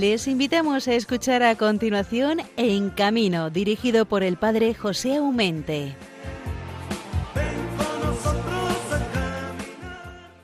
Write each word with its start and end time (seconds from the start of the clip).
Les 0.00 0.28
invitamos 0.28 0.88
a 0.88 0.94
escuchar 0.94 1.42
a 1.42 1.56
continuación 1.56 2.38
En 2.58 2.90
Camino, 2.90 3.48
dirigido 3.48 4.04
por 4.04 4.22
el 4.22 4.36
padre 4.36 4.74
José 4.74 5.16
Aumente. 5.16 5.94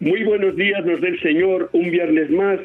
Muy 0.01 0.25
buenos 0.25 0.57
días 0.57 0.83
nos 0.87 1.03
del 1.03 1.21
Señor 1.21 1.69
un 1.75 1.91
viernes 1.91 2.31
más 2.31 2.61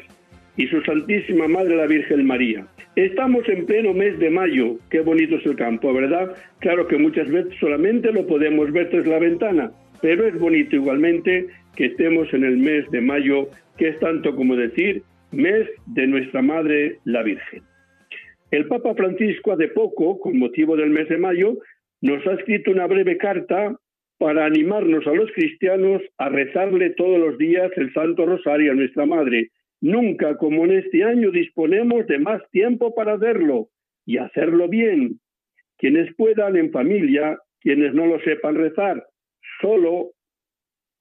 y 0.56 0.66
su 0.68 0.80
Santísima 0.80 1.46
Madre 1.46 1.76
la 1.76 1.86
Virgen 1.86 2.24
María. 2.24 2.66
Estamos 2.96 3.46
en 3.48 3.66
pleno 3.66 3.92
mes 3.92 4.18
de 4.18 4.30
mayo, 4.30 4.78
qué 4.88 5.00
bonito 5.00 5.36
es 5.36 5.44
el 5.44 5.56
campo, 5.56 5.92
¿verdad? 5.92 6.34
Claro 6.60 6.88
que 6.88 6.96
muchas 6.96 7.28
veces 7.28 7.52
solamente 7.60 8.12
lo 8.12 8.26
podemos 8.26 8.72
ver 8.72 8.88
tras 8.88 9.06
la 9.06 9.18
ventana, 9.18 9.72
pero 10.00 10.26
es 10.26 10.38
bonito 10.38 10.74
igualmente 10.76 11.48
que 11.76 11.86
estemos 11.86 12.32
en 12.32 12.44
el 12.44 12.56
mes 12.56 12.90
de 12.90 13.02
mayo, 13.02 13.50
que 13.76 13.88
es 13.88 14.00
tanto 14.00 14.34
como 14.34 14.56
decir 14.56 15.02
mes 15.30 15.68
de 15.86 16.06
nuestra 16.06 16.42
Madre 16.42 16.98
la 17.04 17.22
Virgen. 17.22 17.62
El 18.50 18.66
Papa 18.66 18.94
Francisco 18.94 19.52
hace 19.52 19.68
poco, 19.68 20.18
con 20.20 20.38
motivo 20.38 20.76
del 20.76 20.90
mes 20.90 21.08
de 21.08 21.18
mayo, 21.18 21.58
nos 22.00 22.26
ha 22.26 22.34
escrito 22.34 22.70
una 22.70 22.86
breve 22.86 23.18
carta 23.18 23.76
para 24.18 24.46
animarnos 24.46 25.06
a 25.06 25.12
los 25.12 25.30
cristianos 25.32 26.02
a 26.16 26.28
rezarle 26.28 26.90
todos 26.90 27.18
los 27.18 27.36
días 27.38 27.70
el 27.76 27.92
Santo 27.92 28.24
Rosario 28.24 28.72
a 28.72 28.74
nuestra 28.74 29.04
Madre. 29.04 29.50
Nunca 29.80 30.36
como 30.38 30.64
en 30.64 30.72
este 30.72 31.04
año 31.04 31.30
disponemos 31.30 32.06
de 32.06 32.18
más 32.18 32.42
tiempo 32.50 32.94
para 32.94 33.14
hacerlo 33.14 33.68
y 34.06 34.16
hacerlo 34.16 34.68
bien. 34.68 35.20
Quienes 35.76 36.12
puedan 36.16 36.56
en 36.56 36.72
familia, 36.72 37.38
quienes 37.60 37.92
no 37.92 38.06
lo 38.06 38.18
sepan 38.20 38.56
rezar, 38.56 39.06
solo 39.60 40.12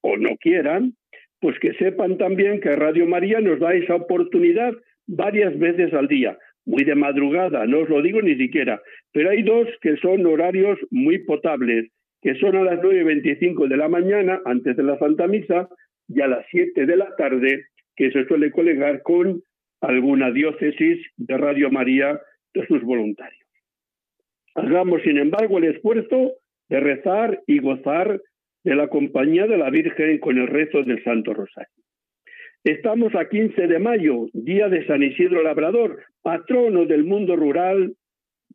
o 0.01 0.17
no 0.17 0.35
quieran, 0.37 0.96
pues 1.39 1.57
que 1.59 1.73
sepan 1.73 2.17
también 2.17 2.59
que 2.59 2.75
Radio 2.75 3.05
María 3.05 3.39
nos 3.39 3.59
da 3.59 3.73
esa 3.73 3.95
oportunidad 3.95 4.73
varias 5.05 5.57
veces 5.57 5.93
al 5.93 6.07
día, 6.07 6.37
muy 6.65 6.83
de 6.83 6.95
madrugada, 6.95 7.65
no 7.65 7.79
os 7.79 7.89
lo 7.89 8.01
digo 8.01 8.21
ni 8.21 8.35
siquiera, 8.35 8.81
pero 9.13 9.29
hay 9.29 9.43
dos 9.43 9.67
que 9.81 9.95
son 9.97 10.25
horarios 10.25 10.77
muy 10.91 11.19
potables, 11.19 11.89
que 12.21 12.35
son 12.35 12.55
a 12.57 12.63
las 12.63 12.79
9.25 12.79 13.67
de 13.67 13.77
la 13.77 13.87
mañana, 13.87 14.41
antes 14.45 14.75
de 14.75 14.83
la 14.83 14.97
Santa 14.99 15.27
Misa, 15.27 15.69
y 16.09 16.21
a 16.21 16.27
las 16.27 16.45
7 16.51 16.85
de 16.85 16.97
la 16.97 17.15
tarde, 17.15 17.65
que 17.95 18.11
se 18.11 18.25
suele 18.25 18.51
colegar 18.51 19.01
con 19.01 19.41
alguna 19.81 20.31
diócesis 20.31 21.05
de 21.17 21.37
Radio 21.37 21.69
María 21.69 22.19
de 22.53 22.65
sus 22.67 22.81
voluntarios. 22.81 23.45
Hagamos, 24.55 25.01
sin 25.03 25.17
embargo, 25.17 25.59
el 25.59 25.65
esfuerzo 25.65 26.33
de 26.69 26.79
rezar 26.79 27.41
y 27.45 27.59
gozar 27.59 28.19
de 28.67 28.75
la 28.75 28.89
compañía 28.89 29.47
de 29.47 29.57
la 29.57 29.69
Virgen 29.69 30.19
con 30.19 30.37
el 30.37 30.45
rezo 30.45 30.83
del 30.83 31.01
Santo 31.01 31.33
Rosario. 31.33 31.71
Estamos 32.65 33.15
a 33.15 33.29
15 33.29 33.65
de 33.65 33.79
mayo, 33.79 34.25
día 34.33 34.67
de 34.67 34.85
San 34.85 35.01
Isidro 35.03 35.41
Labrador, 35.41 36.03
patrono 36.21 36.85
del 36.85 37.05
mundo 37.05 37.37
rural, 37.37 37.93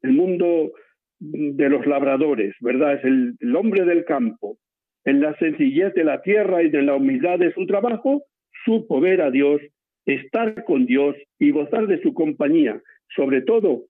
del 0.02 0.12
mundo 0.12 0.72
de 1.18 1.68
los 1.70 1.86
labradores, 1.86 2.54
¿verdad? 2.60 2.96
Es 2.96 3.04
el, 3.04 3.56
hombre 3.56 3.86
del 3.86 4.04
campo. 4.04 4.58
En 5.06 5.22
la 5.22 5.34
sencillez 5.38 5.94
de 5.94 6.04
la 6.04 6.20
tierra 6.20 6.62
y 6.62 6.68
de 6.68 6.82
la 6.82 6.96
humildad 6.96 7.38
de 7.38 7.54
su 7.54 7.64
trabajo, 7.64 8.24
supo 8.66 9.00
ver 9.00 9.22
a 9.22 9.30
Dios, 9.30 9.62
estar 10.04 10.62
con 10.64 10.84
Dios 10.84 11.16
y 11.38 11.52
gozar 11.52 11.86
de 11.86 12.02
su 12.02 12.12
compañía. 12.12 12.82
Sobre 13.16 13.40
todo, 13.40 13.84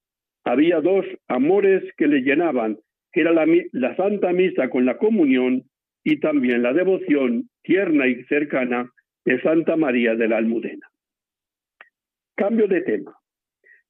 había 0.44 0.80
dos 0.80 1.04
amores 1.26 1.82
que 1.96 2.06
le 2.06 2.20
llenaban, 2.20 2.78
que 3.10 3.22
era 3.22 3.32
la 3.32 3.96
Santa 3.96 4.32
Misa 4.32 4.70
con 4.70 4.86
la 4.86 4.98
comunión 4.98 5.64
y 6.04 6.20
también 6.20 6.62
la 6.62 6.72
devoción 6.72 7.48
tierna 7.62 8.06
y 8.06 8.24
cercana 8.24 8.90
de 9.24 9.40
Santa 9.42 9.76
María 9.76 10.14
de 10.14 10.28
la 10.28 10.38
Almudena. 10.38 10.88
Cambio 12.34 12.66
de 12.66 12.80
tema. 12.80 13.14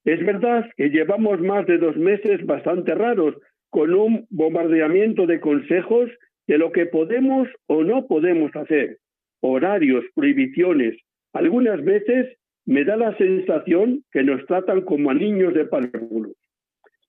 Es 0.05 0.25
verdad 0.25 0.69
que 0.77 0.91
llevamos 0.91 1.41
más 1.41 1.67
de 1.67 1.79
dos 1.79 1.97
meses 1.97 2.45
bastante 2.45 2.95
raros 2.95 3.37
con 3.71 3.95
un 3.95 4.27
bombardeamiento 4.31 5.27
de 5.27 5.41
consejos 5.41 6.11
de 6.47 6.59
lo 6.59 6.73
que 6.73 6.87
podemos 6.87 7.49
o 7.67 7.85
no 7.85 8.07
podemos 8.07 8.55
hacer, 8.57 8.99
horarios, 9.41 10.05
prohibiciones. 10.15 10.97
Algunas 11.33 11.83
veces 11.83 12.37
me 12.67 12.85
da 12.85 12.97
la 12.97 13.17
sensación 13.17 14.05
que 14.11 14.23
nos 14.23 14.45
tratan 14.47 14.83
como 14.83 15.11
a 15.11 15.15
niños 15.15 15.55
de 15.55 15.65
párvulos. 15.65 16.37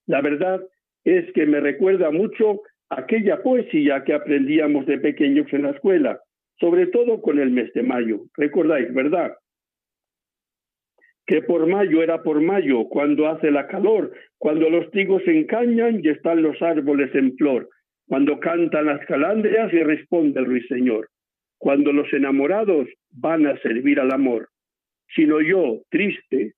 La 0.06 0.22
verdad 0.22 0.62
es 1.04 1.32
que 1.34 1.46
me 1.46 1.60
recuerda 1.60 2.12
mucho 2.12 2.62
aquella 2.98 3.42
poesía 3.42 4.04
que 4.04 4.14
aprendíamos 4.14 4.86
de 4.86 5.00
pequeños 5.00 5.52
en 5.54 5.64
la 5.64 5.72
escuela, 5.72 6.20
sobre 6.60 6.88
todo 6.88 7.22
con 7.22 7.40
el 7.40 7.52
mes 7.52 7.72
de 7.74 7.84
mayo. 7.84 8.22
Recordáis, 8.36 8.94
¿verdad? 8.94 9.34
Que 11.26 11.42
por 11.42 11.68
mayo 11.68 12.04
era 12.04 12.22
por 12.22 12.42
mayo, 12.42 12.86
cuando 12.90 13.28
hace 13.28 13.52
la 13.52 13.68
calor, 13.68 14.14
cuando 14.38 14.70
los 14.70 14.90
trigos 14.92 15.24
se 15.24 15.38
encañan 15.38 16.02
y 16.04 16.10
están 16.10 16.42
los 16.42 16.62
árboles 16.62 17.14
en 17.16 17.36
flor, 17.38 17.70
cuando 18.08 18.40
cantan 18.40 18.86
las 18.86 19.06
calandrias 19.06 19.74
y 19.74 19.82
responde 19.84 20.40
el 20.40 20.46
ruiseñor, 20.46 21.10
cuando 21.58 21.94
los 21.94 22.12
enamorados 22.14 22.88
van 23.12 23.48
a 23.48 23.58
servir 23.60 24.00
al 24.00 24.12
amor. 24.12 24.50
Sino 25.16 25.42
yo, 25.42 25.82
triste, 25.90 26.54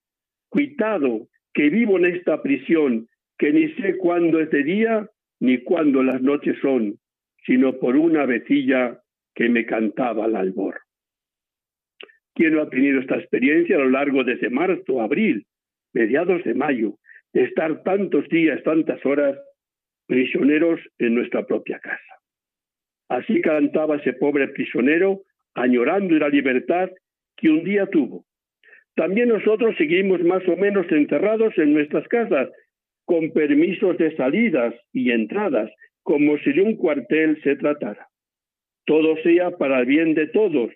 cuitado, 0.48 1.28
que 1.54 1.70
vivo 1.70 1.96
en 1.98 2.06
esta 2.06 2.42
prisión, 2.42 3.06
que 3.38 3.52
ni 3.52 3.68
sé 3.74 3.96
cuándo 3.98 4.40
es 4.40 4.50
de 4.50 4.64
día 4.64 5.08
ni 5.40 5.58
cuando 5.58 6.02
las 6.02 6.22
noches 6.22 6.56
son, 6.60 6.98
sino 7.44 7.78
por 7.78 7.96
una 7.96 8.26
vecilla 8.26 9.00
que 9.34 9.48
me 9.48 9.66
cantaba 9.66 10.24
al 10.24 10.36
albor. 10.36 10.80
¿Quién 12.34 12.54
no 12.54 12.62
ha 12.62 12.70
tenido 12.70 13.00
esta 13.00 13.16
experiencia 13.16 13.76
a 13.76 13.80
lo 13.80 13.90
largo 13.90 14.24
desde 14.24 14.50
marzo, 14.50 15.00
abril, 15.00 15.46
mediados 15.92 16.44
de 16.44 16.54
mayo, 16.54 16.98
de 17.32 17.44
estar 17.44 17.82
tantos 17.82 18.28
días, 18.28 18.62
tantas 18.62 19.04
horas 19.06 19.38
prisioneros 20.06 20.80
en 20.98 21.14
nuestra 21.14 21.46
propia 21.46 21.78
casa? 21.78 22.02
Así 23.08 23.40
cantaba 23.40 23.96
ese 23.96 24.12
pobre 24.14 24.48
prisionero, 24.48 25.22
añorando 25.54 26.14
la 26.18 26.28
libertad 26.28 26.90
que 27.36 27.48
un 27.48 27.64
día 27.64 27.86
tuvo. 27.86 28.24
También 28.96 29.28
nosotros 29.28 29.74
seguimos 29.76 30.22
más 30.22 30.46
o 30.48 30.56
menos 30.56 30.90
encerrados 30.90 31.56
en 31.58 31.74
nuestras 31.74 32.06
casas, 32.08 32.48
con 33.06 33.30
permisos 33.30 33.96
de 33.98 34.14
salidas 34.16 34.74
y 34.92 35.12
entradas, 35.12 35.70
como 36.02 36.36
si 36.38 36.52
de 36.52 36.60
un 36.60 36.76
cuartel 36.76 37.40
se 37.42 37.56
tratara. 37.56 38.08
Todo 38.84 39.16
sea 39.22 39.52
para 39.52 39.80
el 39.80 39.86
bien 39.86 40.14
de 40.14 40.26
todos, 40.26 40.70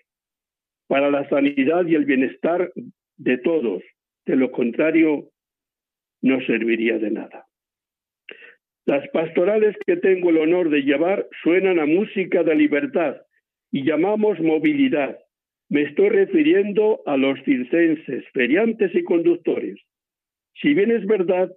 para 0.87 1.11
la 1.11 1.27
sanidad 1.29 1.85
y 1.85 1.95
el 1.95 2.05
bienestar 2.05 2.71
de 3.17 3.37
todos. 3.37 3.83
De 4.25 4.35
lo 4.35 4.51
contrario, 4.51 5.29
no 6.21 6.41
serviría 6.45 6.97
de 6.99 7.11
nada. 7.11 7.45
Las 8.85 9.07
pastorales 9.09 9.75
que 9.85 9.97
tengo 9.97 10.29
el 10.29 10.37
honor 10.37 10.69
de 10.69 10.81
llevar 10.81 11.27
suenan 11.43 11.79
a 11.79 11.85
música 11.85 12.43
de 12.43 12.55
libertad 12.55 13.17
y 13.71 13.83
llamamos 13.83 14.39
movilidad. 14.39 15.19
Me 15.69 15.83
estoy 15.83 16.09
refiriendo 16.09 17.01
a 17.05 17.15
los 17.15 17.39
circenses, 17.43 18.25
feriantes 18.33 18.93
y 18.95 19.03
conductores. 19.03 19.79
Si 20.61 20.73
bien 20.73 20.91
es 20.91 21.05
verdad 21.05 21.51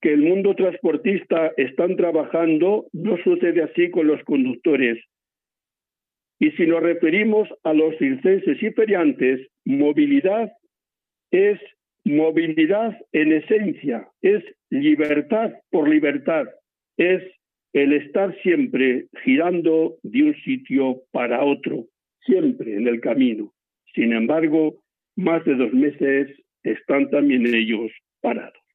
que 0.00 0.12
el 0.12 0.22
mundo 0.22 0.54
transportista 0.54 1.52
están 1.56 1.96
trabajando, 1.96 2.86
no 2.92 3.16
sucede 3.18 3.62
así 3.62 3.90
con 3.90 4.06
los 4.06 4.22
conductores. 4.24 5.02
Y 6.38 6.50
si 6.52 6.66
nos 6.66 6.82
referimos 6.82 7.48
a 7.64 7.72
los 7.72 7.96
circenses 7.98 8.58
y 8.62 9.76
movilidad 9.76 10.52
es 11.30 11.58
movilidad 12.04 12.96
en 13.12 13.32
esencia, 13.32 14.08
es 14.22 14.44
libertad 14.70 15.52
por 15.70 15.88
libertad, 15.88 16.46
es 16.96 17.22
el 17.72 17.92
estar 17.92 18.34
siempre 18.42 19.06
girando 19.24 19.96
de 20.02 20.22
un 20.22 20.34
sitio 20.42 21.02
para 21.10 21.44
otro, 21.44 21.86
siempre 22.24 22.74
en 22.74 22.86
el 22.86 23.00
camino. 23.00 23.52
Sin 23.94 24.12
embargo, 24.12 24.82
más 25.16 25.44
de 25.44 25.56
dos 25.56 25.72
meses 25.72 26.28
están 26.62 27.10
también 27.10 27.46
ellos 27.46 27.90
parados. 28.20 28.65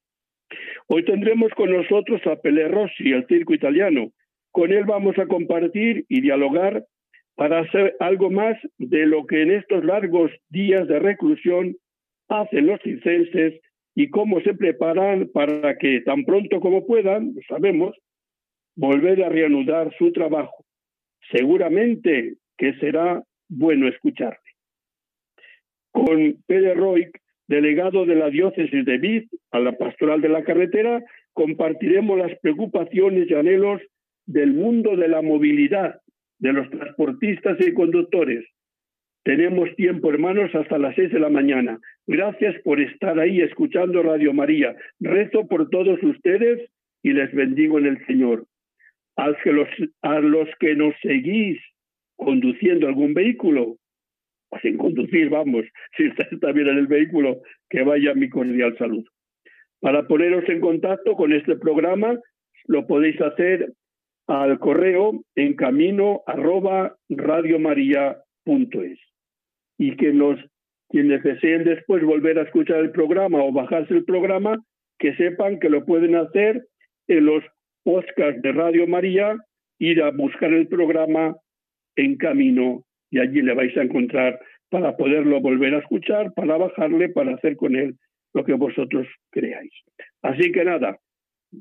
Hoy 0.86 1.04
tendremos 1.04 1.52
con 1.52 1.70
nosotros 1.70 2.20
a 2.26 2.36
Pele 2.36 2.68
Rossi, 2.68 3.12
el 3.12 3.26
circo 3.26 3.54
italiano. 3.54 4.12
Con 4.50 4.72
él 4.72 4.84
vamos 4.84 5.18
a 5.18 5.26
compartir 5.26 6.04
y 6.08 6.20
dialogar 6.20 6.84
para 7.34 7.60
hacer 7.60 7.96
algo 8.00 8.30
más 8.30 8.56
de 8.78 9.06
lo 9.06 9.26
que 9.26 9.42
en 9.42 9.52
estos 9.52 9.84
largos 9.84 10.30
días 10.50 10.86
de 10.88 10.98
reclusión 10.98 11.76
hacen 12.28 12.66
los 12.66 12.80
circenses 12.82 13.60
y 13.94 14.10
cómo 14.10 14.40
se 14.40 14.54
preparan 14.54 15.28
para 15.32 15.76
que 15.78 16.00
tan 16.00 16.24
pronto 16.24 16.60
como 16.60 16.86
puedan, 16.86 17.34
lo 17.34 17.42
sabemos, 17.48 17.96
volver 18.74 19.22
a 19.24 19.28
reanudar 19.28 19.94
su 19.98 20.12
trabajo. 20.12 20.64
Seguramente 21.30 22.34
que 22.56 22.74
será 22.74 23.22
bueno 23.48 23.88
escucharle. 23.88 24.38
Con 25.90 26.42
Pele 26.46 26.74
Roig 26.74 27.10
delegado 27.48 28.06
de 28.06 28.14
la 28.14 28.30
diócesis 28.30 28.84
de 28.84 28.98
Vid 28.98 29.24
a 29.50 29.58
la 29.58 29.72
pastoral 29.72 30.20
de 30.20 30.28
la 30.28 30.44
carretera, 30.44 31.02
compartiremos 31.32 32.18
las 32.18 32.38
preocupaciones 32.40 33.30
y 33.30 33.34
anhelos 33.34 33.80
del 34.26 34.52
mundo 34.52 34.96
de 34.96 35.08
la 35.08 35.22
movilidad, 35.22 36.00
de 36.38 36.52
los 36.52 36.70
transportistas 36.70 37.58
y 37.60 37.72
conductores. 37.72 38.44
Tenemos 39.24 39.74
tiempo, 39.76 40.10
hermanos, 40.10 40.52
hasta 40.54 40.78
las 40.78 40.96
seis 40.96 41.12
de 41.12 41.20
la 41.20 41.28
mañana. 41.28 41.78
Gracias 42.06 42.60
por 42.64 42.80
estar 42.80 43.18
ahí 43.20 43.40
escuchando 43.40 44.02
Radio 44.02 44.32
María. 44.32 44.74
Rezo 44.98 45.46
por 45.46 45.70
todos 45.70 46.02
ustedes 46.02 46.68
y 47.02 47.12
les 47.12 47.32
bendigo 47.32 47.78
en 47.78 47.86
el 47.86 48.04
Señor. 48.06 48.46
A 49.16 49.28
los, 49.28 49.68
a 50.02 50.20
los 50.20 50.48
que 50.58 50.74
nos 50.74 50.94
seguís 51.02 51.60
conduciendo 52.16 52.88
algún 52.88 53.14
vehículo, 53.14 53.76
sin 54.60 54.76
conducir, 54.76 55.30
vamos, 55.30 55.64
si 55.96 56.04
está 56.04 56.26
también 56.40 56.68
en 56.68 56.78
el 56.78 56.86
vehículo, 56.86 57.40
que 57.70 57.82
vaya 57.82 58.14
mi 58.14 58.28
cordial 58.28 58.76
salud. 58.78 59.04
Para 59.80 60.06
poneros 60.06 60.48
en 60.48 60.60
contacto 60.60 61.14
con 61.14 61.32
este 61.32 61.56
programa, 61.56 62.18
lo 62.66 62.86
podéis 62.86 63.20
hacer 63.20 63.72
al 64.28 64.58
correo 64.58 65.24
en 65.34 65.54
camino 65.54 66.22
arroba. 66.26 66.96
Y 69.78 69.96
que 69.96 70.12
los 70.12 70.38
quienes 70.88 71.22
deseen 71.22 71.64
después 71.64 72.04
volver 72.04 72.38
a 72.38 72.42
escuchar 72.42 72.78
el 72.78 72.90
programa 72.90 73.42
o 73.42 73.50
bajarse 73.50 73.94
el 73.94 74.04
programa, 74.04 74.62
que 74.98 75.14
sepan 75.16 75.58
que 75.58 75.70
lo 75.70 75.84
pueden 75.84 76.14
hacer 76.14 76.66
en 77.08 77.26
los 77.26 77.42
podcasts 77.82 78.42
de 78.42 78.52
Radio 78.52 78.86
María, 78.86 79.36
ir 79.78 80.02
a 80.02 80.10
buscar 80.10 80.52
el 80.52 80.68
programa 80.68 81.34
en 81.96 82.16
camino 82.16 82.84
y 83.12 83.20
allí 83.20 83.42
le 83.42 83.54
vais 83.54 83.76
a 83.76 83.82
encontrar 83.82 84.40
para 84.70 84.96
poderlo 84.96 85.40
volver 85.40 85.74
a 85.74 85.78
escuchar, 85.78 86.32
para 86.34 86.56
bajarle, 86.56 87.10
para 87.10 87.34
hacer 87.34 87.56
con 87.56 87.76
él 87.76 87.94
lo 88.32 88.42
que 88.42 88.54
vosotros 88.54 89.06
creáis. 89.30 89.72
Así 90.22 90.50
que 90.50 90.64
nada, 90.64 90.98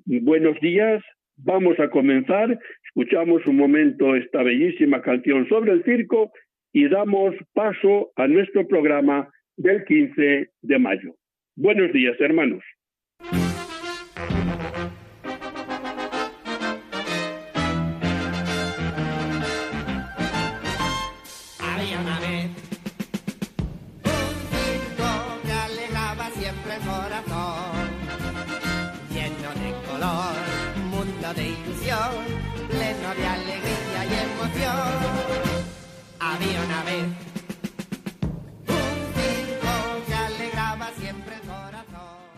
buenos 0.05 0.59
días, 0.61 1.03
vamos 1.35 1.77
a 1.79 1.89
comenzar, 1.89 2.57
escuchamos 2.85 3.45
un 3.45 3.57
momento 3.57 4.15
esta 4.15 4.41
bellísima 4.43 5.01
canción 5.01 5.47
sobre 5.49 5.73
el 5.73 5.83
circo 5.83 6.31
y 6.71 6.87
damos 6.87 7.35
paso 7.53 8.11
a 8.15 8.27
nuestro 8.27 8.65
programa 8.65 9.29
del 9.57 9.83
15 9.83 10.49
de 10.61 10.79
mayo. 10.79 11.15
Buenos 11.57 11.91
días, 11.91 12.15
hermanos. 12.21 12.63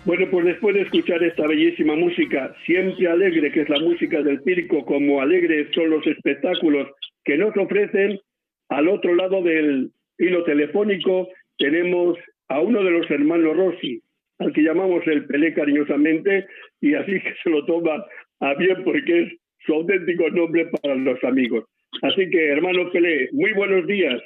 Bueno, 0.06 0.28
pues 0.30 0.46
después 0.46 0.76
de 0.76 0.82
escuchar 0.82 1.24
esta 1.24 1.48
bellísima 1.48 1.96
música, 1.96 2.54
siempre 2.66 3.08
alegre, 3.08 3.52
que 3.54 3.62
es 3.62 3.70
la 3.70 3.80
música 3.80 4.22
del 4.22 4.44
circo, 4.44 4.84
como 4.84 5.22
alegres 5.22 5.70
son 5.74 5.90
los 5.90 6.06
espectáculos 6.06 6.90
que 7.24 7.38
nos 7.38 7.56
ofrecen, 7.56 8.20
al 8.68 8.90
otro 8.90 9.16
lado 9.16 9.42
del 9.42 9.92
hilo 10.18 10.44
telefónico 10.44 11.30
tenemos 11.58 12.18
a 12.50 12.60
uno 12.60 12.84
de 12.84 12.92
los 12.92 13.10
hermanos 13.10 13.56
Rossi, 13.56 14.02
al 14.40 14.52
que 14.52 14.64
llamamos 14.64 15.08
el 15.08 15.26
Pelé 15.26 15.54
cariñosamente, 15.54 16.48
y 16.82 16.96
así 16.96 17.14
que 17.22 17.36
se 17.42 17.50
lo 17.50 17.66
toma 17.66 18.04
a 18.42 18.54
bien 18.56 18.84
porque 18.84 19.22
es 19.22 19.34
su 19.66 19.74
auténtico 19.74 20.30
nombre 20.32 20.66
para 20.66 20.96
los 20.96 21.24
amigos. 21.24 21.64
Así 22.02 22.30
que, 22.30 22.50
hermano 22.50 22.92
Pelé, 22.92 23.30
muy 23.32 23.54
buenos 23.54 23.88
días. 23.88 24.22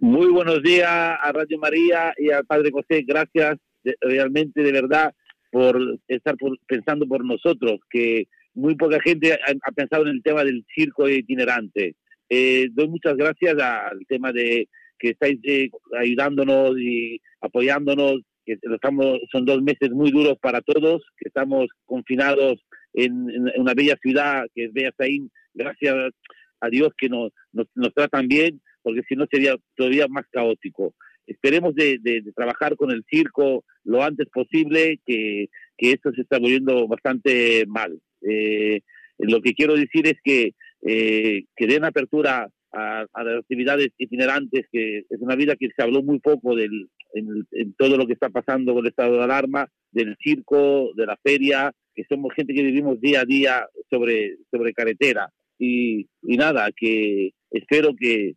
Muy 0.00 0.28
buenos 0.28 0.62
días 0.62 0.88
a 0.90 1.32
Radio 1.32 1.58
María 1.58 2.12
y 2.18 2.30
al 2.30 2.44
Padre 2.44 2.70
José. 2.70 3.04
Gracias 3.06 3.56
realmente 4.00 4.62
de 4.62 4.72
verdad 4.72 5.14
por 5.50 5.78
estar 6.08 6.34
pensando 6.66 7.06
por 7.06 7.24
nosotros, 7.24 7.80
que 7.90 8.26
muy 8.54 8.74
poca 8.74 8.98
gente 9.00 9.32
ha, 9.32 9.72
pensado 9.72 10.04
en 10.04 10.16
el 10.16 10.22
tema 10.22 10.44
del 10.44 10.64
circo 10.74 11.08
itinerante. 11.08 11.94
Eh, 12.28 12.68
doy 12.72 12.88
muchas 12.88 13.16
gracias 13.16 13.56
al 13.58 14.00
tema 14.08 14.32
de 14.32 14.68
que 14.98 15.10
estáis 15.10 15.38
eh, 15.44 15.68
ayudándonos 15.98 16.78
y 16.78 17.20
apoyándonos, 17.40 18.20
que 18.44 18.58
estamos, 18.62 19.20
son 19.30 19.44
dos 19.44 19.62
meses 19.62 19.90
muy 19.90 20.10
duros 20.10 20.36
para 20.40 20.60
todos, 20.60 21.02
que 21.18 21.28
estamos 21.28 21.68
confinados 21.84 22.60
en, 22.94 23.50
una 23.56 23.74
bella 23.74 23.96
ciudad 24.02 24.46
que 24.54 24.64
es 24.64 24.72
Beasaín, 24.72 25.30
gracias 25.54 26.12
a 26.60 26.68
Dios 26.68 26.90
que 26.96 27.08
nos, 27.08 27.32
nos, 27.52 27.94
tratan 27.94 28.28
bien, 28.28 28.60
porque 28.82 29.02
si 29.08 29.16
no 29.16 29.26
sería 29.30 29.56
todavía 29.76 30.06
más 30.08 30.24
caótico 30.30 30.94
esperemos 31.26 31.74
de, 31.74 32.22
trabajar 32.34 32.76
con 32.76 32.90
el 32.90 33.04
circo 33.10 33.64
lo 33.84 34.02
antes 34.02 34.28
posible, 34.28 35.00
que, 35.06 35.48
esto 35.78 36.12
se 36.12 36.22
está 36.22 36.38
volviendo 36.38 36.86
bastante 36.86 37.64
mal. 37.66 37.98
Eh, 38.22 38.80
lo 39.18 39.40
que 39.40 39.54
quiero 39.54 39.74
decir 39.74 40.06
es 40.06 40.14
que, 40.22 40.52
eh, 40.86 41.44
que 41.56 41.66
den 41.66 41.84
apertura 41.84 42.48
a, 42.72 43.06
las 43.14 43.38
actividades 43.38 43.88
itinerantes, 43.98 44.66
que 44.72 45.04
es 45.08 45.20
una 45.20 45.36
vida 45.36 45.56
que 45.56 45.68
se 45.76 45.82
habló 45.82 46.02
muy 46.02 46.18
poco 46.20 46.56
del, 46.56 46.88
en, 47.12 47.74
todo 47.74 47.96
lo 47.96 48.06
que 48.06 48.14
está 48.14 48.30
pasando 48.30 48.74
con 48.74 48.84
el 48.84 48.90
estado 48.90 49.16
de 49.18 49.24
alarma, 49.24 49.68
del 49.92 50.16
circo, 50.22 50.90
de 50.96 51.06
la 51.06 51.16
feria, 51.22 51.72
que 51.94 52.04
somos 52.08 52.34
gente 52.34 52.54
que 52.54 52.62
vivimos 52.62 53.00
día 53.00 53.20
a 53.20 53.24
día 53.24 53.66
sobre, 53.90 54.36
sobre 54.50 54.72
carretera. 54.72 55.30
Y, 55.58 56.08
y 56.22 56.36
nada, 56.36 56.70
que 56.76 57.30
espero 57.50 57.94
que, 57.96 58.34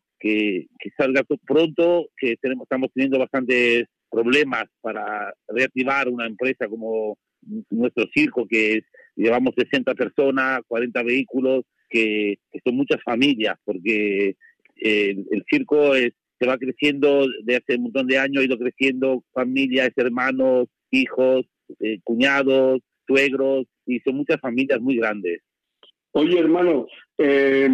salga 0.97 1.23
pronto, 1.45 2.09
que 2.17 2.35
tenemos, 2.37 2.63
estamos 2.63 2.89
teniendo 2.93 3.19
bastantes 3.19 3.85
problemas 4.09 4.65
para 4.81 5.33
reactivar 5.47 6.07
una 6.07 6.25
empresa 6.25 6.67
como 6.67 7.17
nuestro 7.69 8.05
circo, 8.13 8.47
que 8.47 8.77
es, 8.77 8.83
llevamos 9.15 9.53
60 9.55 9.93
personas, 9.95 10.61
40 10.67 11.03
vehículos, 11.03 11.63
que, 11.89 12.37
son 12.65 12.75
muchas 12.75 13.01
familias, 13.03 13.57
porque 13.63 14.35
el, 14.77 15.43
circo 15.49 15.95
es, 15.95 16.11
se 16.39 16.47
va 16.47 16.57
creciendo 16.57 17.27
de 17.43 17.55
hace 17.55 17.75
un 17.75 17.83
montón 17.83 18.07
de 18.07 18.17
años, 18.17 18.41
ha 18.41 18.45
ido 18.45 18.57
creciendo 18.57 19.23
familias, 19.33 19.91
hermanos, 19.95 20.67
hijos, 20.91 21.45
eh, 21.79 21.99
cuñados, 22.03 22.79
suegros, 23.07 23.65
y 23.85 23.99
son 24.01 24.17
muchas 24.17 24.39
familias 24.39 24.79
muy 24.81 24.97
grandes. 24.97 25.41
Oye, 26.11 26.39
hermano, 26.39 26.87
eh, 27.17 27.69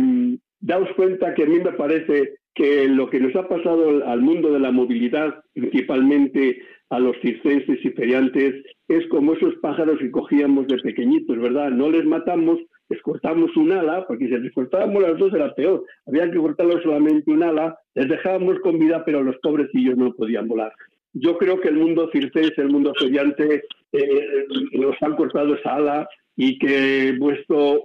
daos 0.59 0.89
cuenta 0.95 1.33
que 1.33 1.43
a 1.43 1.45
mí 1.47 1.59
me 1.59 1.73
parece 1.73 2.35
que 2.55 2.87
lo 2.87 3.09
que 3.09 3.19
nos 3.19 3.35
ha 3.35 3.47
pasado 3.47 4.05
al 4.05 4.21
mundo 4.21 4.51
de 4.51 4.59
la 4.59 4.71
movilidad, 4.71 5.43
principalmente 5.53 6.61
a 6.89 6.99
los 6.99 7.15
circenses 7.21 7.83
y 7.83 7.89
feriantes, 7.89 8.63
es 8.87 9.07
como 9.07 9.33
esos 9.33 9.55
pájaros 9.55 9.97
que 9.99 10.11
cogíamos 10.11 10.67
de 10.67 10.77
pequeñitos, 10.77 11.39
¿verdad? 11.39 11.71
No 11.71 11.89
les 11.89 12.05
matamos, 12.05 12.59
les 12.89 13.01
cortamos 13.01 13.55
un 13.57 13.71
ala, 13.71 14.05
porque 14.07 14.27
si 14.27 14.37
les 14.37 14.53
cortábamos 14.53 15.01
las 15.01 15.17
dos 15.17 15.33
era 15.33 15.53
peor. 15.55 15.83
Había 16.05 16.29
que 16.29 16.37
cortarles 16.37 16.83
solamente 16.83 17.31
un 17.31 17.41
ala, 17.41 17.75
les 17.95 18.07
dejábamos 18.07 18.59
con 18.59 18.77
vida, 18.77 19.03
pero 19.03 19.23
los 19.23 19.37
pobrecillos 19.37 19.97
no 19.97 20.13
podían 20.13 20.47
volar. 20.47 20.71
Yo 21.13 21.37
creo 21.37 21.59
que 21.59 21.69
el 21.69 21.77
mundo 21.77 22.09
circense, 22.11 22.61
el 22.61 22.69
mundo 22.69 22.93
feriante, 22.99 23.63
eh, 23.91 24.45
nos 24.73 24.95
han 25.01 25.15
cortado 25.15 25.55
esa 25.55 25.75
ala 25.75 26.07
y 26.35 26.57
que 26.59 27.15
vuestro 27.19 27.83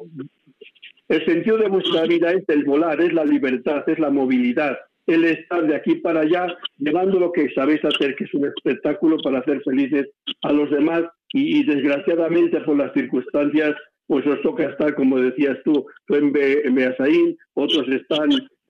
el 1.09 1.25
sentido 1.25 1.57
de 1.57 1.69
vuestra 1.69 2.05
vida 2.05 2.33
es 2.33 2.45
el 2.49 2.65
volar, 2.65 3.01
es 3.01 3.13
la 3.13 3.25
libertad, 3.25 3.83
es 3.89 3.99
la 3.99 4.11
movilidad, 4.11 4.79
el 5.07 5.25
estar 5.25 5.67
de 5.67 5.75
aquí 5.75 5.97
para 5.97 6.21
allá, 6.21 6.55
llevando 6.77 7.19
lo 7.19 7.33
que 7.33 7.49
sabéis 7.55 7.83
hacer, 7.83 8.15
que 8.15 8.25
es 8.25 8.35
un 8.35 8.45
espectáculo 8.45 9.17
para 9.23 9.39
hacer 9.39 9.63
felices 9.63 10.07
a 10.43 10.53
los 10.53 10.71
demás 10.71 11.05
y, 11.33 11.65
desgraciadamente 11.65 12.61
por 12.61 12.77
las 12.77 12.93
circunstancias, 12.93 13.75
pues 14.07 14.27
os 14.27 14.41
toca 14.43 14.65
estar, 14.65 14.95
como 14.95 15.19
decías 15.19 15.57
tú, 15.65 15.87
tú 16.07 16.15
en, 16.15 16.33
Beasaín, 16.33 17.37
otros 17.55 17.89
están 17.89 18.29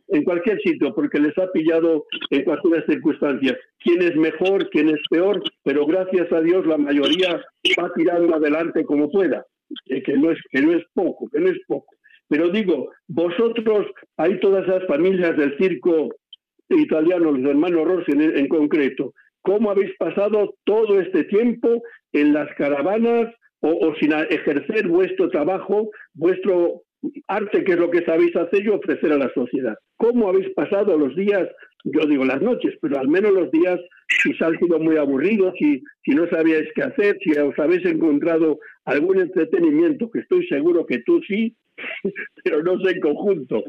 en 0.09 0.25
cualquier 0.25 0.61
sitio, 0.61 0.95
porque 0.95 1.19
les 1.19 1.37
ha 1.39 1.51
pillado 1.51 2.07
en 2.31 2.45
cualquier 2.45 2.87
circunstancia. 2.87 3.59
Quién 3.81 4.03
es 4.03 4.17
mejor, 4.17 4.69
quién 4.71 4.89
es 4.89 5.01
peor, 5.11 5.43
pero 5.65 5.87
gracias 5.87 6.33
a 6.33 6.41
Dios 6.41 6.65
la 6.67 6.79
mayoría 6.79 7.43
va 7.79 7.93
tirando 7.95 8.35
adelante 8.37 8.85
como 8.85 9.11
pueda, 9.11 9.45
que 9.87 10.17
no 10.17 10.31
es, 10.31 10.39
que 10.51 10.63
no 10.63 10.73
es 10.73 10.85
poco, 10.95 11.29
que 11.31 11.41
no 11.41 11.51
es 11.51 11.59
poco. 11.67 11.98
Pero 12.29 12.51
digo, 12.51 12.91
vosotros, 13.09 13.87
hay 14.17 14.39
todas 14.41 14.67
esas 14.67 14.87
familias 14.87 15.37
del 15.37 15.57
circo 15.59 16.11
italiano, 16.69 17.33
los 17.33 17.51
hermanos 17.51 17.87
Rossi 17.87 18.13
en, 18.13 18.49
concreto, 18.49 19.15
¿cómo 19.43 19.71
habéis 19.71 19.97
pasado 19.97 20.55
todo 20.65 21.01
este 21.01 21.25
tiempo 21.25 21.83
en 22.13 22.35
las 22.35 22.55
caravanas 22.57 23.33
o, 23.61 23.95
sin 23.99 24.13
ejercer 24.13 24.87
vuestro 24.87 25.31
trabajo, 25.31 25.91
vuestro 26.15 26.83
arte, 27.27 27.65
que 27.65 27.73
es 27.73 27.79
lo 27.79 27.91
que 27.91 28.05
sabéis 28.05 28.37
hacer 28.37 28.65
y 28.65 28.69
ofrecer 28.69 29.13
a 29.13 29.19
la 29.19 29.33
sociedad? 29.33 29.75
¿Cómo 29.97 30.29
habéis 30.29 30.53
pasado 30.55 30.99
los 30.99 31.17
días? 31.17 31.49
Yo 31.85 32.07
digo 32.07 32.25
las 32.25 32.43
noches, 32.43 32.75
pero 32.83 32.99
al 32.99 33.09
menos 33.09 33.33
los 33.33 33.51
días 33.51 33.81
si 34.23 34.33
han 34.41 34.59
sido 34.59 34.79
muy 34.79 34.97
aburridos, 34.97 35.55
si, 35.59 35.83
si 36.05 36.11
no 36.13 36.29
sabíais 36.29 36.69
qué 36.75 36.83
hacer, 36.83 37.19
si 37.23 37.39
os 37.39 37.59
habéis 37.59 37.85
encontrado 37.85 38.59
algún 38.85 39.21
entretenimiento, 39.21 40.11
que 40.11 40.21
estoy 40.21 40.47
seguro 40.49 40.87
que 40.87 40.99
tú 41.01 41.21
sí, 41.27 41.55
pero 42.45 42.63
no 42.63 42.79
sé 42.81 42.93
en 42.93 43.01
conjunto. 43.01 43.65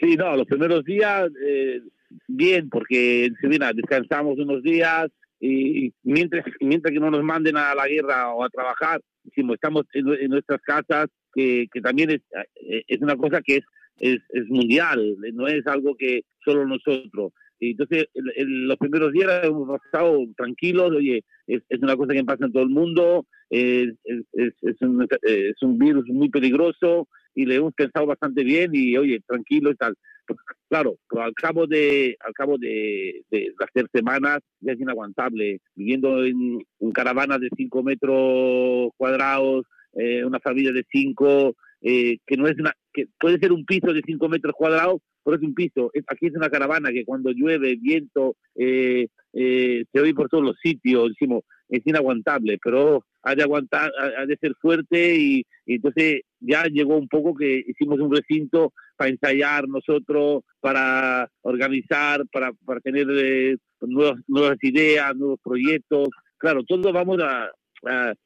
Sí, 0.00 0.16
no, 0.16 0.36
los 0.36 0.46
primeros 0.46 0.84
días, 0.84 1.28
eh, 1.44 1.80
bien, 2.26 2.68
porque 2.68 3.30
mira, 3.42 3.72
descansamos 3.72 4.38
unos 4.38 4.62
días 4.62 5.08
y 5.40 5.92
mientras, 6.02 6.44
mientras 6.60 6.92
que 6.92 7.00
no 7.00 7.10
nos 7.10 7.22
manden 7.22 7.56
a 7.56 7.74
la 7.74 7.86
guerra 7.88 8.32
o 8.32 8.44
a 8.44 8.48
trabajar, 8.48 9.00
decimos, 9.24 9.54
estamos 9.54 9.84
en, 9.92 10.30
nuestras 10.30 10.60
casas, 10.62 11.08
que, 11.34 11.68
también 11.82 12.10
es, 12.10 12.20
eh, 12.62 12.84
es 12.86 13.00
una 13.00 13.16
cosa 13.16 13.40
que 13.42 13.56
es, 13.98 14.20
es 14.30 14.48
mundial, 14.48 15.16
no 15.32 15.46
es 15.46 15.66
algo 15.66 15.94
que 15.96 16.22
solo 16.44 16.66
nosotros. 16.66 17.32
Y 17.60 17.72
entonces, 17.72 18.06
los 18.14 18.76
primeros 18.76 19.12
días 19.12 19.44
hemos 19.44 19.78
pasado 19.80 20.18
tranquilos, 20.36 20.90
oye, 20.90 21.24
es, 21.46 21.62
es, 21.68 21.80
una 21.80 21.96
cosa 21.96 22.12
que 22.14 22.24
pasa 22.24 22.46
en 22.46 22.52
todo 22.52 22.62
el 22.62 22.70
mundo, 22.70 23.26
es, 23.50 23.94
es, 24.04 24.52
es, 24.62 24.80
un, 24.80 25.06
es 25.22 25.62
un 25.62 25.78
virus 25.78 26.04
muy 26.08 26.28
peligroso 26.28 27.08
y 27.34 27.46
le 27.46 27.56
hemos 27.56 27.74
pensado 27.74 28.06
bastante 28.06 28.44
bien 28.44 28.70
y, 28.74 28.96
oye, 28.96 29.20
tranquilo 29.26 29.70
y 29.70 29.76
tal. 29.76 29.94
Pues, 30.26 30.38
claro, 30.68 30.96
pero 31.08 31.22
al 31.22 31.32
cabo 31.34 31.66
de 31.66 32.16
al 32.20 32.34
cabo 32.34 32.58
de, 32.58 33.22
de 33.30 33.52
las 33.58 33.70
tres 33.72 33.86
semanas 33.92 34.40
ya 34.60 34.72
es 34.72 34.80
inaguantable. 34.80 35.60
Viviendo 35.74 36.24
en, 36.24 36.60
en 36.80 36.92
caravanas 36.92 37.40
de 37.40 37.48
cinco 37.56 37.82
metros 37.82 38.90
cuadrados, 38.96 39.64
eh, 39.94 40.24
una 40.24 40.38
familia 40.40 40.72
de 40.72 40.84
cinco, 40.90 41.56
eh, 41.80 42.18
que 42.26 42.36
no 42.36 42.48
es 42.48 42.58
una, 42.58 42.72
que 42.92 43.06
puede 43.18 43.38
ser 43.38 43.52
un 43.52 43.64
piso 43.64 43.92
de 43.92 44.02
cinco 44.04 44.28
metros 44.28 44.54
cuadrados, 44.56 45.00
pero 45.24 45.36
es 45.36 45.42
un 45.42 45.54
piso. 45.54 45.90
Aquí 46.06 46.26
es 46.26 46.34
una 46.34 46.50
caravana 46.50 46.90
que 46.90 47.04
cuando 47.04 47.30
llueve, 47.30 47.76
viento, 47.76 48.36
eh, 48.54 49.08
eh, 49.34 49.84
se 49.92 50.00
oye 50.00 50.14
por 50.14 50.28
todos 50.28 50.42
los 50.42 50.56
sitios, 50.62 51.10
decimos, 51.10 51.42
es 51.68 51.86
inaguantable, 51.86 52.58
pero 52.62 53.04
ha 53.22 53.34
de 53.34 53.42
aguantar, 53.42 53.92
ha 54.16 54.24
de 54.24 54.38
ser 54.38 54.54
fuerte 54.54 55.16
y, 55.16 55.44
entonces 55.66 56.22
ya 56.40 56.64
llegó 56.64 56.96
un 56.96 57.08
poco 57.08 57.34
que 57.34 57.62
hicimos 57.66 58.00
un 58.00 58.14
recinto 58.14 58.72
para 58.96 59.10
ensayar 59.10 59.68
nosotros, 59.68 60.44
para 60.60 61.28
organizar, 61.42 62.26
para, 62.32 62.52
para 62.64 62.80
tener 62.80 63.06
eh, 63.10 63.56
nuevas, 63.82 64.18
nuevas 64.26 64.56
ideas, 64.62 65.14
nuevos 65.14 65.38
proyectos. 65.44 66.08
Claro, 66.38 66.62
todos 66.64 66.90
vamos 66.90 67.18
a, 67.20 67.50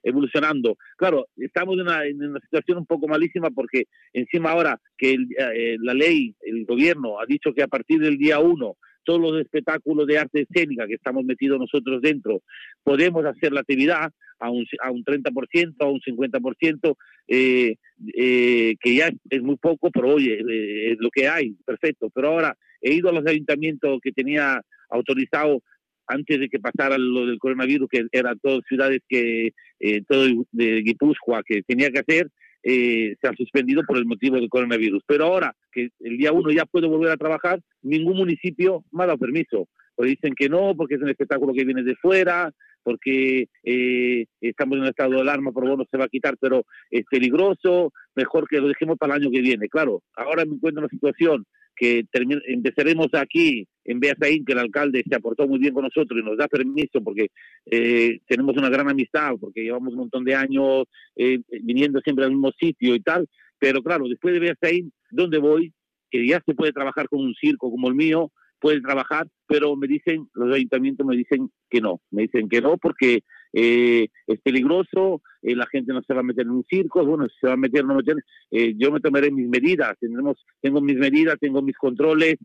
evolucionando. 0.02 0.76
Claro, 0.96 1.26
estamos 1.36 1.74
en 1.74 1.82
una, 1.82 2.04
en 2.04 2.22
una, 2.22 2.40
situación 2.40 2.78
un 2.78 2.86
poco 2.86 3.08
malísima 3.08 3.50
porque 3.50 3.84
encima 4.12 4.50
ahora 4.50 4.80
que 4.96 5.14
eh, 5.14 5.76
la 5.80 5.94
ley, 5.94 6.34
el 6.42 6.64
gobierno 6.64 7.20
ha 7.20 7.26
dicho 7.26 7.52
que 7.52 7.62
a 7.62 7.68
partir 7.68 8.00
del 8.00 8.16
día 8.16 8.38
1 8.38 8.76
todos 9.04 9.20
los 9.20 9.40
espectáculos 9.40 10.06
de 10.06 10.18
arte 10.18 10.46
escénica 10.48 10.86
que 10.86 10.94
estamos 10.94 11.24
metidos 11.24 11.58
nosotros 11.58 12.00
dentro, 12.00 12.42
podemos 12.82 13.24
hacer 13.24 13.52
la 13.52 13.60
actividad 13.60 14.12
a 14.38 14.50
un, 14.50 14.66
a 14.82 14.90
un 14.90 15.04
30%, 15.04 15.74
a 15.80 15.86
un 15.86 16.00
50%, 16.00 16.96
eh, 17.28 17.76
eh, 18.14 18.74
que 18.80 18.94
ya 18.94 19.10
es, 19.30 19.42
muy 19.42 19.56
poco, 19.56 19.90
pero 19.90 20.14
oye, 20.14 20.34
eh, 20.34 20.92
es 20.92 20.98
lo 20.98 21.10
que 21.10 21.28
hay, 21.28 21.54
perfecto. 21.64 22.10
Pero 22.10 22.28
ahora 22.28 22.56
he 22.80 22.94
ido 22.94 23.08
a 23.08 23.12
los 23.12 23.26
ayuntamientos 23.26 24.00
que 24.02 24.12
tenía 24.12 24.60
autorizado 24.90 25.62
antes 26.06 26.40
de 26.40 26.48
que 26.48 26.58
pasara 26.58 26.98
lo 26.98 27.26
del 27.26 27.38
coronavirus, 27.38 27.88
que 27.88 28.06
eran 28.12 28.38
todas 28.40 28.60
ciudades 28.68 29.00
que, 29.08 29.52
eh, 29.80 30.02
todo 30.08 30.24
de 30.50 30.82
Guipúzcoa, 30.82 31.42
que 31.42 31.62
tenía 31.62 31.90
que 31.90 32.00
hacer, 32.00 32.28
eh, 32.62 33.16
se 33.20 33.28
ha 33.28 33.34
suspendido 33.34 33.82
por 33.84 33.96
el 33.98 34.06
motivo 34.06 34.36
del 34.36 34.48
coronavirus. 34.48 35.02
Pero 35.06 35.24
ahora 35.24 35.54
que 35.72 35.90
el 36.00 36.16
día 36.16 36.32
uno 36.32 36.50
ya 36.50 36.64
puedo 36.66 36.88
volver 36.88 37.10
a 37.10 37.16
trabajar, 37.16 37.60
ningún 37.82 38.16
municipio 38.16 38.84
me 38.92 39.04
ha 39.04 39.06
dado 39.06 39.18
permiso. 39.18 39.68
O 39.96 40.04
dicen 40.04 40.34
que 40.34 40.48
no, 40.48 40.74
porque 40.76 40.94
es 40.94 41.02
un 41.02 41.10
espectáculo 41.10 41.52
que 41.52 41.64
viene 41.64 41.82
de 41.82 41.96
fuera, 41.96 42.52
porque 42.82 43.46
eh, 43.62 44.26
estamos 44.40 44.76
en 44.76 44.82
un 44.82 44.88
estado 44.88 45.12
de 45.12 45.20
alarma, 45.20 45.52
por 45.52 45.66
bueno, 45.66 45.84
se 45.90 45.96
va 45.96 46.04
a 46.04 46.08
quitar, 46.08 46.36
pero 46.40 46.64
es 46.90 47.04
peligroso, 47.10 47.92
mejor 48.14 48.48
que 48.48 48.60
lo 48.60 48.68
dejemos 48.68 48.96
para 48.98 49.14
el 49.14 49.22
año 49.22 49.30
que 49.30 49.40
viene. 49.40 49.68
Claro, 49.68 50.02
ahora 50.16 50.44
me 50.44 50.54
encuentro 50.54 50.80
en 50.80 50.84
una 50.84 50.88
situación 50.88 51.44
que 51.74 52.04
empezaremos 52.46 53.08
aquí 53.12 53.66
en 53.84 54.00
Beasaín, 54.00 54.44
que 54.44 54.52
el 54.52 54.58
alcalde 54.58 55.02
se 55.08 55.14
aportó 55.14 55.46
muy 55.48 55.58
bien 55.58 55.74
con 55.74 55.84
nosotros 55.84 56.20
y 56.20 56.24
nos 56.24 56.36
da 56.36 56.48
permiso 56.48 57.02
porque 57.02 57.28
eh, 57.66 58.20
tenemos 58.26 58.56
una 58.56 58.68
gran 58.68 58.88
amistad, 58.88 59.32
porque 59.40 59.62
llevamos 59.62 59.92
un 59.92 60.00
montón 60.00 60.24
de 60.24 60.34
años 60.34 60.84
eh, 61.16 61.40
viniendo 61.62 62.00
siempre 62.00 62.24
al 62.24 62.30
mismo 62.30 62.52
sitio 62.58 62.94
y 62.94 63.00
tal, 63.00 63.28
pero 63.58 63.82
claro, 63.82 64.08
después 64.08 64.34
de 64.34 64.40
Beasaín, 64.40 64.92
¿dónde 65.10 65.38
voy? 65.38 65.72
Que 66.10 66.26
ya 66.26 66.42
se 66.44 66.54
puede 66.54 66.72
trabajar 66.72 67.08
con 67.08 67.20
un 67.20 67.34
circo 67.34 67.70
como 67.70 67.88
el 67.88 67.94
mío, 67.94 68.30
puede 68.60 68.80
trabajar, 68.80 69.26
pero 69.46 69.74
me 69.76 69.88
dicen, 69.88 70.28
los 70.34 70.54
ayuntamientos 70.54 71.06
me 71.06 71.16
dicen 71.16 71.50
que 71.68 71.80
no, 71.80 72.00
me 72.10 72.22
dicen 72.22 72.48
que 72.48 72.60
no 72.60 72.76
porque 72.78 73.22
eh, 73.52 74.08
es 74.26 74.40
peligroso, 74.40 75.20
eh, 75.42 75.54
la 75.54 75.66
gente 75.66 75.92
no 75.92 76.02
se 76.02 76.14
va 76.14 76.20
a 76.20 76.24
meter 76.24 76.46
en 76.46 76.52
un 76.52 76.64
circo, 76.68 77.04
bueno, 77.04 77.26
si 77.28 77.34
se 77.40 77.46
va 77.48 77.54
a 77.54 77.56
meter 77.56 77.84
no 77.84 77.96
meter, 77.96 78.16
eh, 78.50 78.74
yo 78.76 78.90
me 78.90 79.00
tomaré 79.00 79.30
mis 79.30 79.48
medidas, 79.48 79.94
tendremos, 80.00 80.42
tengo 80.60 80.80
mis 80.80 80.96
medidas, 80.96 81.36
tengo 81.38 81.60
mis 81.60 81.76
controles, 81.76 82.36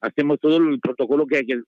hacemos 0.00 0.38
todo 0.38 0.58
el 0.58 0.78
protocolo 0.78 1.26
que 1.26 1.38
hay 1.38 1.46
que 1.46 1.62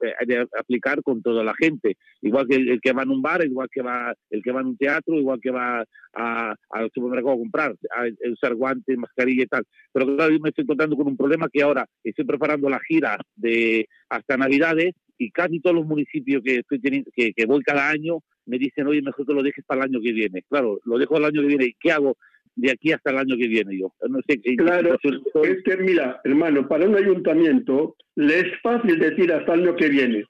aplicar 0.59 1.03
con 1.03 1.23
toda 1.23 1.43
la 1.43 1.55
gente, 1.55 1.97
igual 2.23 2.47
que 2.47 2.57
el, 2.57 2.81
que 2.81 2.93
va 2.93 3.03
en 3.03 3.11
un 3.11 3.23
bar, 3.23 3.45
igual 3.45 3.69
que 3.71 3.83
va 3.83 4.15
el 4.31 4.43
que 4.43 4.53
va 4.53 4.61
en 4.61 4.69
un 4.69 4.77
teatro, 4.77 5.15
igual 5.15 5.41
que 5.41 5.51
va 5.51 5.85
al 6.13 6.91
supermercado 6.95 7.35
a 7.35 7.39
comprar, 7.39 7.75
a, 7.91 8.31
usar 8.31 8.55
guantes, 8.55 8.97
mascarilla 8.97 9.45
y 9.45 9.47
tal. 9.47 9.65
Pero 9.93 10.15
claro, 10.15 10.33
yo 10.33 10.39
me 10.41 10.51
estoy 10.51 10.63
encontrando 10.63 10.97
con 10.97 11.09
un 11.09 11.17
problema 11.17 11.49
que 11.53 11.63
ahora 11.63 11.87
estoy 12.05 12.25
preparando 12.25 12.69
la 12.69 12.81
gira 12.81 13.19
de 13.35 13.89
hasta 14.09 14.37
Navidades 14.37 14.95
y 15.19 15.31
casi 15.31 15.61
todos 15.61 15.77
los 15.77 15.87
municipios 15.87 16.43
que 16.43 16.57
estoy 16.57 16.81
que 16.81 17.47
voy 17.47 17.63
cada 17.63 17.89
año 17.89 18.21
me 18.47 18.59
dicen, 18.59 18.87
oye, 18.87 19.03
mejor 19.03 19.27
que 19.27 19.35
lo 19.35 19.43
dejes 19.43 19.65
para 19.65 19.83
el 19.83 19.91
año 19.91 20.01
que 20.03 20.13
viene. 20.13 20.43
Claro, 20.49 20.79
lo 20.85 20.99
dejo 20.99 21.17
el 21.19 21.25
año 21.25 21.41
que 21.41 21.49
viene. 21.49 21.65
¿Y 21.67 21.75
qué 21.81 21.93
hago 21.93 22.17
de 22.57 22.71
aquí 22.71 22.93
hasta 22.93 23.11
el 23.11 23.19
año 23.19 23.37
que 23.37 23.49
viene 23.49 23.79
yo? 23.79 23.93
No 24.09 24.21
sé, 24.27 24.41
claro, 24.57 24.97
es 25.03 25.63
que 25.65 25.77
mira, 25.79 26.21
hermano, 26.25 26.69
para 26.69 26.87
un 26.87 26.97
ayuntamiento 26.97 27.97
le 28.17 28.41
es 28.41 28.61
fácil 28.63 28.99
decir 28.99 29.33
hasta 29.33 29.55
el 29.55 29.63
año 29.63 29.77
que 29.77 29.89
viene 29.89 30.25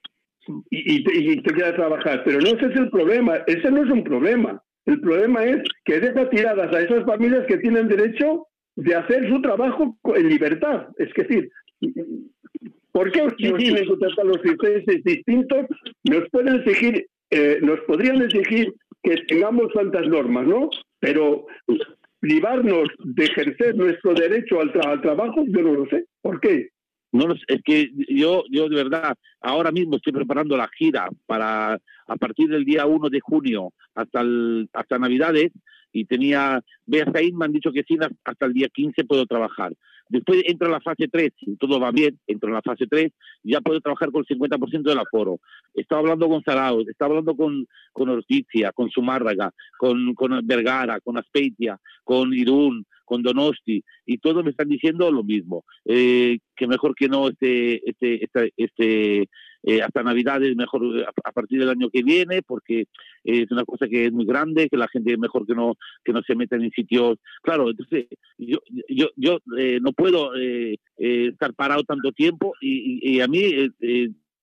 y, 0.71 1.33
y, 1.33 1.43
te 1.43 1.55
queda 1.55 1.75
trabajar, 1.75 2.23
pero 2.25 2.41
no 2.41 2.49
ese 2.49 2.67
es 2.67 2.77
el 2.77 2.91
problema, 2.91 3.37
ese 3.47 3.71
no 3.71 3.85
es 3.85 3.91
un 3.91 4.05
problema. 4.05 4.63
El 4.87 5.01
problema 5.01 5.45
es 5.45 5.63
que 5.85 6.01
deja 6.01 6.29
tiradas 6.29 6.75
a 6.75 6.81
esas 6.81 7.05
familias 7.05 7.47
que 7.47 7.59
tienen 7.59 7.89
derecho 7.89 8.47
de 8.77 8.95
hacer 8.95 9.29
su 9.29 9.41
trabajo 9.41 9.97
en 10.15 10.29
libertad. 10.29 10.89
Es 10.99 11.09
decir, 11.17 11.49
¿por 12.93 13.11
qué 13.11 13.27
tienen 13.39 13.87
que 13.87 13.97
tratar 13.97 14.27
los 14.27 14.45
intereses 14.45 15.03
distintos? 15.05 15.67
Nos 16.05 16.29
pueden 16.31 16.57
exigir 16.57 17.07
eh, 17.37 17.59
nos 17.61 17.81
podrían 17.81 18.23
exigir 18.23 18.73
que 19.03 19.17
tengamos 19.27 19.73
tantas 19.73 20.07
normas, 20.07 20.47
¿no? 20.47 20.71
Pero 21.01 21.47
privarnos 22.21 22.89
de 23.01 23.25
ejercer 23.25 23.75
nuestro 23.75 24.15
derecho 24.15 24.61
al, 24.61 25.03
trabajo, 25.03 25.45
yo 25.49 25.63
no 25.63 25.75
lo 25.75 25.87
sé. 25.87 26.05
¿Por 26.23 26.41
qué? 26.41 26.69
No, 27.11 27.35
es 27.35 27.63
que 27.65 27.91
yo, 28.09 28.45
yo 28.51 28.69
de 28.69 28.77
verdad, 28.77 29.17
ahora 29.41 29.73
mismo 29.73 29.97
estoy 29.97 30.13
preparando 30.13 30.57
la 30.57 30.69
gira 30.79 31.09
para 31.27 31.75
a 32.07 32.17
partir 32.17 32.49
del 32.49 32.65
día 32.65 32.87
1 32.87 33.11
de 33.11 33.21
junio 33.21 33.73
hasta 33.97 34.21
el, 34.21 34.69
hasta 34.73 34.99
Navidades 34.99 35.51
y 35.93 36.05
tenía, 36.05 36.61
veas 36.87 37.09
ahí, 37.15 37.33
me 37.33 37.47
han 37.47 37.53
dicho 37.53 37.73
que 37.73 37.83
sí, 37.83 37.99
hasta 38.25 38.47
el 38.47 38.53
día 38.53 38.69
15 38.69 39.05
puedo 39.05 39.27
trabajar. 39.27 39.73
Después 40.09 40.43
entra 40.47 40.69
la 40.69 40.81
fase 40.81 41.09
3, 41.09 41.33
si 41.39 41.57
todo 41.57 41.81
va 41.81 41.91
bien, 41.91 42.19
entro 42.27 42.49
en 42.49 42.55
la 42.55 42.63
fase 42.63 42.87
3, 42.87 43.11
ya 43.43 43.61
puedo 43.61 43.81
trabajar 43.81 44.11
con 44.11 44.25
el 44.29 44.39
50% 44.39 44.83
del 44.83 44.99
aforo. 44.99 45.41
Estaba 45.73 46.01
hablando 46.01 46.29
con 46.29 46.43
Sarao, 46.43 46.83
estaba 46.83 47.11
hablando 47.11 47.35
con, 47.35 47.67
con 47.93 48.09
Orticia, 48.11 48.73
con 48.73 48.91
Zumárraga, 48.91 49.53
con, 49.79 50.15
con 50.15 50.39
Vergara, 50.47 51.01
con 51.01 51.17
Aspeitia, 51.17 51.81
con 52.05 52.35
Irún, 52.35 52.87
con 53.05 53.23
Donosti, 53.23 53.83
y 54.07 54.19
todos 54.19 54.45
me 54.45 54.51
están 54.51 54.69
diciendo 54.69 55.11
lo 55.11 55.23
mismo, 55.23 55.65
eh, 55.85 56.39
que 56.57 56.67
mejor 56.67 56.95
que 56.95 57.09
no 57.09 57.29
este, 57.29 57.89
este, 57.89 58.25
este, 58.25 58.53
este 58.57 59.29
eh, 59.67 59.81
hasta 59.81 60.03
Navidades, 60.03 60.55
mejor 60.57 60.83
a, 61.25 61.33
partir 61.33 61.59
del 61.59 61.71
año 61.71 61.89
que 61.89 62.03
viene, 62.03 62.43
porque 62.43 62.85
es 63.25 63.51
una 63.51 63.65
cosa 63.65 63.89
que 63.89 64.07
es 64.07 64.13
muy 64.13 64.27
grande, 64.27 64.69
que 64.69 64.77
la 64.77 64.89
gente 64.89 65.17
mejor 65.17 65.47
que 65.47 65.55
no 65.55 65.77
que 66.05 66.13
no 66.13 66.21
se 66.23 66.35
metan 66.37 66.63
en 66.63 66.71
sitios. 66.71 67.17
Claro, 67.43 67.71
entonces 67.71 68.07
yo 68.37 68.59
yo 68.89 69.09
yo 69.17 69.39
eh, 69.57 69.79
no 69.81 69.93
puedo 69.93 70.37
eh, 70.37 70.77
estar 70.99 71.55
parado 71.55 71.83
tanto 71.85 72.13
tiempo 72.13 72.53
y, 72.61 73.21
a 73.21 73.27
mí 73.27 73.41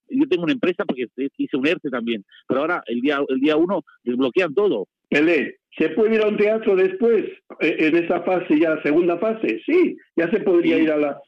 yo 0.09 0.27
tengo 0.27 0.43
una 0.43 0.53
empresa 0.53 0.85
porque 0.85 1.05
hice 1.37 1.57
un 1.57 1.67
ERTE 1.67 1.91
también, 1.91 2.25
pero 2.47 2.61
ahora 2.61 2.83
el 2.87 3.01
día 3.01 3.19
el 3.27 3.39
día 3.39 3.57
uno 3.57 3.83
desbloquean 4.03 4.55
todo. 4.55 4.87
Pelé, 5.11 5.57
¿se 5.77 5.89
puede 5.89 6.15
ir 6.15 6.21
a 6.21 6.29
un 6.29 6.37
teatro 6.37 6.73
después, 6.73 7.25
en 7.59 7.95
esa 7.97 8.21
fase 8.21 8.57
ya, 8.57 8.81
segunda 8.81 9.17
fase? 9.17 9.61
Sí, 9.65 9.97
ya 10.15 10.31
se 10.31 10.39
podría 10.39 10.77
ir 10.77 10.89
a 10.89 10.95
la, 10.95 11.21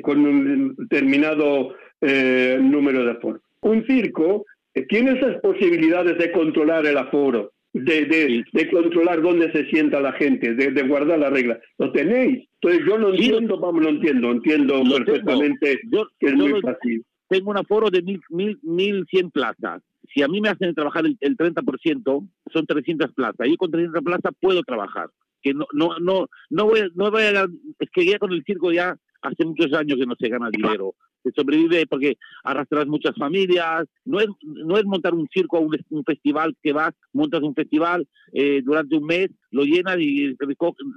con 0.00 0.24
un 0.24 0.74
determinado 0.74 1.74
eh, 2.00 2.58
número 2.62 3.04
de 3.04 3.10
aforo. 3.10 3.40
Un 3.60 3.86
circo 3.86 4.46
eh, 4.72 4.86
tiene 4.88 5.18
esas 5.18 5.38
posibilidades 5.42 6.16
de 6.16 6.32
controlar 6.32 6.86
el 6.86 6.96
aforo, 6.96 7.52
de, 7.74 8.06
de, 8.54 8.70
controlar 8.70 9.20
dónde 9.20 9.52
se 9.52 9.66
sienta 9.66 10.00
la 10.00 10.12
gente, 10.12 10.54
de, 10.54 10.82
guardar 10.84 11.18
la 11.18 11.28
regla. 11.28 11.60
¿Lo 11.76 11.92
tenéis? 11.92 12.48
Entonces 12.54 12.86
yo 12.88 12.96
no 12.96 13.10
entiendo, 13.10 13.60
vamos, 13.60 13.82
lo 13.82 13.90
entiendo, 13.90 14.30
entiendo 14.30 14.82
perfectamente 15.04 15.78
que 16.18 16.26
es 16.26 16.34
muy 16.34 16.58
fácil. 16.62 17.04
Tengo 17.34 17.50
un 17.50 17.58
aforo 17.58 17.90
de 17.90 18.00
mil, 18.00 18.20
mil, 18.30 18.60
mil 18.62 19.04
plazas. 19.32 19.82
Si 20.14 20.22
a 20.22 20.28
mí 20.28 20.40
me 20.40 20.50
hacen 20.50 20.72
trabajar 20.72 21.04
el, 21.04 21.16
el 21.18 21.36
30%, 21.36 22.28
son 22.52 22.66
300 22.66 23.12
plazas. 23.12 23.48
Yo 23.48 23.56
con 23.56 23.72
300 23.72 24.04
plazas 24.04 24.32
puedo 24.40 24.62
trabajar. 24.62 25.08
Que 25.42 25.52
no, 25.52 25.66
no, 25.72 25.98
no, 25.98 26.28
no 26.50 26.64
voy, 26.66 26.82
no 26.94 27.10
voy 27.10 27.22
a, 27.24 27.48
es 27.80 27.90
que 27.92 28.06
ya 28.06 28.20
con 28.20 28.30
el 28.32 28.44
circo 28.44 28.70
ya 28.70 28.96
hace 29.20 29.44
muchos 29.44 29.72
años 29.72 29.98
que 29.98 30.06
no 30.06 30.14
se 30.16 30.28
gana 30.28 30.48
dinero 30.48 30.94
se 31.24 31.32
sobrevive 31.34 31.86
porque 31.86 32.18
arrastras 32.44 32.86
muchas 32.86 33.16
familias, 33.16 33.86
no 34.04 34.20
es, 34.20 34.28
no 34.42 34.76
es 34.76 34.84
montar 34.84 35.14
un 35.14 35.26
circo 35.32 35.58
o 35.58 35.62
un, 35.62 36.04
festival 36.04 36.54
que 36.62 36.72
vas, 36.72 36.92
montas 37.12 37.42
un 37.42 37.54
festival 37.54 38.06
eh, 38.32 38.60
durante 38.62 38.94
un 38.94 39.06
mes, 39.06 39.30
lo 39.50 39.64
llenas 39.64 39.98
y 39.98 40.36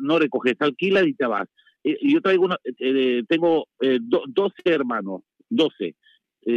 no 0.01 0.19
recoges, 0.19 0.55
alquilas 0.59 1.07
y 1.07 1.13
te 1.13 1.25
vas. 1.25 1.47
Eh, 1.83 1.97
yo 2.01 2.21
traigo 2.21 2.43
una, 2.43 2.57
eh, 2.79 3.23
tengo 3.29 3.67
12 3.79 4.53
hermanos, 4.65 5.21
12, 5.49 5.95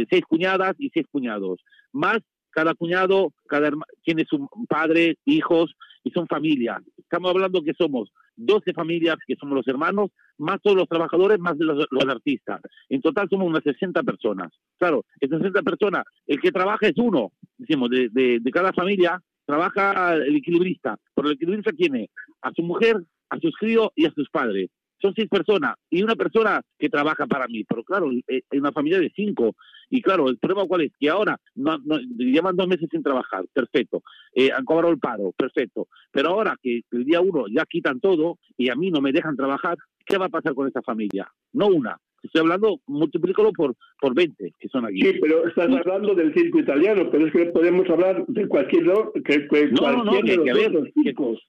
seis 0.09 0.23
cuñadas 0.27 0.75
y 0.77 0.89
seis 0.89 1.05
cuñados, 1.11 1.59
más 1.91 2.19
cada 2.51 2.73
cuñado, 2.75 3.33
cada 3.47 3.71
tiene 4.03 4.25
su 4.29 4.47
padre, 4.67 5.17
hijos 5.25 5.73
y 6.03 6.11
son 6.11 6.27
familias. 6.27 6.81
Estamos 6.97 7.31
hablando 7.31 7.63
que 7.63 7.73
somos 7.73 8.11
12 8.35 8.73
familias, 8.73 9.17
que 9.25 9.35
somos 9.35 9.55
los 9.55 9.67
hermanos, 9.67 10.11
más 10.37 10.61
todos 10.61 10.77
los 10.77 10.87
trabajadores, 10.87 11.39
más 11.39 11.55
los, 11.57 11.87
artistas. 12.07 12.61
En 12.89 13.01
total 13.01 13.27
somos 13.29 13.47
unas 13.47 13.63
60 13.63 14.03
personas. 14.03 14.51
Claro, 14.77 15.05
esas 15.19 15.39
60 15.39 15.61
personas, 15.61 16.03
el 16.27 16.39
que 16.39 16.51
trabaja 16.51 16.87
es 16.87 16.97
uno, 16.97 17.31
decimos, 17.57 17.89
de, 17.89 18.09
de, 18.11 18.51
cada 18.51 18.73
familia 18.73 19.21
trabaja 19.45 20.13
el 20.13 20.35
equilibrista. 20.35 20.97
Pero 21.13 21.29
el 21.29 21.35
equilibrista 21.35 21.71
tiene 21.71 22.09
a 22.41 22.51
su 22.51 22.63
mujer, 22.63 22.97
a 23.29 23.39
sus 23.39 23.55
críos 23.57 23.89
y 23.95 24.05
a 24.05 24.13
sus 24.13 24.29
padres 24.29 24.69
son 25.01 25.13
seis 25.15 25.27
personas 25.29 25.75
y 25.89 26.03
una 26.03 26.15
persona 26.15 26.61
que 26.77 26.89
trabaja 26.89 27.25
para 27.25 27.47
mí. 27.47 27.63
Pero 27.63 27.83
claro, 27.83 28.09
es 28.27 28.43
una 28.51 28.71
familia 28.71 28.99
de 28.99 29.11
cinco. 29.15 29.55
Y 29.89 30.01
claro, 30.01 30.29
el 30.29 30.37
problema 30.37 30.67
cuál 30.67 30.81
es? 30.81 30.91
Que 30.99 31.09
ahora 31.09 31.37
no, 31.55 31.77
llevan 32.17 32.55
dos 32.55 32.67
meses 32.67 32.87
sin 32.89 33.03
trabajar, 33.03 33.45
perfecto. 33.53 34.03
Eh, 34.33 34.51
han 34.51 34.63
cobrado 34.63 34.93
el 34.93 34.99
paro, 34.99 35.33
perfecto. 35.35 35.87
Pero 36.11 36.29
ahora 36.29 36.55
que 36.61 36.81
el 36.91 37.03
día 37.03 37.19
uno 37.19 37.45
ya 37.53 37.65
quitan 37.65 37.99
todo 37.99 38.37
y 38.57 38.69
a 38.69 38.75
mí 38.75 38.89
no 38.91 39.01
me 39.01 39.11
dejan 39.11 39.35
trabajar, 39.35 39.77
¿qué 40.05 40.17
va 40.17 40.27
a 40.27 40.29
pasar 40.29 40.53
con 40.53 40.67
esa 40.67 40.81
familia? 40.81 41.29
No 41.53 41.67
una, 41.67 41.97
Estoy 42.23 42.41
hablando, 42.41 42.79
multiplícalo 42.87 43.51
por, 43.51 43.75
por 43.99 44.13
20 44.13 44.53
que 44.59 44.67
son 44.69 44.85
aquí. 44.85 45.01
Sí, 45.01 45.13
pero 45.21 45.47
estás 45.47 45.69
hablando 45.69 46.13
del 46.13 46.33
circo 46.33 46.59
italiano, 46.59 47.09
pero 47.11 47.25
es 47.25 47.33
que 47.33 47.45
podemos 47.47 47.89
hablar 47.89 48.25
de 48.27 48.47
cualquier 48.47 48.85
que, 49.25 49.47
que 49.47 49.67
no, 49.71 50.03
no, 50.03 50.11
que, 50.21 50.37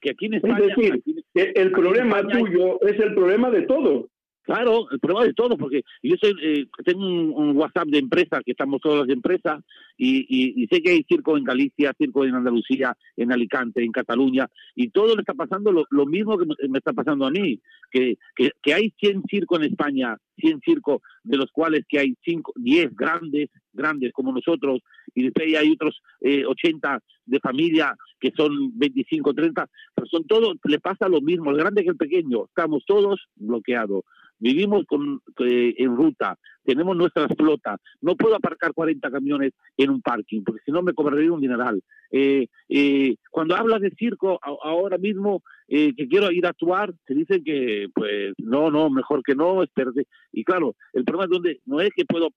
que, 0.01 0.11
aquí 0.11 0.27
en 0.27 0.35
España... 0.35 0.59
Es 0.61 0.77
decir, 0.77 1.03
el 1.35 1.73
problema 1.73 2.27
tuyo 2.27 2.81
es 2.83 2.99
el 3.01 3.15
problema 3.15 3.51
de 3.51 3.63
todo. 3.63 4.09
Claro, 4.43 4.91
el 4.91 4.99
problema 4.99 5.25
de 5.25 5.35
todo, 5.35 5.57
porque 5.57 5.83
yo 6.03 6.17
eh, 6.43 6.67
tengo 6.85 7.07
un, 7.07 7.57
WhatsApp 7.57 7.87
de 7.87 7.99
empresa, 7.99 8.41
que 8.45 8.51
estamos 8.51 8.81
todas 8.81 9.07
las 9.07 9.15
empresas, 9.15 9.63
y, 9.97 10.67
sé 10.69 10.83
que 10.83 10.91
hay 10.91 11.05
circo 11.05 11.37
en 11.37 11.45
Galicia, 11.45 11.95
circo 11.97 12.25
en 12.25 12.35
Andalucía, 12.35 12.97
en 13.17 13.31
Alicante, 13.31 13.85
en 13.85 13.93
Cataluña, 13.93 14.49
y 14.75 14.89
todo 14.89 15.15
le 15.15 15.21
está 15.21 15.35
pasando 15.35 15.71
lo, 15.71 16.07
mismo 16.07 16.37
que 16.37 16.47
me, 16.47 16.79
está 16.79 16.93
pasando 16.93 17.27
a 17.27 17.31
mí, 17.31 17.61
que, 17.91 18.19
que, 18.35 18.75
hay 18.75 18.93
100 18.99 19.23
circos 19.31 19.61
en 19.61 19.67
España, 19.67 20.17
100 20.39 20.61
circos, 20.65 21.03
de 21.23 21.37
los 21.37 21.53
cuales 21.53 21.85
que 21.89 22.01
hay 22.01 22.17
5, 22.25 22.55
10 22.57 22.97
grandes, 22.97 23.49
grandes 23.73 24.13
como 24.13 24.33
nosotros, 24.33 24.81
y 25.15 25.23
después 25.23 25.55
hay 25.57 25.71
otros 25.71 26.03
eh, 26.21 26.45
80 26.45 26.99
de 27.25 27.41
familia 27.41 27.97
que 28.21 28.33
son 28.37 28.77
25, 28.79 29.35
30, 29.35 29.67
pero 29.95 30.07
son 30.07 30.25
todos, 30.27 30.57
le 30.65 30.81
pasa 30.81 31.09
lo 31.09 31.21
mismo, 31.21 31.51
el 31.51 31.57
grande 31.57 31.83
que 31.83 31.91
el 31.91 31.97
pequeño, 31.97 32.45
estamos 32.47 32.85
todos 32.87 33.27
bloqueados 33.37 34.05
vivimos 34.43 34.85
con, 34.87 35.23
eh, 35.39 35.75
en 35.79 35.97
ruta, 35.97 36.37
tenemos 36.65 36.97
nuestras 36.97 37.29
flotas, 37.37 37.79
no 38.01 38.17
puedo 38.17 38.35
aparcar 38.35 38.75
40 38.75 39.09
camiones 39.09 39.53
en 39.77 39.91
un 39.91 40.03
parking, 40.03 40.43
porque 40.43 40.63
si 40.65 40.73
no 40.73 40.83
me 40.83 40.95
cobraría 40.95 41.33
un 41.33 41.41
dineral. 41.41 41.81
Eh, 42.11 42.49
eh, 42.69 43.15
cuando 43.31 43.55
hablas 43.55 43.81
de 43.81 43.93
circo, 43.93 44.41
ahora 44.43 44.99
mismo 44.99 45.43
que 45.69 46.09
quiero 46.09 46.31
ir 46.31 46.47
a 46.47 46.51
actuar, 46.51 46.93
se 47.07 47.15
dice 47.15 47.43
que, 47.43 47.89
pues, 47.95 48.35
no, 48.39 48.71
no, 48.71 48.91
mejor 48.91 49.23
que 49.23 49.35
no, 49.35 49.63
espérate. 49.63 50.07
Y 50.33 50.45
claro, 50.45 50.75
el 50.93 51.05
problema 51.05 51.25
es 51.25 51.31
donde 51.31 51.61
no 51.67 51.81
es 51.81 51.91
que 51.95 52.05
puedo 52.05 52.29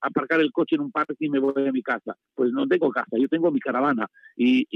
aparcar 0.00 0.40
el 0.40 0.52
coche 0.52 0.76
en 0.76 0.82
un 0.82 0.92
parking 0.92 1.14
y 1.20 1.30
me 1.30 1.38
voy 1.38 1.66
a 1.66 1.72
mi 1.72 1.82
casa. 1.82 2.16
Pues 2.34 2.52
no 2.52 2.66
tengo 2.66 2.90
casa, 2.90 3.16
yo 3.18 3.28
tengo 3.28 3.50
mi 3.50 3.60
caravana 3.60 4.06
y, 4.36 4.66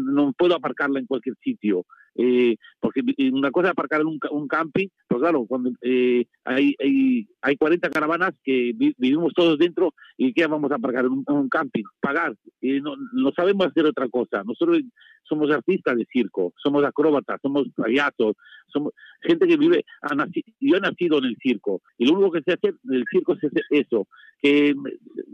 no 0.00 0.32
puedo 0.36 0.54
aparcarla 0.54 0.98
en 0.98 1.06
cualquier 1.06 1.36
sitio. 1.42 1.84
Eh, 2.20 2.56
porque 2.80 3.02
una 3.32 3.52
cosa 3.52 3.68
es 3.68 3.72
aparcar 3.72 4.00
en 4.00 4.08
un, 4.08 4.18
un 4.32 4.48
camping, 4.48 4.88
pero 5.06 5.20
claro, 5.20 5.46
cuando 5.46 5.70
eh, 5.82 6.26
hay, 6.44 6.74
hay, 6.80 7.28
hay 7.42 7.56
40 7.56 7.90
caravanas 7.90 8.32
que 8.42 8.72
vivimos 8.74 9.32
todos 9.34 9.56
dentro 9.56 9.94
y 10.16 10.32
¿qué 10.32 10.46
vamos 10.46 10.72
a 10.72 10.76
aparcar 10.76 11.04
en 11.04 11.22
un, 11.24 11.48
camping? 11.48 11.84
Pagar. 12.00 12.34
Eh, 12.60 12.80
no, 12.80 12.94
no 13.12 13.30
sabemos 13.32 13.68
hacer 13.68 13.86
otra 13.86 14.08
cosa. 14.08 14.42
Nosotros 14.42 14.80
somos 15.28 15.50
artistas 15.50 15.96
de 15.96 16.06
circo, 16.10 16.52
somos 16.56 16.84
acróbatas, 16.84 17.40
somos 17.42 17.68
payasos, 17.76 18.36
somos 18.66 18.92
gente 19.20 19.46
que 19.46 19.56
vive, 19.56 19.84
ha 20.02 20.14
nacido, 20.14 20.46
yo 20.60 20.76
he 20.76 20.80
nacido 20.80 21.18
en 21.18 21.24
el 21.26 21.36
circo 21.40 21.82
y 21.96 22.06
lo 22.06 22.14
único 22.14 22.32
que 22.32 22.42
sé 22.42 22.52
hacer 22.52 22.74
en 22.88 22.94
el 22.94 23.04
circo 23.10 23.34
es 23.34 23.40
eso, 23.70 24.06
que 24.40 24.74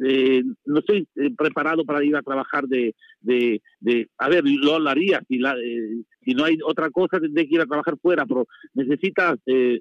eh, 0.05 0.43
no 0.65 0.79
estoy 0.79 1.07
eh, 1.17 1.31
preparado 1.37 1.85
para 1.85 2.05
ir 2.05 2.17
a 2.17 2.23
trabajar 2.23 2.65
de, 2.65 2.95
de, 3.21 3.63
de 3.81 4.09
a 4.19 4.29
ver, 4.29 4.45
lo 4.45 4.77
haría 4.89 5.23
si, 5.29 5.39
la, 5.39 5.55
eh, 5.59 6.03
si 6.25 6.35
no 6.35 6.45
hay 6.45 6.59
otra 6.65 6.91
cosa 6.91 7.21
tendré 7.21 7.47
que 7.47 7.55
ir 7.57 7.61
a 7.61 7.67
trabajar 7.67 7.97
fuera, 8.01 8.27
pero 8.27 8.47
necesitas 8.75 9.39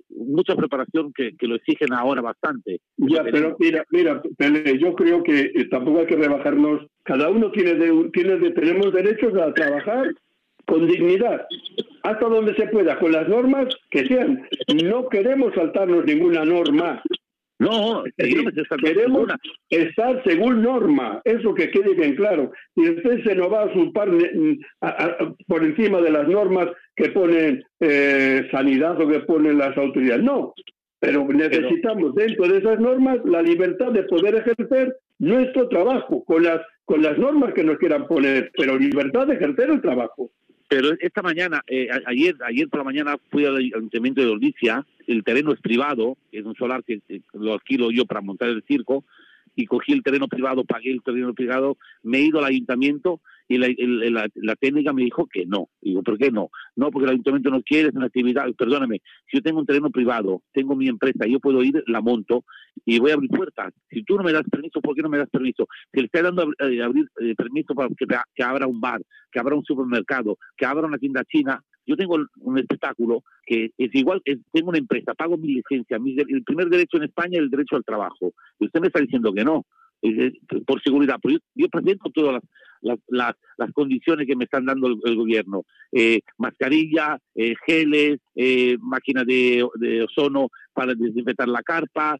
mucha 0.09 0.55
preparación 0.55 1.11
que, 1.13 1.35
que, 1.37 1.47
lo 1.47 1.55
exigen 1.55 1.93
ahora 1.93 2.21
bastante. 2.21 2.79
Ya, 2.97 3.23
pero 3.23 3.55
mira, 3.59 3.85
mira, 3.91 4.21
yo 4.79 4.95
creo 4.95 5.23
que 5.23 5.51
tampoco 5.69 5.99
hay 5.99 6.07
que 6.07 6.15
rebajarnos, 6.15 6.87
cada 7.03 7.29
uno 7.29 7.51
tiene, 7.51 7.75
de, 7.75 8.09
tiene 8.13 8.37
de, 8.37 8.51
tenemos 8.51 8.93
derechos 8.93 9.33
a 9.35 9.53
trabajar 9.53 10.13
con 10.65 10.87
dignidad, 10.87 11.45
hasta 12.03 12.25
donde 12.27 12.55
se 12.55 12.67
pueda, 12.67 12.97
con 12.99 13.11
las 13.11 13.27
normas 13.27 13.67
que 13.89 14.05
sean. 14.05 14.47
No 14.83 15.09
queremos 15.09 15.53
saltarnos 15.53 16.05
ninguna 16.05 16.45
norma. 16.45 17.01
No, 17.63 18.03
queremos 18.17 18.53
estar 19.69 20.23
según 20.25 20.61
norma, 20.61 21.21
eso 21.25 21.53
que 21.53 21.71
quede 21.71 21.93
bien 21.93 22.15
claro. 22.15 22.51
Y 22.75 22.89
usted 22.89 23.23
se 23.23 23.35
nos 23.35 23.51
va 23.51 23.63
a 23.63 23.65
usurpar 23.65 24.09
por 25.47 25.63
encima 25.63 26.01
de 26.01 26.11
las 26.11 26.27
normas 26.27 26.67
que 26.95 27.09
ponen 27.09 27.63
eh, 27.79 28.47
sanidad 28.51 28.99
o 29.01 29.07
que 29.07 29.19
ponen 29.21 29.57
las 29.57 29.77
autoridades. 29.77 30.23
No, 30.23 30.53
pero 30.99 31.27
necesitamos 31.27 32.15
dentro 32.15 32.47
de 32.47 32.59
esas 32.59 32.79
normas 32.79 33.17
la 33.25 33.41
libertad 33.41 33.91
de 33.91 34.03
poder 34.03 34.35
ejercer 34.35 34.95
nuestro 35.19 35.67
trabajo 35.69 36.23
con 36.25 36.43
las 36.43 36.61
con 36.85 37.01
las 37.01 37.17
normas 37.17 37.53
que 37.53 37.63
nos 37.63 37.77
quieran 37.77 38.07
poner, 38.07 38.51
pero 38.57 38.77
libertad 38.77 39.27
de 39.27 39.35
ejercer 39.35 39.69
el 39.69 39.81
trabajo. 39.81 40.31
Pero 40.75 40.97
esta 40.99 41.21
mañana, 41.21 41.63
eh, 41.67 41.87
ayer, 42.07 42.35
ayer 42.43 42.67
por 42.67 42.79
la 42.79 42.83
mañana 42.83 43.15
fui 43.29 43.45
al 43.45 43.57
ayuntamiento 43.57 44.21
de 44.21 44.27
Ordicia, 44.27 44.83
el 45.05 45.23
terreno 45.23 45.53
es 45.53 45.61
privado, 45.61 46.17
es 46.31 46.43
un 46.45 46.55
solar 46.55 46.83
que 46.83 46.99
lo 47.33 47.53
alquilo 47.53 47.91
yo 47.91 48.07
para 48.07 48.21
montar 48.21 48.49
el 48.49 48.63
circo, 48.63 49.05
y 49.55 49.67
cogí 49.67 49.93
el 49.93 50.01
terreno 50.01 50.27
privado, 50.27 50.63
pagué 50.63 50.89
el 50.89 51.03
terreno 51.03 51.35
privado, 51.35 51.77
me 52.01 52.17
he 52.17 52.21
ido 52.21 52.39
al 52.39 52.45
ayuntamiento 52.45 53.21
y 53.47 53.57
la, 53.57 54.55
técnica 54.59 54.93
me 54.93 55.03
dijo 55.03 55.27
que 55.31 55.45
no. 55.45 55.69
Digo, 55.81 56.01
¿por 56.03 56.17
qué 56.17 56.31
no? 56.31 56.49
No, 56.75 56.91
porque 56.91 57.05
el 57.05 57.11
ayuntamiento 57.11 57.49
no 57.49 57.61
quiere, 57.61 57.89
es 57.89 57.95
una 57.95 58.07
actividad, 58.07 58.45
perdóname, 58.57 59.01
si 59.29 59.37
yo 59.37 59.43
tengo 59.43 59.59
un 59.59 59.65
terreno 59.65 59.89
privado, 59.89 60.41
tengo 60.53 60.75
mi 60.75 60.87
empresa, 60.87 61.25
yo 61.27 61.39
puedo 61.39 61.61
ir, 61.63 61.83
la 61.87 62.01
monto 62.01 62.45
y 62.85 62.99
voy 62.99 63.11
a 63.11 63.15
abrir 63.15 63.29
puertas. 63.29 63.73
Si 63.89 64.03
tú 64.03 64.17
no 64.17 64.23
me 64.23 64.31
das 64.31 64.43
permiso, 64.49 64.81
¿por 64.81 64.95
qué 64.95 65.01
no 65.01 65.09
me 65.09 65.17
das 65.17 65.29
permiso? 65.29 65.67
Si 65.93 65.99
le 65.99 66.05
estoy 66.05 66.21
dando 66.21 66.51
eh, 66.59 66.81
abrir 66.81 67.07
eh, 67.19 67.35
permiso 67.35 67.73
para 67.75 67.89
que, 67.89 68.05
que 68.33 68.43
abra 68.43 68.67
un 68.67 68.79
bar, 68.79 69.01
que 69.31 69.39
abra 69.39 69.55
un 69.55 69.65
supermercado, 69.65 70.37
que 70.55 70.65
abra 70.65 70.87
una 70.87 70.97
tienda 70.97 71.23
china, 71.25 71.61
yo 71.85 71.97
tengo 71.97 72.17
un 72.39 72.57
espectáculo 72.57 73.23
que 73.45 73.71
es 73.77 73.95
igual, 73.95 74.21
tengo 74.51 74.69
una 74.69 74.77
empresa, 74.77 75.13
pago 75.13 75.37
mi 75.37 75.55
licencia, 75.55 75.97
el 75.97 76.43
primer 76.43 76.69
derecho 76.69 76.97
en 76.97 77.03
España 77.03 77.33
es 77.33 77.39
el 77.39 77.49
derecho 77.49 77.75
al 77.75 77.83
trabajo. 77.83 78.33
Y 78.59 78.65
usted 78.65 78.79
me 78.79 78.87
está 78.87 79.01
diciendo 79.01 79.33
que 79.33 79.43
no, 79.43 79.65
por 80.65 80.81
seguridad. 80.81 81.17
Pero 81.21 81.39
yo, 81.55 81.67
presento 81.69 82.09
todas 82.13 82.41
las, 82.81 82.99
las, 83.07 83.35
las, 83.57 83.71
condiciones 83.71 84.27
que 84.27 84.35
me 84.35 84.45
están 84.45 84.65
dando 84.65 84.87
el, 84.87 85.15
gobierno. 85.15 85.63
Eh, 85.91 86.21
mascarilla, 86.37 87.17
eh, 87.35 87.53
geles, 87.65 88.19
eh, 88.35 88.77
máquina 88.79 89.23
de, 89.23 89.65
de, 89.75 90.03
ozono 90.03 90.49
para 90.73 90.93
desinfectar 90.95 91.47
la 91.47 91.61
carpa, 91.61 92.17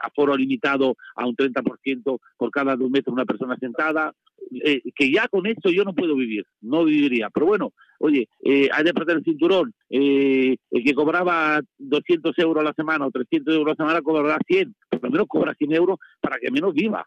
aforo 0.00 0.34
limitado 0.34 0.96
a 1.14 1.26
un 1.26 1.36
30% 1.36 2.18
por 2.38 2.50
cada 2.50 2.74
dos 2.74 2.90
metros 2.90 3.12
una 3.12 3.26
persona 3.26 3.56
sentada, 3.58 4.12
eh, 4.50 4.80
que 4.94 5.10
ya 5.10 5.26
con 5.28 5.46
esto 5.46 5.70
yo 5.70 5.84
no 5.84 5.92
puedo 5.92 6.14
vivir, 6.14 6.44
no 6.60 6.84
viviría. 6.84 7.30
Pero 7.30 7.46
bueno, 7.46 7.72
oye, 7.98 8.28
eh, 8.44 8.68
hay 8.72 8.84
de 8.84 8.90
apretar 8.90 9.16
el 9.16 9.24
cinturón. 9.24 9.74
Eh, 9.90 10.56
el 10.70 10.84
que 10.84 10.94
cobraba 10.94 11.60
200 11.78 12.38
euros 12.38 12.60
a 12.62 12.64
la 12.64 12.72
semana 12.74 13.06
o 13.06 13.10
300 13.10 13.54
euros 13.54 13.66
a 13.66 13.70
la 13.70 13.86
semana 13.86 14.02
cobrará 14.02 14.38
100, 14.46 14.74
lo 15.02 15.10
menos 15.10 15.26
cobra 15.28 15.54
100 15.54 15.72
euros 15.72 15.98
para 16.20 16.38
que 16.38 16.50
menos 16.50 16.74
viva, 16.74 17.06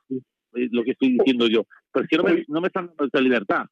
es 0.54 0.70
lo 0.72 0.84
que 0.84 0.92
estoy 0.92 1.14
diciendo 1.14 1.48
yo. 1.48 1.64
Pero 1.92 2.04
es 2.04 2.10
que 2.10 2.18
no 2.18 2.24
me, 2.24 2.46
no 2.48 2.62
me 2.62 2.68
están 2.68 2.88
dando 2.88 3.06
esa 3.06 3.22
libertad. 3.22 3.66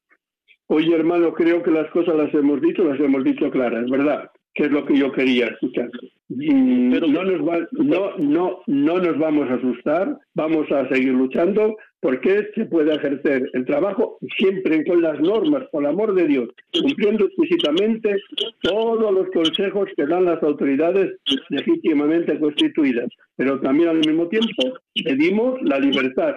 Oye, 0.66 0.94
hermano, 0.94 1.32
creo 1.32 1.62
que 1.62 1.70
las 1.70 1.90
cosas 1.90 2.14
las 2.14 2.32
hemos 2.34 2.60
dicho, 2.60 2.84
las 2.84 3.00
hemos 3.00 3.24
dicho 3.24 3.50
claras, 3.50 3.88
¿verdad? 3.88 4.30
Que 4.58 4.64
es 4.64 4.72
lo 4.72 4.84
que 4.84 4.98
yo 4.98 5.12
quería 5.12 5.46
escuchar. 5.46 5.88
Pero 6.28 7.06
no 7.06 7.22
nos, 7.22 7.40
no, 7.72 8.16
no, 8.18 8.60
no 8.66 8.98
nos 8.98 9.18
vamos 9.18 9.48
a 9.48 9.54
asustar, 9.54 10.18
vamos 10.34 10.70
a 10.72 10.88
seguir 10.88 11.12
luchando 11.12 11.76
porque 12.00 12.48
se 12.56 12.64
puede 12.64 12.92
ejercer 12.94 13.48
el 13.52 13.64
trabajo 13.64 14.18
siempre 14.36 14.84
con 14.84 15.00
las 15.00 15.20
normas, 15.20 15.64
por 15.70 15.86
amor 15.86 16.12
de 16.14 16.26
Dios, 16.26 16.48
cumpliendo 16.72 17.26
explícitamente 17.26 18.16
todos 18.62 19.12
los 19.12 19.28
consejos 19.30 19.88
que 19.96 20.06
dan 20.06 20.24
las 20.24 20.42
autoridades 20.42 21.16
legítimamente 21.50 22.38
constituidas. 22.40 23.08
Pero 23.36 23.60
también 23.60 23.90
al 23.90 23.98
mismo 23.98 24.26
tiempo 24.26 24.74
pedimos 25.04 25.62
la 25.62 25.78
libertad 25.78 26.34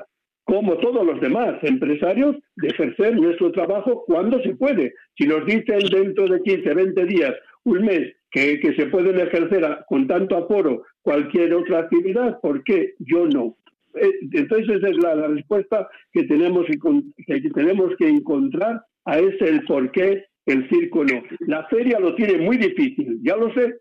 como 0.51 0.77
todos 0.79 1.05
los 1.05 1.21
demás 1.21 1.55
empresarios, 1.62 2.36
de 2.57 2.67
ejercer 2.67 3.15
nuestro 3.15 3.53
trabajo 3.53 4.03
cuando 4.05 4.41
se 4.41 4.53
puede. 4.55 4.93
Si 5.17 5.25
nos 5.25 5.45
dicen 5.45 5.79
dentro 5.89 6.27
de 6.27 6.41
15, 6.41 6.73
20 6.73 7.05
días, 7.05 7.34
un 7.63 7.86
mes, 7.86 8.13
que, 8.32 8.74
se 8.76 8.86
pueden 8.88 9.19
ejercer 9.19 9.80
con 9.88 10.08
tanto 10.08 10.38
aforo 10.38 10.84
cualquier 11.02 11.54
otra 11.54 11.80
actividad, 11.80 12.39
¿por 12.41 12.63
qué 12.63 12.93
yo 13.00 13.28
no? 13.28 13.58
Eh, 13.95 14.12
entonces 14.32 14.78
esa 14.78 14.89
es 14.89 14.97
la, 14.97 15.28
respuesta 15.28 15.89
que 16.13 16.24
tenemos 16.24 16.65
que, 16.65 17.41
tenemos 17.54 17.93
que 17.97 18.08
encontrar 18.08 18.82
a 19.06 19.19
ese 19.19 19.50
el 19.50 19.63
por 19.65 19.91
qué 19.91 20.26
el 20.45 20.67
circo 20.69 21.04
no. 21.04 21.21
La 21.41 21.67
feria 21.67 22.00
lo 22.00 22.15
tiene 22.15 22.38
muy 22.38 22.58
difícil, 22.58 23.19
ya 23.21 23.36
lo 23.36 23.54
sé. 23.54 23.76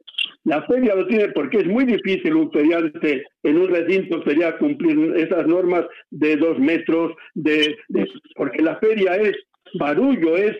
La 0.45 0.63
feria 0.67 0.95
lo 0.95 1.07
tiene 1.07 1.29
porque 1.29 1.59
es 1.59 1.67
muy 1.67 1.85
difícil 1.85 2.35
un 2.35 2.51
feriante 2.51 3.25
en 3.43 3.59
un 3.59 3.69
recinto 3.69 4.23
ferial 4.23 4.59
cumplir 4.59 5.15
esas 5.17 5.47
normas 5.47 5.87
de 6.11 6.37
dos 6.37 6.59
metros, 6.59 7.13
de, 7.35 7.77
porque 8.37 8.63
la 8.63 8.77
feria 8.79 9.17
es 9.17 9.37
barullo, 9.75 10.37
es, 10.37 10.57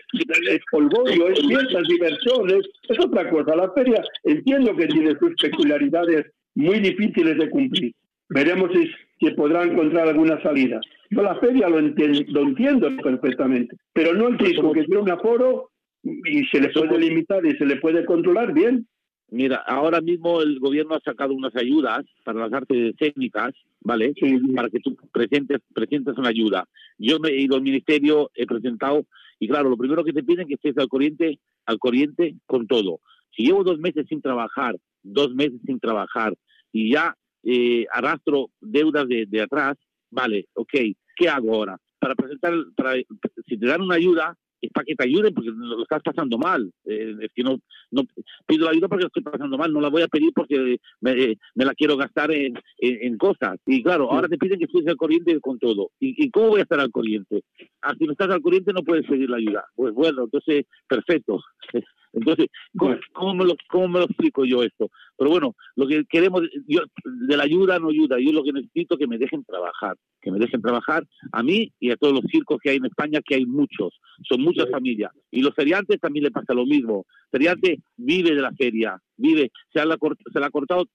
es 0.49 0.59
polvorio, 0.71 1.29
es 1.29 1.39
fiestas, 1.47 1.83
diversiones, 1.87 2.67
es 2.89 2.99
otra 2.99 3.29
cosa. 3.29 3.55
La 3.55 3.71
feria 3.71 4.03
entiendo 4.23 4.75
que 4.75 4.87
tiene 4.87 5.15
sus 5.19 5.33
peculiaridades 5.41 6.25
muy 6.55 6.79
difíciles 6.79 7.37
de 7.37 7.49
cumplir. 7.49 7.93
Veremos 8.29 8.71
si, 8.73 8.89
si 9.19 9.31
podrá 9.33 9.63
encontrar 9.63 10.07
alguna 10.07 10.41
salida. 10.41 10.79
Yo 11.09 11.21
la 11.21 11.35
feria 11.35 11.67
lo, 11.67 11.81
lo 11.81 12.41
entiendo 12.41 12.89
perfectamente, 13.03 13.75
pero 13.93 14.13
no 14.13 14.29
el 14.29 14.39
circo, 14.39 14.71
que 14.71 14.83
tiene 14.83 15.01
un 15.01 15.11
aforo 15.11 15.69
y 16.03 16.45
se 16.45 16.61
le 16.61 16.69
puede 16.69 16.97
limitar 16.97 17.45
y 17.45 17.57
se 17.57 17.65
le 17.65 17.75
puede 17.77 18.05
controlar 18.05 18.53
bien. 18.53 18.87
Mira, 19.31 19.63
ahora 19.65 20.01
mismo 20.01 20.41
el 20.41 20.59
gobierno 20.59 20.95
ha 20.95 20.99
sacado 20.99 21.33
unas 21.33 21.55
ayudas 21.55 22.03
para 22.25 22.41
las 22.41 22.51
artes 22.51 22.93
técnicas, 22.97 23.53
¿vale? 23.79 24.13
Para 24.53 24.69
que 24.69 24.81
tú 24.81 24.97
presentes, 25.13 25.61
presentes 25.73 26.17
una 26.17 26.27
ayuda. 26.27 26.67
Yo 26.97 27.17
me 27.17 27.29
he 27.29 27.41
ido 27.41 27.55
al 27.55 27.61
ministerio, 27.61 28.29
he 28.35 28.45
presentado, 28.45 29.05
y 29.39 29.47
claro, 29.47 29.69
lo 29.69 29.77
primero 29.77 30.03
que 30.03 30.11
te 30.11 30.21
piden 30.21 30.41
es 30.41 30.47
que 30.47 30.53
estés 30.55 30.77
al 30.77 30.89
corriente, 30.89 31.39
al 31.65 31.79
corriente 31.79 32.35
con 32.45 32.67
todo. 32.67 32.99
Si 33.33 33.43
llevo 33.43 33.63
dos 33.63 33.79
meses 33.79 34.05
sin 34.09 34.21
trabajar, 34.21 34.75
dos 35.01 35.33
meses 35.33 35.61
sin 35.65 35.79
trabajar, 35.79 36.35
y 36.73 36.91
ya 36.91 37.15
eh, 37.43 37.85
arrastro 37.93 38.49
deudas 38.59 39.07
de, 39.07 39.27
de 39.27 39.41
atrás, 39.43 39.77
vale, 40.09 40.49
ok, 40.55 40.73
¿qué 41.15 41.29
hago 41.29 41.55
ahora? 41.55 41.77
Para 41.99 42.15
presentar, 42.15 42.53
para, 42.75 42.95
si 43.47 43.57
te 43.57 43.65
dan 43.65 43.81
una 43.81 43.95
ayuda, 43.95 44.37
es 44.61 44.71
para 44.71 44.85
que 44.85 44.95
te 44.95 45.05
ayuden 45.05 45.33
porque 45.33 45.49
lo 45.51 45.81
estás 45.81 46.01
pasando 46.03 46.37
mal. 46.37 46.71
Eh, 46.85 47.15
es 47.21 47.31
que 47.33 47.43
no, 47.43 47.57
no 47.91 48.03
pido 48.45 48.65
la 48.65 48.71
ayuda 48.71 48.87
porque 48.87 49.03
lo 49.03 49.07
estoy 49.07 49.23
pasando 49.23 49.57
mal, 49.57 49.73
no 49.73 49.81
la 49.81 49.89
voy 49.89 50.03
a 50.03 50.07
pedir 50.07 50.31
porque 50.33 50.77
me, 51.01 51.37
la 51.55 51.73
quiero 51.73 51.97
gastar 51.97 52.31
en, 52.31 52.53
en, 52.79 53.17
cosas. 53.17 53.59
Y 53.65 53.83
claro, 53.83 54.11
ahora 54.11 54.27
te 54.27 54.37
piden 54.37 54.59
que 54.59 54.65
estés 54.65 54.87
al 54.87 54.97
corriente 54.97 55.39
con 55.39 55.59
todo. 55.59 55.91
¿Y, 55.99 56.29
cómo 56.29 56.49
voy 56.49 56.59
a 56.59 56.63
estar 56.63 56.79
al 56.79 56.91
corriente? 56.91 57.43
Ah, 57.81 57.93
si 57.97 58.05
no 58.05 58.13
estás 58.13 58.29
al 58.29 58.41
corriente 58.41 58.73
no 58.73 58.83
puedes 58.83 59.05
pedir 59.07 59.29
la 59.29 59.37
ayuda. 59.37 59.65
Pues 59.75 59.93
bueno, 59.93 60.23
entonces, 60.23 60.65
perfecto. 60.87 61.41
Entonces, 62.13 62.47
¿cómo, 63.13 63.33
me 63.33 63.45
lo, 63.45 63.55
¿cómo 63.69 63.87
me 63.87 63.99
lo 63.99 64.05
explico 64.05 64.45
yo 64.45 64.63
esto? 64.63 64.89
Pero 65.17 65.31
bueno, 65.31 65.55
lo 65.75 65.87
que 65.87 66.03
queremos, 66.09 66.41
yo, 66.67 66.81
de 67.03 67.37
la 67.37 67.43
ayuda 67.43 67.79
no 67.79 67.89
ayuda, 67.89 68.17
yo 68.19 68.31
lo 68.31 68.43
que 68.43 68.51
necesito 68.53 68.95
es 68.95 68.99
que 68.99 69.07
me 69.07 69.17
dejen 69.17 69.43
trabajar, 69.45 69.95
que 70.21 70.31
me 70.31 70.39
dejen 70.39 70.61
trabajar 70.61 71.05
a 71.31 71.43
mí 71.43 71.71
y 71.79 71.91
a 71.91 71.97
todos 71.97 72.13
los 72.13 72.23
circos 72.31 72.59
que 72.61 72.71
hay 72.71 72.77
en 72.77 72.85
España, 72.85 73.21
que 73.25 73.35
hay 73.35 73.45
muchos, 73.45 73.99
son 74.27 74.41
muchas 74.41 74.69
familias. 74.69 75.11
Y 75.31 75.41
los 75.41 75.55
feriantes 75.55 75.99
también 75.99 76.25
le 76.25 76.31
pasa 76.31 76.53
lo 76.53 76.65
mismo. 76.65 77.05
Feriante 77.31 77.79
vive 77.95 78.35
de 78.35 78.41
la 78.41 78.51
feria, 78.51 78.97
vive, 79.15 79.51
se, 79.71 79.79
ha, 79.79 79.83
se 79.83 80.39
le 80.39 80.45
ha 80.45 80.49
cortado, 80.49 80.85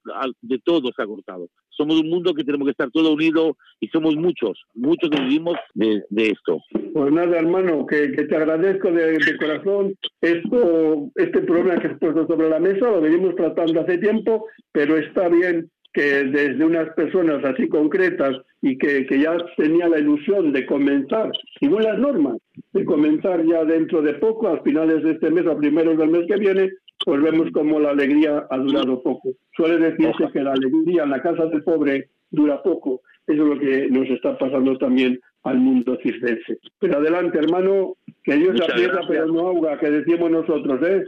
de 0.43 0.59
todo 0.59 0.91
se 0.95 1.03
ha 1.03 1.07
cortado. 1.07 1.49
Somos 1.77 2.01
un 2.01 2.09
mundo 2.09 2.35
que 2.35 2.45
tenemos 2.45 2.67
que 2.67 2.73
estar 2.73 2.91
todos 2.91 3.15
unidos 3.15 3.57
y 3.81 3.89
somos 3.89 4.17
muchos, 4.17 4.65
muchos 4.75 5.11
que 5.11 5.21
vivimos 5.21 5.57
de, 5.75 6.03
esto. 6.17 6.61
Pues 6.93 7.13
nada, 7.13 7.39
hermano, 7.39 7.87
que, 7.87 8.09
te 8.09 8.37
agradezco 8.37 8.91
de, 8.91 9.19
corazón 9.39 9.95
esto, 10.21 11.11
este 11.17 11.41
problema 11.41 11.79
que 11.79 11.89
has 11.89 11.99
puesto 11.99 12.27
sobre 12.27 12.49
la 12.49 12.61
mesa, 12.61 12.91
lo 12.91 13.01
venimos 13.01 13.35
tratando 13.37 13.81
hace 13.81 13.99
tiempo, 13.99 14.47
pero 14.73 14.97
está 14.97 15.29
bien 15.29 15.71
que 15.93 16.25
desde 16.25 16.63
unas 16.63 16.91
personas 16.91 17.43
así 17.43 17.69
concretas 17.69 18.37
y 18.61 18.77
que, 18.77 19.07
que, 19.07 19.19
ya 19.19 19.35
tenía 19.57 19.89
la 19.89 19.99
ilusión 19.99 20.53
de 20.53 20.67
comenzar, 20.67 21.31
según 21.59 21.85
las 21.85 21.99
normas, 21.99 22.37
de 22.73 22.85
comenzar 22.85 23.43
ya 23.47 23.65
dentro 23.65 24.03
de 24.03 24.13
poco, 24.15 24.49
a 24.49 24.63
finales 24.63 25.03
de 25.03 25.13
este 25.13 25.31
mes, 25.31 25.47
a 25.47 25.57
primeros 25.57 25.97
del 25.97 26.11
mes 26.11 26.27
que 26.29 26.37
viene, 26.37 26.71
pues 27.05 27.23
vemos 27.23 27.51
como 27.53 27.79
la 27.81 27.91
alegría 27.91 28.47
ha 28.51 28.59
durado 28.59 29.03
poco. 29.03 29.31
Suele 29.55 29.79
decirse 29.79 30.31
que 30.33 30.43
la 30.43 30.53
alegría 30.53 31.05
en 31.05 31.11
la 31.11 31.23
casa 31.23 31.47
del 31.47 31.63
pobre 31.63 32.11
dura 32.31 32.63
poco. 32.63 33.03
Eso 33.27 33.43
es 33.43 33.49
lo 33.49 33.59
que 33.59 33.89
nos 33.91 34.09
está 34.09 34.39
pasando 34.39 34.77
también 34.79 35.21
al 35.43 35.59
mundo 35.59 35.99
circense. 36.03 36.59
Pero 36.79 36.99
adelante, 36.99 37.39
hermano, 37.39 37.97
que 38.25 38.37
Dios 38.37 38.61
aprieta 38.61 39.01
pero 39.09 39.27
no 39.27 39.41
ahoga, 39.41 39.79
que 39.79 39.91
decimos 39.91 40.31
nosotros, 40.31 40.81
¿eh? 40.89 41.05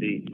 Sí. 0.00 0.24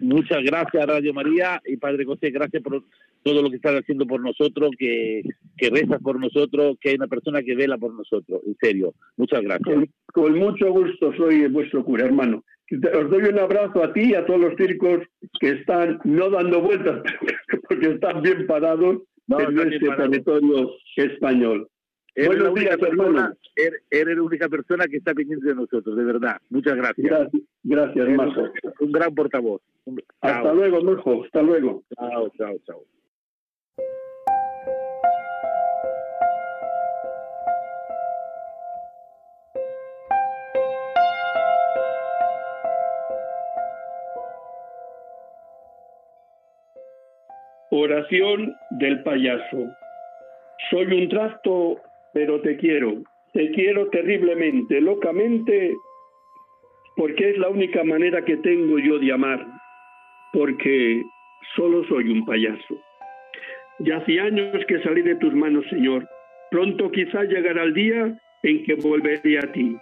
Muchas 0.00 0.42
gracias, 0.42 0.86
Radio 0.86 1.12
María 1.12 1.60
y 1.66 1.76
Padre 1.76 2.06
José, 2.06 2.30
gracias 2.30 2.62
por 2.62 2.82
todo 3.22 3.42
lo 3.42 3.50
que 3.50 3.56
estás 3.56 3.78
haciendo 3.78 4.06
por 4.06 4.22
nosotros, 4.22 4.70
que, 4.78 5.22
que 5.58 5.68
rezas 5.68 6.00
por 6.00 6.18
nosotros, 6.18 6.78
que 6.80 6.90
hay 6.90 6.94
una 6.94 7.06
persona 7.06 7.42
que 7.42 7.54
vela 7.54 7.76
por 7.76 7.92
nosotros, 7.92 8.40
en 8.46 8.56
serio. 8.58 8.94
Muchas 9.18 9.42
gracias. 9.42 9.90
con 10.14 10.38
mucho 10.38 10.72
gusto 10.72 11.12
soy 11.16 11.46
vuestro 11.48 11.84
cura, 11.84 12.06
hermano. 12.06 12.42
Os 12.70 13.10
doy 13.10 13.22
un 13.24 13.38
abrazo 13.38 13.82
a 13.82 13.92
ti 13.92 14.10
y 14.10 14.14
a 14.14 14.24
todos 14.24 14.40
los 14.40 14.54
circos 14.56 15.00
que 15.40 15.50
están 15.50 15.98
no 16.04 16.30
dando 16.30 16.60
vueltas, 16.60 17.02
porque 17.68 17.88
están 17.88 18.22
bien 18.22 18.46
parados 18.46 19.02
en 19.28 19.72
este 19.72 19.88
territorio 19.88 20.70
español. 20.96 21.68
Buenos 22.16 22.54
días, 22.54 22.78
hermano. 22.80 23.32
Eres, 23.56 24.16
la 24.16 24.22
única 24.22 24.48
persona 24.48 24.86
que 24.86 24.98
está 24.98 25.14
pendiente 25.14 25.48
de 25.48 25.54
nosotros, 25.54 25.96
de 25.96 26.04
verdad. 26.04 26.36
Muchas 26.50 26.76
gracias. 26.76 27.08
Gracias, 27.08 27.42
gracias 27.62 28.08
Majo. 28.10 28.48
Un 28.80 28.92
gran 28.92 29.14
portavoz. 29.14 29.62
Hasta 30.20 30.52
luego, 30.52 30.82
Majo. 30.82 31.24
Hasta 31.24 31.42
luego. 31.42 31.82
Chao, 31.94 32.28
chao, 32.36 32.56
chao. 32.66 32.84
Oración 47.72 48.52
del 48.70 49.00
payaso. 49.04 49.70
Soy 50.70 50.86
un 50.86 51.08
trasto, 51.08 51.76
pero 52.12 52.40
te 52.40 52.56
quiero. 52.56 53.02
Te 53.32 53.52
quiero 53.52 53.88
terriblemente, 53.90 54.80
locamente, 54.80 55.76
porque 56.96 57.30
es 57.30 57.38
la 57.38 57.48
única 57.48 57.84
manera 57.84 58.24
que 58.24 58.38
tengo 58.38 58.76
yo 58.80 58.98
de 58.98 59.12
amar, 59.12 59.46
porque 60.32 61.00
solo 61.54 61.84
soy 61.84 62.10
un 62.10 62.24
payaso. 62.24 62.82
Ya 63.78 63.98
hace 63.98 64.18
años 64.18 64.64
que 64.66 64.82
salí 64.82 65.02
de 65.02 65.14
tus 65.14 65.32
manos, 65.32 65.64
Señor. 65.70 66.08
Pronto 66.50 66.90
quizá 66.90 67.22
llegará 67.22 67.62
el 67.62 67.72
día 67.72 68.18
en 68.42 68.64
que 68.64 68.74
volveré 68.74 69.38
a 69.38 69.52
ti. 69.52 69.76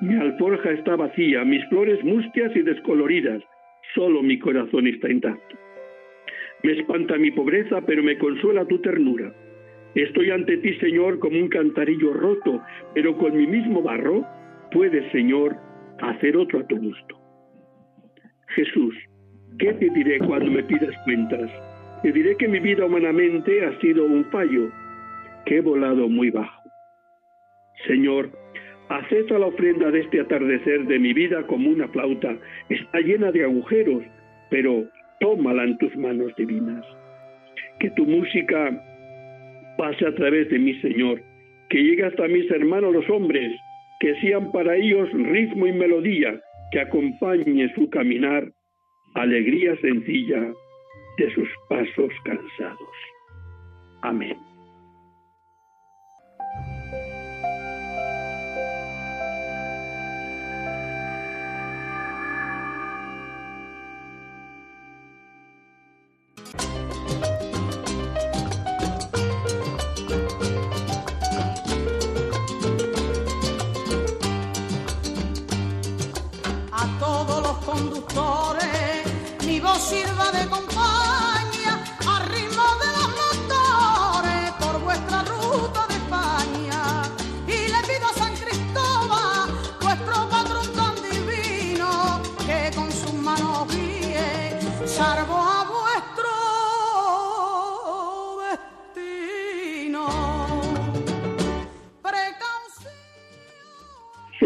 Mi 0.00 0.14
alforja 0.14 0.70
está 0.70 0.94
vacía, 0.94 1.44
mis 1.44 1.64
flores 1.70 2.04
mustias 2.04 2.54
y 2.54 2.62
descoloridas, 2.62 3.42
solo 3.96 4.22
mi 4.22 4.38
corazón 4.38 4.86
está 4.86 5.10
intacto. 5.10 5.56
Me 6.62 6.72
espanta 6.72 7.18
mi 7.18 7.30
pobreza, 7.30 7.80
pero 7.86 8.02
me 8.02 8.18
consuela 8.18 8.64
tu 8.66 8.78
ternura. 8.80 9.32
Estoy 9.94 10.30
ante 10.30 10.56
ti, 10.58 10.74
Señor, 10.74 11.18
como 11.18 11.38
un 11.38 11.48
cantarillo 11.48 12.12
roto, 12.12 12.62
pero 12.94 13.16
con 13.16 13.36
mi 13.36 13.46
mismo 13.46 13.82
barro 13.82 14.24
puedes, 14.70 15.10
Señor, 15.12 15.56
hacer 16.00 16.36
otro 16.36 16.60
a 16.60 16.66
tu 16.66 16.78
gusto. 16.78 17.18
Jesús, 18.54 18.94
¿qué 19.58 19.72
te 19.74 19.90
diré 19.90 20.18
cuando 20.18 20.50
me 20.50 20.62
pidas 20.62 20.94
cuentas? 21.04 21.50
Te 22.02 22.12
diré 22.12 22.36
que 22.36 22.48
mi 22.48 22.58
vida 22.58 22.86
humanamente 22.86 23.64
ha 23.64 23.78
sido 23.80 24.04
un 24.04 24.24
fallo, 24.26 24.70
que 25.46 25.56
he 25.56 25.60
volado 25.60 26.08
muy 26.08 26.30
bajo. 26.30 26.62
Señor, 27.86 28.30
acepta 28.88 29.38
la 29.38 29.46
ofrenda 29.46 29.90
de 29.90 30.00
este 30.00 30.20
atardecer 30.20 30.84
de 30.86 30.98
mi 30.98 31.12
vida 31.12 31.46
como 31.46 31.70
una 31.70 31.88
flauta. 31.88 32.36
Está 32.68 33.00
llena 33.00 33.30
de 33.32 33.44
agujeros, 33.44 34.02
pero 34.50 34.86
tómala 35.22 35.64
en 35.64 35.78
tus 35.78 35.96
manos 35.96 36.34
divinas. 36.36 36.84
Que 37.78 37.90
tu 37.92 38.04
música 38.04 38.58
pase 39.78 40.06
a 40.06 40.14
través 40.14 40.50
de 40.50 40.58
mi 40.58 40.74
Señor, 40.80 41.22
que 41.70 41.82
llegue 41.82 42.04
hasta 42.04 42.28
mis 42.28 42.50
hermanos 42.50 42.92
los 42.92 43.08
hombres, 43.08 43.50
que 44.00 44.14
sean 44.20 44.52
para 44.52 44.76
ellos 44.76 45.08
ritmo 45.12 45.66
y 45.66 45.72
melodía, 45.72 46.38
que 46.72 46.80
acompañe 46.80 47.72
su 47.74 47.88
caminar 47.88 48.52
alegría 49.14 49.76
sencilla 49.80 50.52
de 51.18 51.34
sus 51.34 51.48
pasos 51.68 52.12
cansados. 52.24 52.96
Amén. 54.02 54.51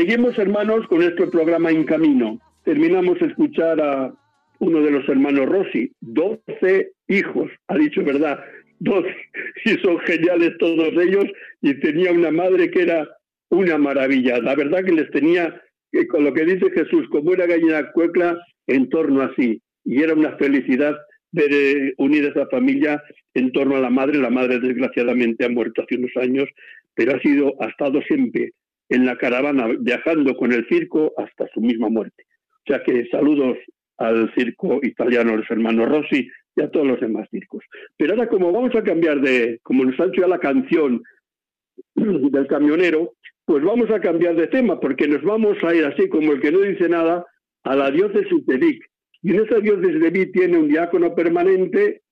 Seguimos, 0.06 0.38
hermanos, 0.38 0.86
con 0.86 1.00
nuestro 1.00 1.28
programa 1.28 1.72
En 1.72 1.82
Camino. 1.82 2.38
Terminamos 2.62 3.18
de 3.18 3.26
escuchar 3.26 3.80
a 3.80 4.14
uno 4.60 4.80
de 4.80 4.92
los 4.92 5.08
hermanos 5.08 5.46
Rossi, 5.46 5.90
doce 6.00 6.92
hijos, 7.08 7.50
ha 7.66 7.76
dicho 7.76 8.04
verdad, 8.04 8.38
doce, 8.78 9.12
y 9.64 9.70
son 9.82 9.98
geniales 9.98 10.52
todos 10.60 10.92
ellos, 10.92 11.24
y 11.60 11.74
tenía 11.80 12.12
una 12.12 12.30
madre 12.30 12.70
que 12.70 12.82
era 12.82 13.04
una 13.48 13.78
maravilla. 13.78 14.38
La 14.38 14.54
verdad 14.54 14.84
que 14.84 14.92
les 14.92 15.10
tenía, 15.10 15.60
eh, 15.90 16.06
con 16.06 16.22
lo 16.22 16.32
que 16.32 16.44
dice 16.44 16.70
Jesús, 16.70 17.08
como 17.10 17.32
una 17.32 17.46
gallina 17.46 17.90
cuecla, 17.90 18.38
en 18.68 18.88
torno 18.88 19.22
a 19.22 19.34
sí. 19.34 19.60
Y 19.84 20.04
era 20.04 20.14
una 20.14 20.36
felicidad 20.36 20.96
ver 21.32 21.52
eh, 21.52 21.94
unir 21.98 22.26
esa 22.26 22.46
familia 22.46 23.02
en 23.34 23.50
torno 23.50 23.74
a 23.74 23.80
la 23.80 23.90
madre. 23.90 24.18
La 24.18 24.30
madre, 24.30 24.60
desgraciadamente, 24.60 25.44
ha 25.44 25.48
muerto 25.48 25.82
hace 25.82 25.96
unos 25.96 26.16
años, 26.16 26.48
pero 26.94 27.16
ha 27.16 27.20
sido, 27.22 27.56
ha 27.60 27.66
estado 27.66 28.00
siempre 28.02 28.52
en 28.88 29.06
la 29.06 29.16
caravana 29.16 29.68
viajando 29.80 30.36
con 30.36 30.52
el 30.52 30.66
circo 30.68 31.12
hasta 31.16 31.46
su 31.52 31.60
misma 31.60 31.88
muerte. 31.88 32.24
O 32.50 32.72
sea 32.72 32.82
que 32.82 33.06
saludos 33.08 33.58
al 33.98 34.32
circo 34.34 34.80
italiano, 34.82 35.36
los 35.36 35.50
hermanos 35.50 35.88
Rossi 35.88 36.28
y 36.54 36.62
a 36.62 36.70
todos 36.70 36.86
los 36.86 37.00
demás 37.00 37.28
circos. 37.30 37.64
Pero 37.96 38.14
ahora 38.14 38.28
como 38.28 38.52
vamos 38.52 38.74
a 38.74 38.82
cambiar 38.82 39.20
de, 39.20 39.60
como 39.62 39.84
nos 39.84 39.98
ha 40.00 40.04
hecho 40.04 40.22
ya 40.22 40.28
la 40.28 40.38
canción 40.38 41.02
del 41.94 42.46
camionero, 42.46 43.12
pues 43.44 43.62
vamos 43.62 43.90
a 43.90 44.00
cambiar 44.00 44.34
de 44.34 44.48
tema 44.48 44.80
porque 44.80 45.06
nos 45.06 45.22
vamos 45.22 45.56
a 45.62 45.74
ir 45.74 45.84
así 45.84 46.08
como 46.08 46.32
el 46.32 46.40
que 46.40 46.52
no 46.52 46.60
dice 46.60 46.88
nada 46.88 47.24
a 47.64 47.76
la 47.76 47.90
diócesis 47.90 48.44
de 48.46 48.56
Vic. 48.56 48.84
Y 49.22 49.30
en 49.30 49.44
esa 49.44 49.60
diócesis 49.60 50.00
de 50.00 50.10
Vic 50.10 50.32
tiene 50.32 50.58
un 50.58 50.68
diácono 50.68 51.14
permanente, 51.14 52.02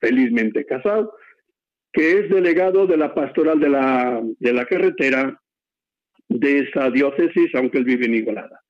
felizmente 0.00 0.64
casado, 0.64 1.14
que 1.92 2.18
es 2.18 2.30
delegado 2.30 2.86
de 2.86 2.96
la 2.96 3.14
pastoral 3.14 3.60
de 3.60 3.68
la, 3.68 4.22
de 4.38 4.52
la 4.52 4.64
carretera 4.66 5.40
de 6.28 6.60
esa 6.60 6.90
diócesis, 6.90 7.54
aunque 7.54 7.78
él 7.78 7.84
vive 7.84 8.06
en 8.06 8.14
Igualada. 8.14 8.60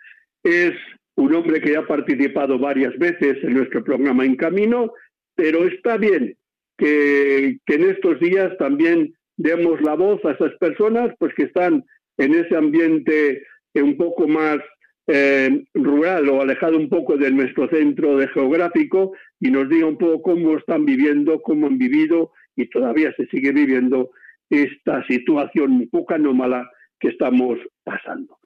Es 0.42 0.72
un 1.16 1.34
hombre 1.34 1.60
que 1.60 1.76
ha 1.76 1.86
participado 1.86 2.58
varias 2.58 2.96
veces 2.98 3.38
en 3.42 3.54
nuestro 3.54 3.84
programa 3.84 4.24
En 4.24 4.36
Camino, 4.36 4.92
pero 5.34 5.66
está 5.66 5.96
bien 5.96 6.36
que, 6.76 7.58
en 7.66 7.90
estos 7.90 8.18
días 8.20 8.56
también 8.58 9.14
demos 9.36 9.80
la 9.80 9.94
voz 9.94 10.24
a 10.24 10.32
esas 10.32 10.52
personas 10.58 11.12
pues 11.18 11.34
que 11.34 11.44
están 11.44 11.84
en 12.18 12.34
ese 12.34 12.56
ambiente 12.56 13.42
un 13.74 13.96
poco 13.96 14.28
más 14.28 14.58
eh, 15.06 15.64
rural 15.74 16.28
o 16.28 16.40
alejado 16.40 16.76
un 16.76 16.88
poco 16.88 17.16
de 17.16 17.30
nuestro 17.30 17.68
centro 17.68 18.16
de 18.16 18.28
geográfico 18.28 19.12
y 19.40 19.50
nos 19.50 19.68
diga 19.68 19.86
un 19.86 19.98
poco 19.98 20.22
cómo 20.22 20.56
están 20.56 20.84
viviendo, 20.84 21.42
cómo 21.42 21.66
han 21.66 21.78
vivido 21.78 22.32
y 22.56 22.68
todavía 22.70 23.12
se 23.16 23.26
sigue 23.26 23.52
viviendo 23.52 24.10
esta 24.48 25.04
situación 25.06 25.72
un 25.72 25.88
poco 25.90 26.14
anómala 26.14 26.70
que 27.04 27.10
estamos 27.10 27.58
pasando. 27.84 28.38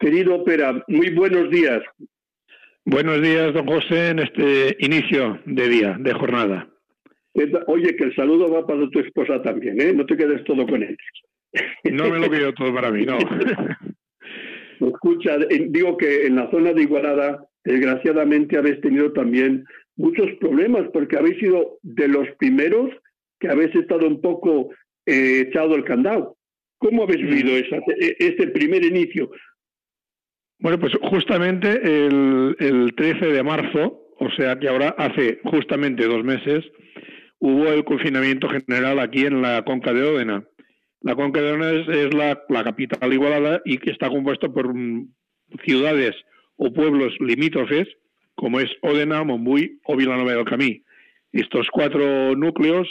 Querido 0.00 0.42
Pera, 0.44 0.82
muy 0.88 1.10
buenos 1.10 1.48
días. 1.48 1.80
Buenos 2.84 3.22
días, 3.22 3.54
don 3.54 3.68
José, 3.68 4.08
en 4.08 4.18
este 4.18 4.76
inicio 4.80 5.38
de 5.46 5.68
día, 5.68 5.96
de 6.00 6.12
jornada. 6.12 6.68
Oye, 7.68 7.94
que 7.94 8.04
el 8.04 8.16
saludo 8.16 8.50
va 8.50 8.66
para 8.66 8.90
tu 8.90 8.98
esposa 8.98 9.40
también, 9.42 9.80
¿eh? 9.80 9.92
No 9.92 10.04
te 10.06 10.16
quedes 10.16 10.42
todo 10.42 10.66
con 10.66 10.82
él. 10.82 10.96
No 11.84 12.10
me 12.10 12.18
lo 12.18 12.28
pido 12.28 12.52
todo 12.54 12.74
para 12.74 12.90
mí, 12.90 13.06
no. 13.06 13.16
Escucha, 14.88 15.36
digo 15.68 15.96
que 15.96 16.26
en 16.26 16.34
la 16.34 16.50
zona 16.50 16.72
de 16.72 16.82
Igualada, 16.82 17.44
desgraciadamente 17.64 18.58
habéis 18.58 18.80
tenido 18.80 19.12
también 19.12 19.64
muchos 19.94 20.26
problemas, 20.40 20.88
porque 20.92 21.16
habéis 21.16 21.38
sido 21.38 21.78
de 21.82 22.08
los 22.08 22.26
primeros 22.38 22.90
que 23.38 23.48
habéis 23.48 23.72
estado 23.76 24.08
un 24.08 24.20
poco 24.20 24.70
eh, 25.06 25.44
echado 25.46 25.76
el 25.76 25.84
candado. 25.84 26.36
¿Cómo 26.80 27.02
habéis 27.02 27.20
vivido 27.20 27.50
e, 27.56 28.16
ese 28.18 28.46
primer 28.48 28.82
inicio? 28.82 29.30
Bueno, 30.60 30.80
pues 30.80 30.94
justamente 31.02 31.68
el, 31.72 32.56
el 32.58 32.94
13 32.96 33.26
de 33.26 33.42
marzo, 33.42 34.08
o 34.18 34.30
sea 34.30 34.58
que 34.58 34.68
ahora 34.68 34.94
hace 34.96 35.40
justamente 35.44 36.06
dos 36.06 36.24
meses, 36.24 36.64
hubo 37.38 37.68
el 37.68 37.84
confinamiento 37.84 38.48
general 38.48 38.98
aquí 38.98 39.26
en 39.26 39.42
la 39.42 39.62
Conca 39.62 39.92
de 39.92 40.02
Ódena. 40.02 40.42
La 41.02 41.14
Conca 41.14 41.42
de 41.42 41.52
Ódena 41.52 41.70
es, 41.70 42.14
la, 42.14 42.64
capital 42.64 43.12
igualada 43.12 43.60
y 43.66 43.76
que 43.76 43.90
está 43.90 44.08
compuesto 44.08 44.50
por 44.50 44.74
mm, 44.74 45.06
ciudades 45.66 46.16
o 46.56 46.72
pueblos 46.72 47.12
limítrofes, 47.20 47.88
como 48.36 48.58
es 48.58 48.70
Ódena, 48.80 49.22
Monbuy 49.22 49.80
o 49.84 49.96
Vilanova 49.96 50.32
del 50.32 50.46
Camí. 50.46 50.82
Estos 51.32 51.68
cuatro 51.70 52.34
núcleos 52.36 52.88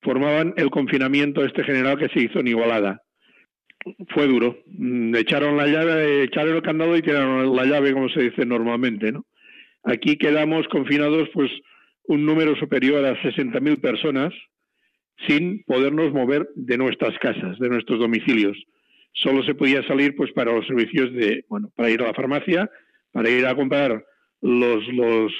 formaban 0.00 0.54
el 0.56 0.70
confinamiento 0.70 1.44
este 1.44 1.64
general 1.64 1.98
que 1.98 2.08
se 2.08 2.20
hizo 2.20 2.38
en 2.38 2.46
Igualada 2.46 3.02
fue 4.08 4.26
duro. 4.26 4.58
Mm, 4.66 5.14
echaron 5.16 5.56
la 5.56 5.66
llave, 5.66 6.24
echaron 6.24 6.56
el 6.56 6.62
candado 6.62 6.96
y 6.96 7.02
tiraron 7.02 7.54
la 7.54 7.64
llave, 7.64 7.92
como 7.92 8.08
se 8.08 8.22
dice 8.22 8.44
normalmente, 8.44 9.12
¿no? 9.12 9.26
Aquí 9.84 10.16
quedamos 10.16 10.66
confinados, 10.68 11.28
pues, 11.34 11.50
un 12.04 12.24
número 12.24 12.56
superior 12.56 13.04
a 13.04 13.20
60.000 13.22 13.80
personas 13.80 14.32
sin 15.26 15.62
podernos 15.64 16.12
mover 16.12 16.48
de 16.54 16.78
nuestras 16.78 17.16
casas, 17.18 17.58
de 17.58 17.68
nuestros 17.68 17.98
domicilios. 17.98 18.56
Solo 19.12 19.42
se 19.44 19.54
podía 19.54 19.86
salir, 19.86 20.14
pues, 20.16 20.32
para 20.32 20.52
los 20.52 20.66
servicios 20.66 21.12
de, 21.12 21.44
bueno, 21.48 21.70
para 21.76 21.90
ir 21.90 22.00
a 22.02 22.06
la 22.06 22.14
farmacia, 22.14 22.70
para 23.12 23.28
ir 23.28 23.46
a 23.46 23.54
comprar 23.54 24.04
los, 24.40 24.86
los, 24.88 25.32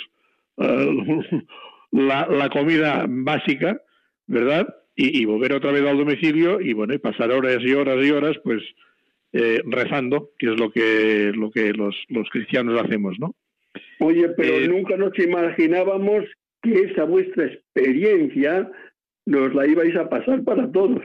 eh, 0.58 1.42
la, 1.92 2.26
la 2.26 2.48
comida 2.50 3.06
básica, 3.08 3.80
¿verdad? 4.26 4.68
Y, 4.94 5.24
volver 5.24 5.54
otra 5.54 5.72
vez 5.72 5.82
al 5.84 5.98
domicilio 5.98 6.60
y 6.60 6.74
bueno 6.74 6.94
y 6.94 6.98
pasar 6.98 7.30
horas 7.30 7.58
y 7.60 7.72
horas 7.72 8.04
y 8.04 8.10
horas 8.10 8.36
pues 8.44 8.62
eh, 9.32 9.62
rezando 9.64 10.30
que 10.38 10.52
es 10.52 10.60
lo 10.60 10.70
que 10.70 11.32
lo 11.34 11.50
que 11.50 11.72
los, 11.72 11.96
los 12.08 12.28
cristianos 12.28 12.78
hacemos 12.78 13.18
no 13.18 13.34
oye 14.00 14.28
pero 14.36 14.54
eh, 14.54 14.68
nunca 14.68 14.96
nos 14.96 15.18
imaginábamos 15.18 16.24
que 16.62 16.72
esa 16.72 17.04
vuestra 17.04 17.46
experiencia 17.46 18.70
nos 19.26 19.54
la 19.54 19.66
ibais 19.66 19.94
a 19.96 20.08
pasar 20.08 20.42
para 20.44 20.70
todos. 20.70 21.02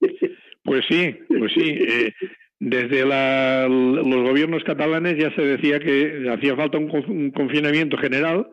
Pues 0.64 0.84
sí 0.88 1.12
pues 1.26 1.52
sí 1.54 1.70
eh, 1.70 2.12
desde 2.60 3.04
la, 3.04 3.66
los 3.68 4.22
gobiernos 4.22 4.62
catalanes 4.62 5.18
ya 5.18 5.34
se 5.34 5.42
decía 5.42 5.80
que 5.80 6.28
hacía 6.32 6.54
falta 6.54 6.78
un, 6.78 6.88
un 7.08 7.32
confinamiento 7.32 7.96
general. 7.96 8.48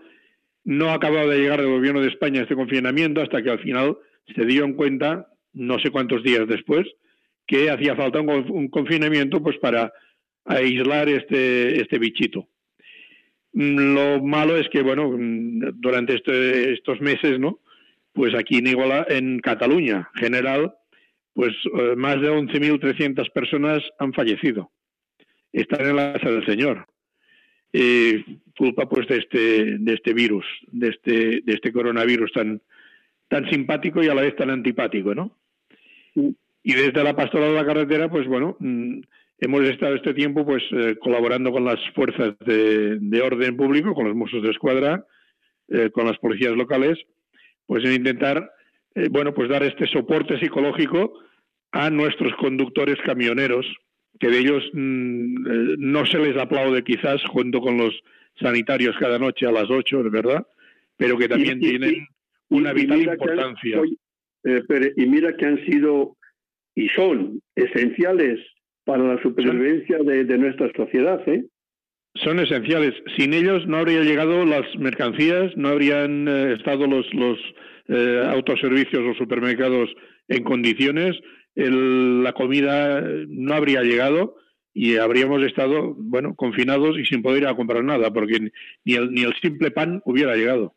No 0.63 0.89
acababa 0.89 1.27
de 1.27 1.37
llegar 1.37 1.61
del 1.61 1.69
gobierno 1.69 2.01
de 2.01 2.07
España 2.07 2.41
este 2.41 2.55
confinamiento 2.55 3.21
hasta 3.21 3.43
que 3.43 3.51
al 3.51 3.59
final 3.59 3.99
se 4.35 4.45
dio 4.45 4.65
en 4.65 4.73
cuenta, 4.73 5.27
no 5.53 5.79
sé 5.79 5.89
cuántos 5.91 6.23
días 6.23 6.47
después, 6.47 6.87
que 7.47 7.69
hacía 7.69 7.95
falta 7.95 8.21
un, 8.21 8.67
confinamiento 8.69 9.41
pues 9.41 9.57
para 9.57 9.91
aislar 10.45 11.09
este, 11.09 11.81
este 11.81 11.97
bichito. 11.97 12.47
Mm, 13.53 13.95
lo 13.95 14.23
malo 14.23 14.55
es 14.57 14.69
que, 14.69 14.81
bueno, 14.81 15.11
mm, 15.11 15.79
durante 15.81 16.15
este, 16.15 16.73
estos 16.73 17.01
meses, 17.01 17.39
¿no? 17.39 17.59
Pues 18.13 18.35
aquí 18.35 18.57
en 18.57 18.67
Iguala, 18.67 19.05
en 19.09 19.39
Cataluña, 19.39 20.09
general, 20.15 20.73
pues 21.33 21.53
eh, 21.73 21.95
más 21.95 22.21
de 22.21 22.29
11.300 22.29 23.31
personas 23.31 23.81
han 23.97 24.13
fallecido. 24.13 24.71
Están 25.51 25.87
en 25.87 25.95
la 25.95 26.13
casa 26.13 26.29
del 26.31 26.45
Señor. 26.45 26.85
Eh, 27.71 28.23
culpa 28.57 28.89
pues 28.89 29.07
de 29.07 29.17
este, 29.17 29.77
de 29.77 29.93
este 29.93 30.13
virus, 30.13 30.45
de 30.67 30.89
este, 30.89 31.41
de 31.43 31.53
este 31.53 31.71
coronavirus 31.71 32.31
tan, 32.33 32.61
tan 33.29 33.49
simpático 33.49 34.03
y 34.03 34.09
a 34.09 34.15
la 34.15 34.23
vez 34.23 34.35
tan 34.35 34.49
antipático, 34.49 35.15
¿no? 35.15 35.37
Y 36.15 36.73
desde 36.73 37.03
la 37.03 37.15
pastoral 37.15 37.49
de 37.49 37.55
la 37.55 37.65
carretera, 37.65 38.09
pues 38.09 38.27
bueno, 38.27 38.57
mm, 38.59 38.99
hemos 39.39 39.63
estado 39.63 39.95
este 39.95 40.13
tiempo 40.13 40.45
pues 40.45 40.63
eh, 40.71 40.97
colaborando 40.99 41.51
con 41.51 41.63
las 41.63 41.79
fuerzas 41.95 42.33
de, 42.45 43.21
orden 43.21 43.55
público, 43.55 43.93
con 43.93 44.07
los 44.07 44.15
Mossos 44.15 44.43
de 44.43 44.51
Escuadra, 44.51 45.05
eh, 45.69 45.89
con 45.91 46.05
las 46.05 46.17
policías 46.17 46.53
locales, 46.55 46.97
pues 47.65 47.85
en 47.85 47.93
intentar, 47.93 48.51
eh, 48.95 49.07
bueno, 49.09 49.33
pues 49.33 49.49
dar 49.49 49.63
este 49.63 49.87
soporte 49.87 50.39
psicológico 50.39 51.13
a 51.71 51.89
nuestros 51.89 52.33
conductores 52.35 52.97
camioneros, 53.05 53.65
que 54.19 54.29
de 54.29 54.39
ellos 54.39 54.63
mm, 54.73 55.75
no 55.77 56.05
se 56.05 56.17
les 56.17 56.35
aplaude 56.35 56.83
quizás 56.83 57.23
junto 57.25 57.61
con 57.61 57.77
los 57.77 57.93
sanitarios 58.41 58.95
cada 58.99 59.19
noche 59.19 59.45
a 59.45 59.51
las 59.51 59.69
8, 59.69 60.03
¿verdad? 60.09 60.45
Pero 60.97 61.17
que 61.17 61.29
también 61.29 61.59
tienen 61.59 62.07
una 62.49 62.73
vital 62.73 63.01
importancia. 63.01 63.81
y 64.95 65.05
mira 65.05 65.35
que 65.35 65.45
han 65.45 65.65
sido 65.65 66.17
y 66.75 66.87
son 66.89 67.41
esenciales 67.55 68.39
para 68.85 69.03
la 69.03 69.21
supervivencia 69.21 69.97
de, 69.99 70.37
nuestra 70.37 70.71
sociedad. 70.75 71.21
¿eh? 71.27 71.43
Son 72.15 72.39
esenciales. 72.39 72.93
Sin 73.17 73.33
ellos 73.33 73.67
no 73.67 73.77
habría 73.77 74.01
llegado 74.01 74.45
las 74.45 74.65
mercancías, 74.77 75.55
no 75.57 75.69
habrían 75.69 76.27
eh, 76.27 76.53
estado 76.57 76.87
los, 76.87 77.05
los 77.13 77.37
eh, 77.89 78.23
autoservicios 78.25 79.03
o 79.03 79.13
supermercados 79.15 79.89
en 80.27 80.43
condiciones, 80.43 81.19
la 81.55 82.31
comida 82.31 83.01
no 83.27 83.53
habría 83.53 83.81
llegado 83.81 84.37
y 84.73 84.95
habríamos 84.95 85.43
estado, 85.43 85.95
bueno, 85.97 86.35
confinados 86.35 86.97
y 86.97 87.03
sin 87.05 87.21
poder 87.21 87.43
ir 87.43 87.47
a 87.47 87.55
comprar 87.55 87.83
nada, 87.83 88.13
porque 88.13 88.51
ni 88.85 88.93
el, 88.93 89.11
ni 89.11 89.23
el 89.23 89.33
simple 89.41 89.69
pan 89.71 90.01
hubiera 90.05 90.35
llegado. 90.35 90.75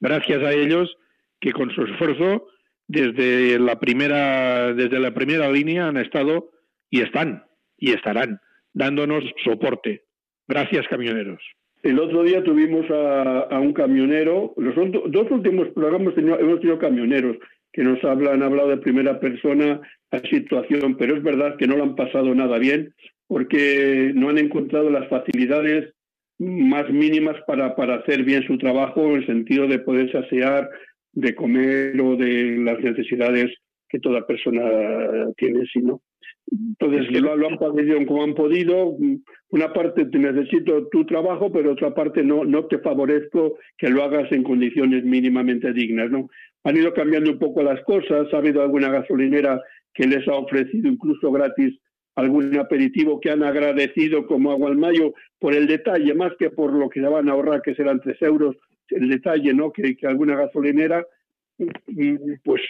Gracias 0.00 0.42
a 0.42 0.52
ellos 0.52 0.96
que 1.40 1.52
con 1.52 1.70
su 1.70 1.82
esfuerzo 1.84 2.46
desde 2.88 3.58
la 3.58 3.78
primera 3.78 4.72
desde 4.74 4.98
la 4.98 5.12
primera 5.12 5.50
línea 5.50 5.88
han 5.88 5.96
estado 5.96 6.50
y 6.90 7.02
están 7.02 7.44
y 7.76 7.92
estarán 7.92 8.40
dándonos 8.72 9.24
soporte. 9.44 10.02
Gracias 10.48 10.86
camioneros. 10.88 11.40
El 11.82 11.98
otro 11.98 12.22
día 12.22 12.42
tuvimos 12.42 12.84
a, 12.90 13.58
un 13.58 13.72
camionero, 13.72 14.52
los 14.58 14.74
dos 14.74 15.30
últimos 15.30 15.68
programas 15.68 16.12
hemos 16.18 16.60
tenido 16.60 16.78
camioneros 16.78 17.38
que 17.72 17.82
nos 17.82 18.02
hablan, 18.04 18.34
han 18.34 18.42
hablado 18.42 18.68
de 18.68 18.76
primera 18.78 19.18
persona 19.18 19.80
la 20.10 20.20
situación, 20.28 20.96
pero 20.96 21.16
es 21.16 21.22
verdad 21.22 21.56
que 21.56 21.66
no 21.66 21.76
lo 21.76 21.84
han 21.84 21.94
pasado 21.94 22.34
nada 22.34 22.58
bien 22.58 22.92
porque 23.28 24.12
no 24.14 24.28
han 24.28 24.38
encontrado 24.38 24.90
las 24.90 25.08
facilidades 25.08 25.94
más 26.40 26.88
mínimas 26.90 27.36
para, 27.46 27.76
para 27.76 27.96
hacer 27.96 28.24
bien 28.24 28.42
su 28.46 28.56
trabajo 28.56 29.04
en 29.04 29.16
el 29.16 29.26
sentido 29.26 29.68
de 29.68 29.78
poderse 29.78 30.18
asear, 30.18 30.68
de 31.12 31.34
comer 31.34 32.00
o 32.00 32.16
de 32.16 32.56
las 32.64 32.80
necesidades 32.80 33.52
que 33.88 33.98
toda 33.98 34.26
persona 34.26 34.62
tiene, 35.36 35.66
sino 35.70 36.00
Entonces 36.50 37.10
lo, 37.20 37.36
lo, 37.36 37.48
han 37.48 37.58
padecido 37.58 38.04
como 38.06 38.24
han 38.24 38.34
podido. 38.34 38.96
Una 39.50 39.72
parte 39.72 40.06
te 40.06 40.18
necesito 40.18 40.88
tu 40.88 41.04
trabajo, 41.04 41.52
pero 41.52 41.72
otra 41.72 41.92
parte 41.92 42.22
no, 42.22 42.44
no 42.44 42.64
te 42.66 42.78
favorezco 42.78 43.58
que 43.76 43.90
lo 43.90 44.02
hagas 44.02 44.32
en 44.32 44.42
condiciones 44.42 45.04
mínimamente 45.04 45.72
dignas. 45.74 46.10
¿no? 46.10 46.30
Han 46.64 46.76
ido 46.76 46.94
cambiando 46.94 47.32
un 47.32 47.38
poco 47.38 47.62
las 47.62 47.82
cosas. 47.82 48.32
Ha 48.32 48.38
habido 48.38 48.62
alguna 48.62 48.88
gasolinera 48.88 49.60
que 49.92 50.06
les 50.06 50.26
ha 50.26 50.34
ofrecido 50.34 50.88
incluso 50.88 51.30
gratis 51.30 51.78
algún 52.20 52.56
aperitivo 52.58 53.20
que 53.20 53.30
han 53.30 53.42
agradecido 53.42 54.26
como 54.26 54.52
agua 54.52 54.70
al 54.70 54.76
mayo 54.76 55.14
por 55.38 55.54
el 55.54 55.66
detalle, 55.66 56.14
más 56.14 56.32
que 56.38 56.50
por 56.50 56.72
lo 56.72 56.88
que 56.88 57.00
se 57.00 57.08
van 57.08 57.28
a 57.28 57.32
ahorrar, 57.32 57.62
que 57.62 57.74
serán 57.74 58.00
tres 58.00 58.20
euros 58.22 58.56
el 58.90 59.08
detalle, 59.08 59.54
¿no? 59.54 59.72
Que, 59.72 59.96
alguna 60.02 60.36
gasolinera, 60.36 61.06
pues 62.44 62.62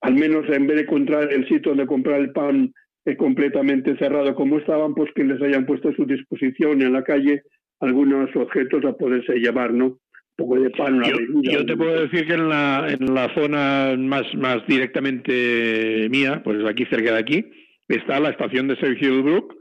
al 0.00 0.14
menos 0.14 0.48
en 0.48 0.66
vez 0.66 0.76
de 0.76 0.82
encontrar 0.82 1.32
el 1.32 1.42
sitio 1.48 1.70
donde 1.72 1.86
comprar 1.86 2.20
el 2.20 2.30
pan 2.32 2.72
eh, 3.04 3.16
completamente 3.16 3.96
cerrado 3.96 4.34
como 4.34 4.58
estaban, 4.58 4.94
pues 4.94 5.10
que 5.14 5.24
les 5.24 5.40
hayan 5.42 5.66
puesto 5.66 5.88
a 5.88 5.94
su 5.94 6.04
disposición 6.04 6.82
en 6.82 6.92
la 6.92 7.02
calle 7.02 7.42
algunos 7.80 8.34
objetos 8.36 8.84
a 8.84 8.92
poderse 8.92 9.34
llevar, 9.34 9.72
¿no? 9.72 9.98
Poco 10.36 10.60
de 10.60 10.70
pan, 10.70 11.02
yo, 11.02 11.16
yo 11.42 11.66
te 11.66 11.76
puedo 11.76 12.00
decir 12.00 12.24
que 12.24 12.34
en 12.34 12.48
la, 12.48 12.86
en 12.88 13.12
la 13.12 13.34
zona 13.34 13.96
más, 13.98 14.32
más 14.36 14.64
directamente 14.68 16.06
mía, 16.10 16.42
pues 16.44 16.64
aquí 16.64 16.84
cerca 16.84 17.14
de 17.14 17.18
aquí, 17.18 17.44
está 17.88 18.20
la 18.20 18.30
estación 18.30 18.68
de 18.68 18.76
servicio 18.76 19.12
del 19.12 19.22
Brook, 19.22 19.56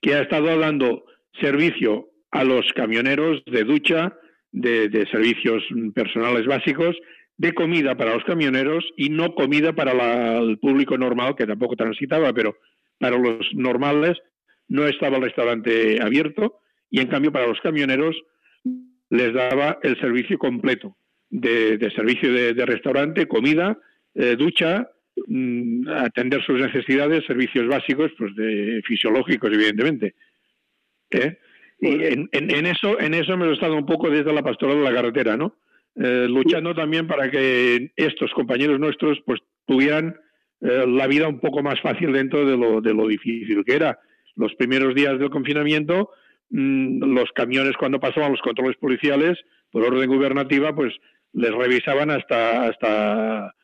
que 0.00 0.14
ha 0.14 0.22
estado 0.22 0.58
dando 0.58 1.04
servicio 1.40 2.08
a 2.30 2.44
los 2.44 2.66
camioneros 2.74 3.42
de 3.44 3.64
ducha, 3.64 4.16
de, 4.52 5.06
servicios 5.10 5.62
personales 5.94 6.46
básicos, 6.46 6.96
de 7.36 7.52
comida 7.54 7.96
para 7.96 8.14
los 8.14 8.24
camioneros 8.24 8.84
y 8.96 9.08
no 9.08 9.34
comida 9.34 9.72
para 9.72 10.38
el 10.38 10.58
público 10.58 10.98
normal, 10.98 11.36
que 11.36 11.46
tampoco 11.46 11.76
transitaba, 11.76 12.32
pero 12.32 12.56
para 12.98 13.16
los 13.16 13.46
normales 13.54 14.18
no 14.68 14.86
estaba 14.86 15.16
el 15.16 15.22
restaurante 15.22 16.02
abierto 16.02 16.60
y 16.90 17.00
en 17.00 17.08
cambio 17.08 17.32
para 17.32 17.46
los 17.46 17.60
camioneros 17.60 18.16
les 19.08 19.32
daba 19.32 19.78
el 19.82 19.98
servicio 20.00 20.38
completo 20.38 20.96
de, 21.30 21.90
servicio 21.94 22.32
de, 22.32 22.66
restaurante, 22.66 23.26
comida, 23.26 23.78
eh, 24.14 24.36
ducha, 24.36 24.90
atender 25.94 26.42
sus 26.44 26.60
necesidades, 26.60 27.24
servicios 27.26 27.66
básicos, 27.66 28.10
pues 28.18 28.34
de 28.36 28.82
fisiológicos, 28.86 29.50
evidentemente. 29.52 30.14
¿Eh? 31.10 31.38
Y 31.80 32.04
en, 32.04 32.28
en, 32.32 32.66
eso, 32.66 33.00
en 33.00 33.14
eso 33.14 33.32
hemos 33.32 33.48
estado 33.48 33.74
un 33.74 33.86
poco 33.86 34.10
desde 34.10 34.32
la 34.32 34.42
pastoral 34.42 34.78
de 34.78 34.84
la 34.84 34.94
carretera, 34.94 35.36
¿no? 35.36 35.56
Eh, 35.96 36.26
luchando 36.28 36.74
también 36.74 37.06
para 37.06 37.30
que 37.30 37.90
estos 37.96 38.32
compañeros 38.32 38.78
nuestros 38.78 39.18
pues 39.26 39.40
tuvieran 39.66 40.14
eh, 40.60 40.84
la 40.86 41.06
vida 41.06 41.26
un 41.26 41.40
poco 41.40 41.62
más 41.62 41.80
fácil 41.80 42.12
dentro 42.12 42.46
de 42.46 42.56
lo, 42.56 42.80
de 42.80 42.94
lo 42.94 43.06
difícil 43.08 43.64
que 43.64 43.74
era. 43.74 43.98
Los 44.36 44.54
primeros 44.54 44.94
días 44.94 45.18
del 45.18 45.30
confinamiento, 45.30 46.10
mm, 46.50 47.14
los 47.14 47.30
camiones 47.34 47.76
cuando 47.76 47.98
pasaban 47.98 48.32
los 48.32 48.40
controles 48.40 48.76
policiales, 48.76 49.38
por 49.72 49.84
orden 49.84 50.08
gubernativa, 50.08 50.74
pues 50.74 50.94
les 51.32 51.52
revisaban 51.52 52.10
hasta 52.10 52.64
hasta 52.64 53.54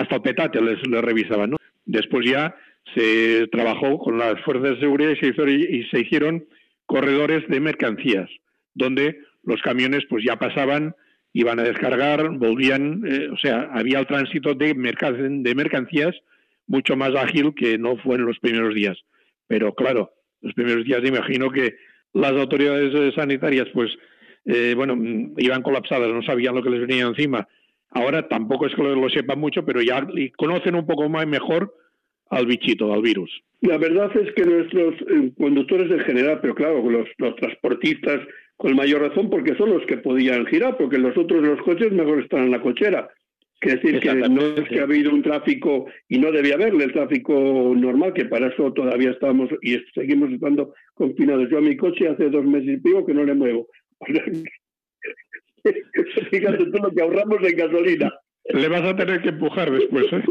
hasta 0.00 0.16
el 0.16 0.22
petate 0.22 0.60
les, 0.60 0.78
les 0.86 1.02
revisaban, 1.02 1.50
¿no? 1.50 1.56
Después 1.84 2.24
ya 2.28 2.54
se 2.94 3.46
trabajó 3.52 3.98
con 3.98 4.18
las 4.18 4.40
fuerzas 4.42 4.74
de 4.74 4.80
seguridad 4.80 5.10
y 5.10 5.16
se, 5.16 5.26
hizo, 5.28 5.46
y 5.48 5.84
se 5.90 6.00
hicieron 6.00 6.44
corredores 6.86 7.46
de 7.48 7.60
mercancías, 7.60 8.28
donde 8.74 9.18
los 9.44 9.60
camiones 9.62 10.04
pues 10.08 10.24
ya 10.24 10.36
pasaban, 10.36 10.94
iban 11.32 11.60
a 11.60 11.62
descargar, 11.62 12.30
volvían, 12.30 13.02
eh, 13.06 13.28
o 13.30 13.36
sea, 13.36 13.68
había 13.72 14.00
el 14.00 14.06
tránsito 14.06 14.54
de, 14.54 14.74
de 14.74 15.54
mercancías 15.54 16.16
mucho 16.66 16.96
más 16.96 17.14
ágil 17.14 17.52
que 17.54 17.78
no 17.78 17.96
fue 17.96 18.16
en 18.16 18.26
los 18.26 18.38
primeros 18.38 18.74
días. 18.74 18.98
Pero 19.46 19.74
claro, 19.74 20.12
los 20.40 20.54
primeros 20.54 20.84
días 20.84 21.02
imagino 21.04 21.50
que 21.50 21.76
las 22.12 22.32
autoridades 22.32 23.14
sanitarias 23.14 23.68
pues, 23.74 23.90
eh, 24.46 24.74
bueno, 24.76 24.96
iban 25.36 25.62
colapsadas, 25.62 26.08
no 26.08 26.22
sabían 26.22 26.54
lo 26.54 26.62
que 26.62 26.70
les 26.70 26.86
venía 26.86 27.04
encima. 27.04 27.46
Ahora 27.90 28.28
tampoco 28.28 28.66
es 28.66 28.74
que 28.74 28.82
lo, 28.82 28.94
lo 28.94 29.08
sepan 29.10 29.38
mucho, 29.38 29.64
pero 29.64 29.82
ya 29.82 30.06
conocen 30.36 30.74
un 30.76 30.86
poco 30.86 31.08
más 31.08 31.26
mejor 31.26 31.74
al 32.30 32.46
bichito, 32.46 32.92
al 32.92 33.02
virus. 33.02 33.30
La 33.60 33.76
verdad 33.76 34.10
es 34.16 34.32
que 34.34 34.44
nuestros 34.44 34.94
eh, 35.02 35.32
conductores 35.36 35.90
en 35.90 36.00
general, 36.00 36.38
pero 36.40 36.54
claro, 36.54 36.88
los, 36.88 37.08
los 37.18 37.36
transportistas 37.36 38.20
con 38.56 38.76
mayor 38.76 39.02
razón, 39.02 39.28
porque 39.28 39.56
son 39.56 39.70
los 39.70 39.84
que 39.86 39.96
podían 39.96 40.46
girar, 40.46 40.76
porque 40.76 40.98
los 40.98 41.16
otros 41.16 41.42
los 41.42 41.60
coches 41.62 41.92
mejor 41.92 42.20
están 42.20 42.44
en 42.44 42.50
la 42.52 42.60
cochera. 42.60 43.08
Es 43.60 43.74
decir, 43.74 44.00
que 44.00 44.14
no 44.14 44.40
es 44.40 44.68
que 44.68 44.80
ha 44.80 44.84
habido 44.84 45.12
un 45.12 45.22
tráfico, 45.22 45.86
y 46.08 46.18
no 46.18 46.32
debía 46.32 46.54
haberle 46.54 46.84
el 46.84 46.92
tráfico 46.92 47.74
normal, 47.76 48.14
que 48.14 48.24
para 48.24 48.48
eso 48.48 48.72
todavía 48.72 49.10
estamos 49.10 49.50
y 49.60 49.78
seguimos 49.94 50.30
estando 50.30 50.72
confinados. 50.94 51.50
Yo 51.50 51.58
a 51.58 51.62
mi 51.62 51.76
coche 51.76 52.08
hace 52.08 52.30
dos 52.30 52.44
meses 52.44 52.68
y 52.68 52.76
pico 52.78 53.04
que 53.04 53.12
no 53.12 53.24
le 53.24 53.34
muevo. 53.34 53.66
Fíjate 56.30 56.64
tú 56.66 56.78
lo 56.82 56.90
que 56.90 57.02
ahorramos 57.02 57.38
en 57.42 57.56
gasolina. 57.56 58.12
Le 58.52 58.68
vas 58.68 58.82
a 58.82 58.96
tener 58.96 59.20
que 59.22 59.28
empujar 59.30 59.70
después, 59.70 60.06
¿eh? 60.12 60.22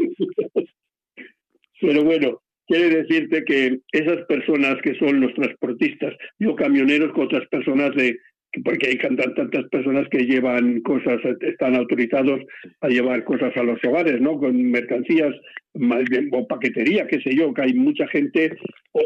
Pero 1.80 2.04
bueno, 2.04 2.42
quiere 2.66 3.02
decirte 3.02 3.44
que 3.44 3.80
esas 3.92 4.26
personas 4.26 4.76
que 4.82 4.94
son 4.96 5.20
los 5.20 5.32
transportistas, 5.34 6.14
yo 6.38 6.54
camioneros 6.54 7.12
con 7.12 7.24
otras 7.24 7.46
personas 7.48 7.94
de 7.94 8.18
porque 8.64 8.88
hay 8.88 8.98
tantas 8.98 9.68
personas 9.70 10.08
que 10.10 10.24
llevan 10.24 10.80
cosas, 10.80 11.20
están 11.40 11.76
autorizados 11.76 12.40
a 12.80 12.88
llevar 12.88 13.24
cosas 13.24 13.56
a 13.56 13.62
los 13.62 13.78
hogares, 13.84 14.20
¿no? 14.20 14.38
Con 14.38 14.70
mercancías, 14.70 15.32
más 15.74 16.02
bien, 16.10 16.28
o 16.32 16.46
paquetería, 16.48 17.06
qué 17.06 17.20
sé 17.20 17.34
yo, 17.36 17.54
que 17.54 17.62
hay 17.62 17.74
mucha 17.74 18.08
gente, 18.08 18.50
o, 18.92 19.02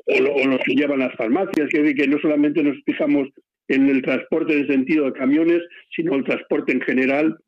los 0.47 0.61
que 0.65 0.75
llevan 0.75 1.01
las 1.01 1.15
farmacias, 1.17 1.69
que, 1.69 1.95
que 1.95 2.09
no 2.09 2.19
solamente 2.21 2.63
nos 2.63 2.77
fijamos 2.85 3.29
en 3.69 3.89
el 3.89 4.03
transporte 4.03 4.59
en 4.59 4.67
sentido 4.67 5.07
de 5.07 5.13
camiones, 5.13 5.63
sino 5.95 6.15
el 6.15 6.25
transporte 6.25 6.73
en 6.73 6.81
general, 6.81 7.39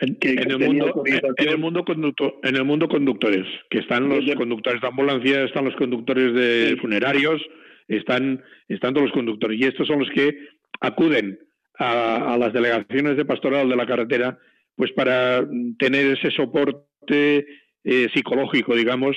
en, 0.00 0.16
el 0.22 0.58
mundo, 0.58 1.04
en, 1.06 1.48
el 1.48 1.58
mundo 1.58 1.84
conductor, 1.84 2.34
en 2.42 2.56
el 2.56 2.64
mundo 2.64 2.88
conductores, 2.88 3.46
que 3.70 3.78
están 3.78 4.08
los 4.08 4.24
conductores 4.34 4.80
de 4.80 4.88
ambulancia, 4.88 5.44
están 5.44 5.64
los 5.64 5.76
conductores 5.76 6.34
de 6.34 6.76
funerarios, 6.80 7.40
están, 7.86 8.42
están 8.68 8.94
todos 8.94 9.06
los 9.06 9.14
conductores. 9.14 9.60
Y 9.60 9.64
estos 9.64 9.86
son 9.86 10.00
los 10.00 10.10
que 10.10 10.36
acuden 10.80 11.38
a, 11.78 12.36
las 12.38 12.52
delegaciones 12.52 13.16
de 13.16 13.24
pastoral 13.24 13.68
de 13.68 13.76
la 13.76 13.86
carretera, 13.86 14.38
pues 14.76 14.92
para 14.92 15.46
tener 15.78 16.06
ese 16.18 16.30
soporte 16.30 17.46
eh, 17.84 18.08
psicológico, 18.12 18.74
digamos, 18.74 19.16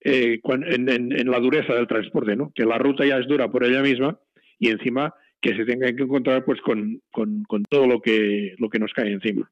eh, 0.00 0.40
en, 0.44 1.30
la 1.30 1.40
dureza 1.40 1.74
del 1.74 1.86
transporte, 1.86 2.36
¿no? 2.36 2.52
Que 2.54 2.64
la 2.64 2.78
ruta 2.78 3.06
ya 3.06 3.18
es 3.18 3.26
dura 3.26 3.50
por 3.50 3.64
ella 3.64 3.82
misma 3.82 4.18
y 4.58 4.68
encima 4.68 5.14
que 5.44 5.54
se 5.54 5.66
tenga 5.66 5.94
que 5.94 6.04
encontrar 6.04 6.42
pues 6.46 6.58
con, 6.62 7.02
con, 7.12 7.44
todo 7.68 7.86
lo 7.86 8.00
que, 8.00 8.54
lo 8.56 8.70
que 8.70 8.78
nos 8.78 8.94
cae 8.94 9.12
encima. 9.12 9.50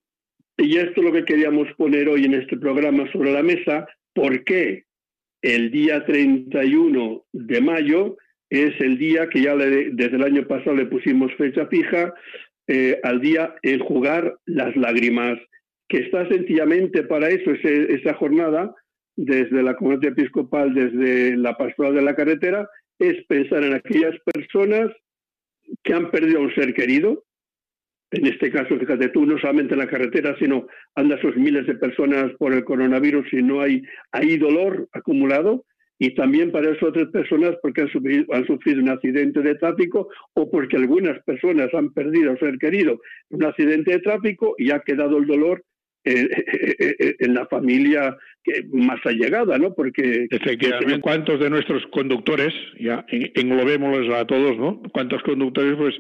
Y 0.57 0.79
esto 0.79 1.03
es 1.03 1.05
lo 1.05 1.13
que 1.13 1.27
queríamos 1.27 1.69
poner 1.77 2.09
hoy 2.09 2.25
en 2.25 2.33
este 2.33 2.57
programa 2.57 3.11
sobre 3.13 3.31
la 3.31 3.43
mesa, 3.43 3.87
¿por 4.15 4.43
qué 4.45 4.85
el 5.43 5.71
día 5.71 6.03
31 6.07 7.25
de 7.33 7.61
mayo 7.61 8.17
es 8.49 8.73
el 8.81 8.97
día 8.97 9.29
que 9.29 9.43
ya 9.43 9.55
desde 9.55 10.17
el 10.17 10.23
año 10.23 10.47
pasado 10.49 10.77
le 10.77 10.87
pusimos 10.87 11.31
fecha 11.35 11.67
fija, 11.67 12.15
eh, 12.69 12.99
al 13.03 13.21
día 13.21 13.55
el 13.61 13.83
jugar 13.83 14.39
las 14.47 14.75
lágrimas, 14.77 15.39
que 15.89 15.99
está 15.99 16.27
sencillamente 16.27 17.03
para 17.03 17.29
eso 17.29 17.51
esa 17.51 18.15
jornada, 18.15 18.75
desde 19.15 19.63
la 19.63 19.77
comunidad 19.77 20.13
episcopal, 20.13 20.73
desde 20.73 21.37
la 21.37 21.55
pastoral 21.59 21.95
de 21.95 22.03
la 22.03 22.17
carretera, 22.17 22.67
es 22.99 23.23
pensar 23.27 23.63
en 23.63 23.75
aquellas 23.75 24.15
personas 24.33 24.91
que 25.83 25.95
han 25.95 26.11
perdido 26.11 26.39
a 26.39 26.43
un 26.43 26.55
ser 26.55 26.75
querido. 26.75 27.25
En 28.11 28.27
este 28.27 28.51
caso, 28.51 28.79
fíjate 28.79 29.09
tú, 29.09 29.25
no 29.25 29.39
solamente 29.39 29.73
en 29.73 29.81
la 29.81 29.89
carretera, 29.89 30.37
sino 30.39 30.67
andas 30.95 31.19
esos 31.21 31.37
miles 31.37 31.67
de 31.67 31.77
personas 31.77 32.33
por 32.39 32.53
el 32.53 32.65
coronavirus 32.65 33.33
y 33.33 33.43
no 33.43 33.61
hay, 33.61 33.83
hay 34.11 34.37
dolor 34.37 34.89
acumulado. 34.93 35.65
Y 35.99 36.15
también 36.15 36.51
para 36.51 36.71
esas 36.71 36.83
otras 36.83 37.09
personas 37.09 37.55
porque 37.63 37.83
han 37.83 37.89
sufrido, 37.89 38.25
han 38.35 38.47
sufrido 38.47 38.83
un 38.83 38.89
accidente 38.89 39.41
de 39.41 39.55
tráfico 39.55 40.09
o 40.35 40.51
porque 40.51 40.77
algunas 40.77 41.23
personas 41.23 41.73
han 41.73 41.93
perdido 41.93 42.31
a 42.31 42.33
un 42.33 42.39
ser 42.39 42.59
querido 42.59 43.01
en 43.31 43.37
un 43.37 43.45
accidente 43.45 43.93
de 43.93 44.01
tráfico 44.01 44.55
y 44.59 44.73
ha 44.73 44.81
quedado 44.81 45.17
el 45.19 45.27
dolor 45.27 45.65
en 46.05 47.35
la 47.35 47.47
familia 47.47 48.17
más 48.73 48.99
allegada, 49.05 49.59
¿no? 49.59 49.73
Porque 49.75 50.27
efectivamente, 50.31 51.01
¿cuántos 51.01 51.41
de 51.41 51.51
nuestros 51.51 51.87
conductores, 51.87 52.53
ya 52.79 53.05
englobémoslos 53.09 54.15
a 54.15 54.27
todos, 54.27 54.57
¿no? 54.59 54.83
¿Cuántos 54.93 55.23
conductores, 55.23 55.77
pues, 55.77 55.95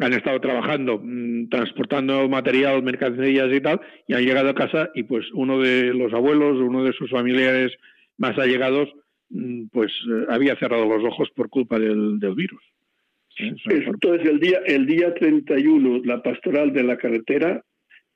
han 0.00 0.12
estado 0.12 0.40
trabajando, 0.40 1.00
mm, 1.02 1.48
transportando 1.48 2.28
material, 2.28 2.82
mercancías 2.82 3.52
y 3.52 3.60
tal, 3.60 3.80
y 4.06 4.14
han 4.14 4.24
llegado 4.24 4.50
a 4.50 4.54
casa 4.54 4.90
y, 4.94 5.02
pues, 5.02 5.26
uno 5.32 5.60
de 5.60 5.92
los 5.92 6.12
abuelos, 6.12 6.58
uno 6.58 6.84
de 6.84 6.92
sus 6.92 7.10
familiares 7.10 7.72
más 8.16 8.38
allegados, 8.38 8.88
mm, 9.30 9.66
pues, 9.72 9.90
eh, 10.08 10.26
había 10.28 10.56
cerrado 10.56 10.86
los 10.86 11.04
ojos 11.04 11.30
por 11.34 11.48
culpa 11.48 11.78
del, 11.78 12.20
del 12.20 12.34
virus. 12.34 12.62
Entonces, 13.38 14.28
el 14.28 14.40
día, 14.40 14.60
el 14.66 14.86
día 14.86 15.14
31, 15.14 16.02
la 16.04 16.22
pastoral 16.22 16.72
de 16.72 16.82
la 16.82 16.96
carretera 16.96 17.62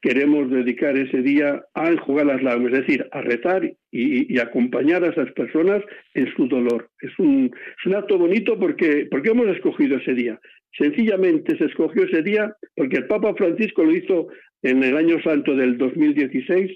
queremos 0.03 0.51
dedicar 0.51 0.99
ese 0.99 1.23
día 1.23 1.65
a 1.75 1.91
enjugar 1.91 2.27
las 2.27 2.43
lágrimas, 2.43 2.73
es 2.73 2.87
decir, 2.87 3.09
a 3.13 3.21
rezar 3.23 3.73
y, 3.93 4.39
acompañar 4.39 5.05
a 5.05 5.11
esas 5.11 5.31
personas 5.33 5.83
en 6.15 6.27
su 6.35 6.49
dolor. 6.49 6.91
Es 7.01 7.17
un, 7.19 7.51
acto 7.95 8.19
bonito 8.19 8.59
porque, 8.59 9.07
porque 9.11 9.31
hemos 9.31 9.47
escogido 9.47 9.97
ese 9.97 10.15
día. 10.15 10.41
Sencillamente 10.77 11.57
se 11.57 11.67
escogió 11.67 12.05
ese 12.05 12.23
día 12.23 12.55
porque 12.75 12.97
el 12.97 13.07
Papa 13.07 13.33
Francisco 13.35 13.85
lo 13.85 13.93
hizo 13.93 14.27
en 14.63 14.83
el 14.83 14.97
año 14.97 15.23
santo 15.23 15.55
del 15.55 15.79
2016, 15.79 16.71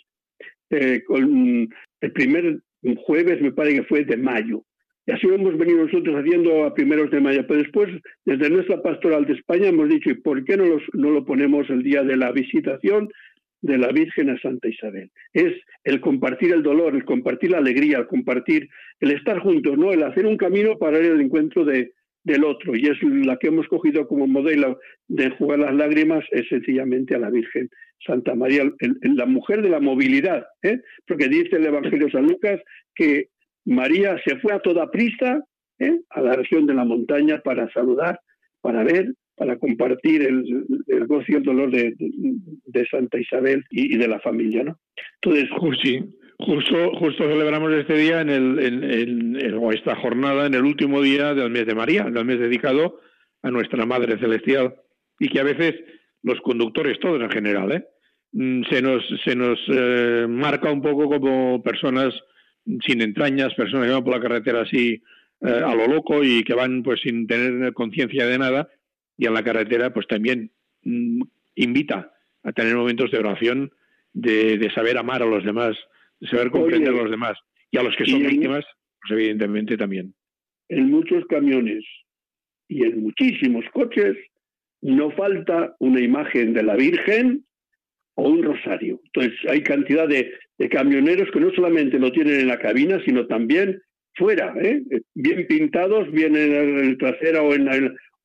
eh, 0.71 1.03
con 1.05 1.69
el 2.01 2.13
primer 2.13 2.61
jueves, 3.07 3.41
me 3.41 3.53
parece 3.53 3.79
que 3.79 3.85
fue 3.85 4.05
de 4.05 4.17
mayo. 4.17 4.63
Y 5.07 5.13
así 5.13 5.27
hemos 5.29 5.57
venido 5.57 5.85
nosotros 5.85 6.17
haciendo 6.17 6.65
a 6.65 6.75
primeros 6.75 7.11
de 7.11 7.21
mayo. 7.21 7.47
Pero 7.47 7.61
después, 7.61 7.89
desde 8.25 8.51
nuestra 8.51 8.83
pastoral 8.83 9.25
de 9.25 9.35
España, 9.35 9.69
hemos 9.69 9.89
dicho, 9.89 10.11
¿y 10.11 10.15
por 10.15 10.45
qué 10.45 10.57
no, 10.57 10.65
lo 10.93 11.25
ponemos 11.25 11.71
el 11.71 11.83
día 11.83 12.03
de 12.03 12.17
la 12.17 12.33
visitación 12.33 13.09
de 13.63 13.79
la 13.79 13.93
Virgen 13.93 14.31
a 14.31 14.41
Santa 14.41 14.69
Isabel? 14.69 15.11
Es 15.33 15.55
el 15.85 16.01
compartir 16.01 16.53
el 16.53 16.63
dolor, 16.63 16.97
el 16.97 17.05
compartir 17.05 17.53
la 17.53 17.59
alegría, 17.59 17.99
el 17.99 18.07
compartir, 18.09 18.69
el 18.99 19.13
estar 19.13 19.39
juntos, 19.39 19.79
¿no? 19.79 19.93
El 19.93 20.03
hacer 20.03 20.27
un 20.27 20.37
camino 20.37 20.77
para 20.77 20.99
al 20.99 21.21
encuentro 21.21 21.65
de, 21.65 21.93
del 22.25 22.43
otro. 22.43 22.75
Y 22.75 22.87
es 22.87 23.01
la 23.03 23.37
que 23.37 23.47
hemos 23.47 23.69
cogido 23.69 24.09
como 24.09 24.27
modelo 24.27 24.81
de 25.07 25.31
jugar 25.31 25.61
las 25.61 25.75
lágrimas, 25.75 26.25
es 26.33 26.49
sencillamente 26.49 27.15
a 27.15 27.21
la 27.21 27.31
Virgen 27.31 27.71
Santa 28.05 28.35
María, 28.35 28.65
la 29.03 29.27
mujer 29.27 29.63
de 29.63 29.71
la 29.71 29.81
movilidad, 29.81 30.45
¿eh? 30.63 30.81
porque 31.07 31.29
dice 31.29 31.57
el 31.57 31.67
Evangelio 31.67 32.11
San 32.11 32.27
Lucas 32.27 32.61
que 32.95 33.29
María 33.67 34.17
se 34.25 34.39
fue 34.39 34.55
a 34.55 34.61
toda 34.61 34.91
prisa 34.91 35.45
¿eh? 35.79 36.01
a 36.11 36.21
la 36.23 36.35
región 36.35 36.67
de 36.67 36.75
la 36.75 36.85
montaña 36.85 37.41
para 37.43 37.71
saludar, 37.73 38.21
para 38.61 38.83
ver, 38.85 39.13
para 39.37 39.59
compartir 39.59 40.23
el, 40.23 40.65
gozo 41.07 41.27
y 41.29 41.35
el 41.35 41.43
dolor 41.43 41.71
de, 41.71 42.87
Santa 42.91 43.19
Isabel 43.19 43.65
y, 43.71 43.97
de 43.97 44.09
la 44.09 44.21
familia, 44.21 44.65
¿no? 44.65 44.79
Entonces, 45.21 45.51
sí, 45.83 46.01
justo, 46.39 46.93
justo 46.99 47.25
celebramos 47.25 47.73
este 47.73 47.97
día 47.97 48.21
en 48.21 48.31
el, 48.31 48.59
en, 48.59 49.55
o 49.55 49.73
esta 49.73 49.97
jornada 49.97 50.47
en 50.47 50.55
el 50.55 50.63
último 50.63 51.03
día 51.03 51.35
del 51.35 51.51
mes 51.51 51.67
de 51.67 51.75
María, 51.75 52.05
del 52.05 52.25
mes 52.25 52.39
dedicado 52.39 53.01
a 53.43 53.51
nuestra 53.51 53.85
Madre 53.85 54.19
Celestial, 54.19 54.75
y 55.19 55.29
que 55.29 55.41
a 55.41 55.45
veces 55.45 55.75
los 56.23 56.41
conductores, 56.41 56.99
todos 57.01 57.21
en 57.21 57.31
general, 57.31 57.73
¿eh? 57.73 57.85
Mm, 58.33 58.65
se 58.71 58.83
nos, 58.83 59.03
se 59.25 59.35
nos 59.35 59.59
eh, 59.69 60.27
marca 60.29 60.71
un 60.71 60.83
poco 60.83 61.09
como 61.09 61.63
personas 61.63 62.15
sin 62.85 63.01
entrañas, 63.01 63.55
personas 63.55 63.87
que 63.87 63.93
van 63.93 64.05
por 64.05 64.15
la 64.15 64.23
carretera 64.23 64.63
así 64.63 65.03
eh, 65.41 65.63
a 65.65 65.75
lo 65.75 65.87
loco 65.87 66.25
y 66.25 66.43
que 66.45 66.55
van 66.55 66.83
pues 66.83 67.01
sin 67.03 67.27
tener 67.27 67.73
conciencia 67.73 68.27
de 68.27 68.39
nada 68.39 68.69
y 69.17 69.27
en 69.27 69.35
la 69.35 69.45
carretera 69.45 69.93
pues 69.93 70.07
también 70.07 70.51
mm, 70.83 71.23
invita 71.57 72.13
a 72.43 72.53
tener 72.53 72.75
momentos 72.77 73.11
de 73.11 73.19
oración, 73.19 73.73
de, 74.13 74.71
saber 74.75 74.97
amar 74.99 75.23
a 75.23 75.27
los 75.27 75.45
demás, 75.45 75.77
de 76.21 76.29
saber 76.29 76.51
comprender 76.51 76.91
a 76.91 77.03
los 77.03 77.11
demás 77.11 77.37
y 77.71 77.79
a 77.79 77.83
los 77.83 77.95
que 77.97 78.07
son 78.07 78.23
víctimas, 78.23 78.65
pues 79.01 79.11
evidentemente 79.19 79.77
también. 79.77 80.15
En 80.69 80.91
muchos 80.91 81.25
camiones 81.27 81.85
y 82.69 82.85
en 82.85 83.03
muchísimos 83.03 83.65
coches 83.73 84.17
no 84.81 85.11
falta 85.11 85.75
una 85.81 86.01
imagen 86.01 86.55
de 86.55 86.63
la 86.63 86.77
Virgen 86.77 87.45
o 88.15 88.29
un 88.29 88.43
rosario. 88.43 89.01
Entonces 89.07 89.39
hay 89.49 89.63
cantidad 89.63 90.09
de, 90.09 90.33
camioneros 90.71 91.31
que 91.31 91.41
no 91.41 91.51
solamente 91.53 91.99
lo 91.99 92.11
tienen 92.13 92.41
en 92.41 92.49
la 92.49 92.59
cabina, 92.59 93.01
sino 93.05 93.27
también 93.27 93.81
fuera, 94.15 94.55
¿eh? 94.61 94.83
bien 95.15 95.47
pintados, 95.47 96.11
bien 96.11 96.35
en 96.37 96.79
el 96.79 96.99
trasero 96.99 97.49
o 97.49 97.55
en, 97.55 97.69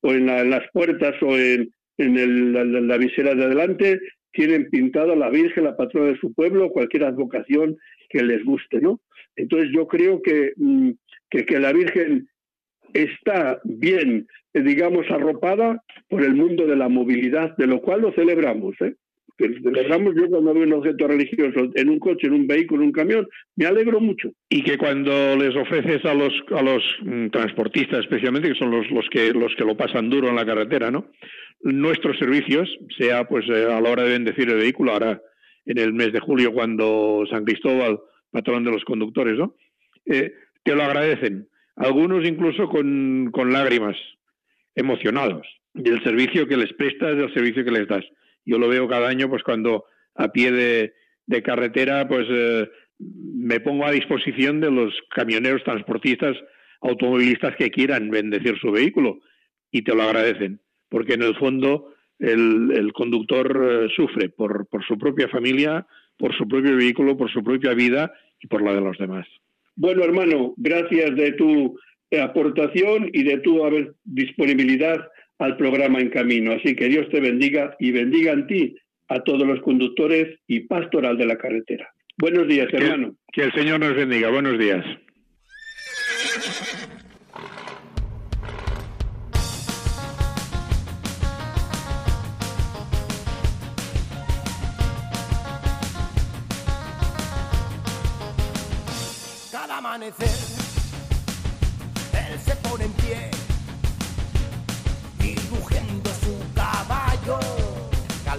o 0.02 0.14
en 0.14 0.26
las 0.26 0.64
puertas 0.72 1.16
o 1.22 1.38
en, 1.38 1.72
la, 1.98 2.98
visera 2.98 3.36
de 3.36 3.44
adelante, 3.44 4.00
tienen 4.32 4.70
pintado 4.70 5.12
a 5.12 5.16
la 5.16 5.30
Virgen, 5.30 5.66
la 5.66 5.76
patrona 5.76 6.12
de 6.12 6.18
su 6.18 6.34
pueblo, 6.34 6.72
cualquier 6.72 7.04
advocación 7.04 7.78
que 8.10 8.24
les 8.24 8.44
guste, 8.44 8.80
¿no? 8.80 9.02
Entonces 9.36 9.70
yo 9.74 9.88
creo 9.88 10.22
que, 10.22 10.54
mm, 10.56 10.92
que, 11.30 11.46
que 11.46 11.60
la 11.60 11.74
Virgen 11.74 12.28
está 12.94 13.60
bien, 13.64 14.28
digamos, 14.54 15.10
arropada 15.12 15.84
por 16.10 16.24
el 16.24 16.34
mundo 16.34 16.66
de 16.66 16.76
la 16.76 16.90
movilidad, 16.90 17.56
de 17.58 17.68
lo 17.68 17.82
cual 17.82 18.02
lo 18.02 18.14
celebramos, 18.14 18.76
¿eh? 18.82 18.96
Celebramos 19.62 20.14
yo 20.16 20.30
cuando 20.30 20.54
veo 20.54 20.64
un 20.64 20.74
objeto 20.74 21.08
religioso 21.08 21.70
en 21.74 21.90
un 21.90 22.00
coche, 22.00 22.28
en 22.28 22.34
un 22.34 22.48
vehículo, 22.48 22.82
en 22.82 22.88
un 22.88 22.94
camión, 22.94 23.28
me 23.56 23.66
alegro 23.66 24.00
mucho. 24.00 24.32
Y 24.50 24.64
que 24.64 24.78
cuando 24.78 25.36
les 25.36 25.56
ofreces 25.56 26.04
a 26.06 26.14
los 26.14 26.34
a 26.52 26.62
los 26.62 26.84
mm, 27.02 27.28
transportistas, 27.28 28.00
especialmente, 28.00 28.50
que 28.50 28.60
son 28.60 28.72
los, 28.72 28.90
los 28.92 29.08
que 29.10 29.34
los 29.34 29.56
que 29.56 29.66
lo 29.66 29.76
pasan 29.76 30.10
duro 30.10 30.30
en 30.30 30.36
la 30.36 30.46
carretera, 30.46 30.92
¿no? 30.92 31.12
Nuestros 31.62 32.18
servicios, 32.18 32.70
sea 32.98 33.28
pues 33.28 33.46
eh, 33.50 33.66
a 33.72 33.80
la 33.82 33.90
hora 33.90 34.04
de 34.04 34.12
bendecir 34.12 34.50
el 34.50 34.58
vehículo, 34.58 34.94
ahora 34.94 35.22
en 35.66 35.78
el 35.78 35.94
mes 35.94 36.12
de 36.12 36.20
julio 36.20 36.54
cuando 36.54 37.24
San 37.30 37.46
Cristóbal, 37.46 38.00
patrón 38.32 38.64
de 38.64 38.72
los 38.72 38.84
conductores, 38.84 39.38
¿no? 39.38 39.56
Eh, 40.06 40.34
te 40.64 40.76
lo 40.76 40.84
agradecen. 40.84 41.48
Algunos 41.76 42.26
incluso 42.26 42.68
con, 42.68 43.30
con 43.32 43.52
lágrimas, 43.52 43.96
emocionados 44.76 45.48
del 45.74 46.04
servicio 46.04 46.48
que 46.48 46.58
les 46.58 46.74
prestas, 46.74 47.16
del 47.16 47.34
servicio 47.34 47.64
que 47.64 47.72
les 47.72 47.88
das 47.88 48.06
yo 48.46 48.58
lo 48.58 48.68
veo 48.68 48.88
cada 48.88 49.08
año, 49.08 49.30
pues 49.30 49.44
cuando 49.44 49.86
a 50.16 50.32
pie 50.32 50.52
de, 50.52 50.94
carretera, 51.44 52.08
pues 52.08 52.28
eh, 52.30 52.70
me 53.00 53.60
pongo 53.62 53.86
a 53.86 53.92
disposición 53.92 54.60
de 54.60 54.70
los 54.70 54.94
camioneros, 55.10 55.64
transportistas, 55.64 56.36
automovilistas 56.82 57.56
que 57.56 57.70
quieran 57.70 58.10
bendecir 58.10 58.58
su 58.60 58.72
vehículo 58.72 59.20
y 59.72 59.84
te 59.84 59.96
lo 59.96 60.04
agradecen, 60.04 60.60
porque 60.90 61.14
en 61.14 61.24
el 61.24 61.36
fondo 61.38 61.94
el, 62.20 62.92
conductor 62.94 63.86
eh, 63.86 63.88
sufre 63.96 64.30
por, 64.30 64.68
por 64.68 64.86
su 64.86 64.98
propia 64.98 65.30
familia, 65.30 65.88
por 66.18 66.36
su 66.36 66.48
propio 66.48 66.76
vehículo, 66.76 67.18
por 67.18 67.32
su 67.32 67.44
propia 67.44 67.74
vida 67.74 68.14
y 68.42 68.48
por 68.48 68.62
la 68.62 68.74
de 68.74 68.82
los 68.82 68.98
demás. 68.98 69.28
Bueno, 69.76 70.04
hermano, 70.04 70.54
gracias 70.58 71.16
de 71.16 71.32
tu 71.34 71.80
aportación 72.20 73.10
y 73.14 73.24
de 73.24 73.38
tu 73.38 73.62
disponibilidad 74.04 75.08
al 75.42 75.58
programa 75.58 76.00
En 76.00 76.10
Camino. 76.10 76.54
Así 76.54 76.76
que 76.76 76.88
Dios 76.88 77.10
te 77.10 77.20
bendiga 77.20 77.76
y 77.80 77.92
bendiga 77.92 78.32
en 78.32 78.48
ti 78.48 78.76
a 79.08 79.20
todos 79.24 79.46
los 79.46 79.60
conductores 79.62 80.40
y 80.48 80.62
pastoral 80.62 81.18
de 81.18 81.26
la 81.26 81.38
carretera. 81.38 81.92
Buenos 82.18 82.48
días, 82.48 82.68
hermano. 82.72 83.16
Que 83.34 83.44
el 83.44 83.52
Señor 83.54 83.80
nos 83.80 83.96
bendiga. 83.96 84.30
Buenos 84.30 84.60
días. 84.60 84.86
Cada 99.52 99.78
amanecer 99.80 100.28
se 102.38 102.56
pone 102.68 102.86
en 102.86 102.94
pie 102.94 103.31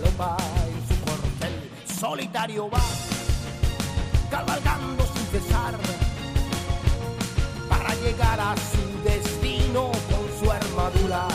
en 0.05 0.89
su 0.89 1.01
corcel 1.05 1.71
solitario 2.01 2.69
va 2.69 2.81
cabalgando 4.31 5.05
sin 5.07 5.41
cesar 5.41 5.75
para 7.69 7.95
llegar 7.97 8.41
a 8.41 8.55
su 8.57 9.03
destino 9.09 9.91
con 10.11 10.25
su 10.41 10.51
armadura 10.51 11.29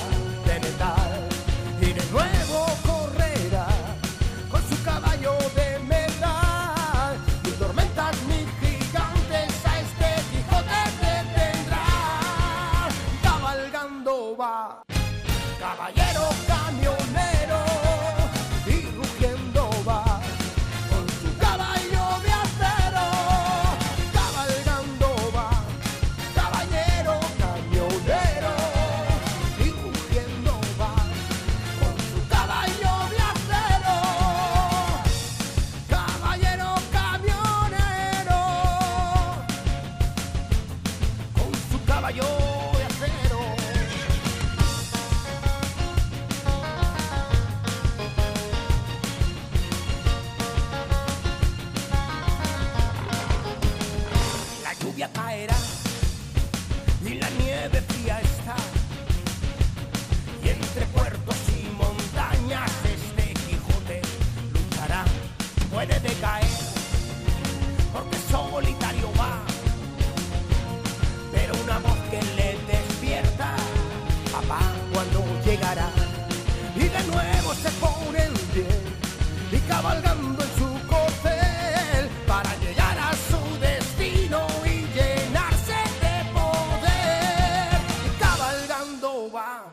cabalgando 89.27 89.29
va, 89.29 89.65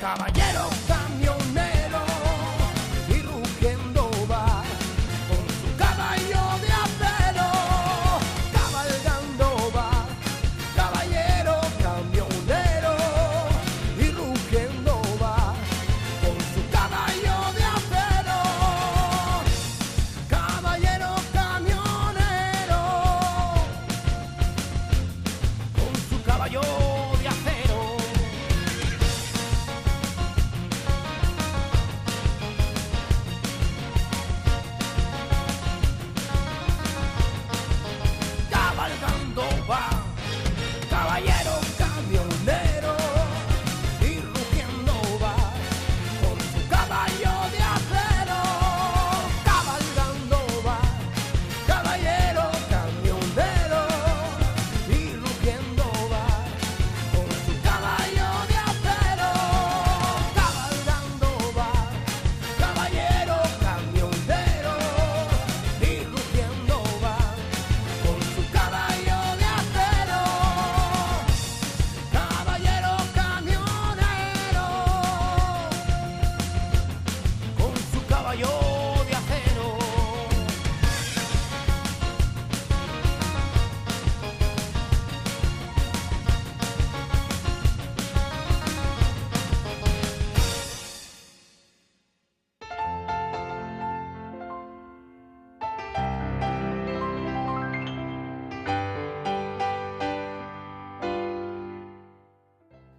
caballero 0.00 0.97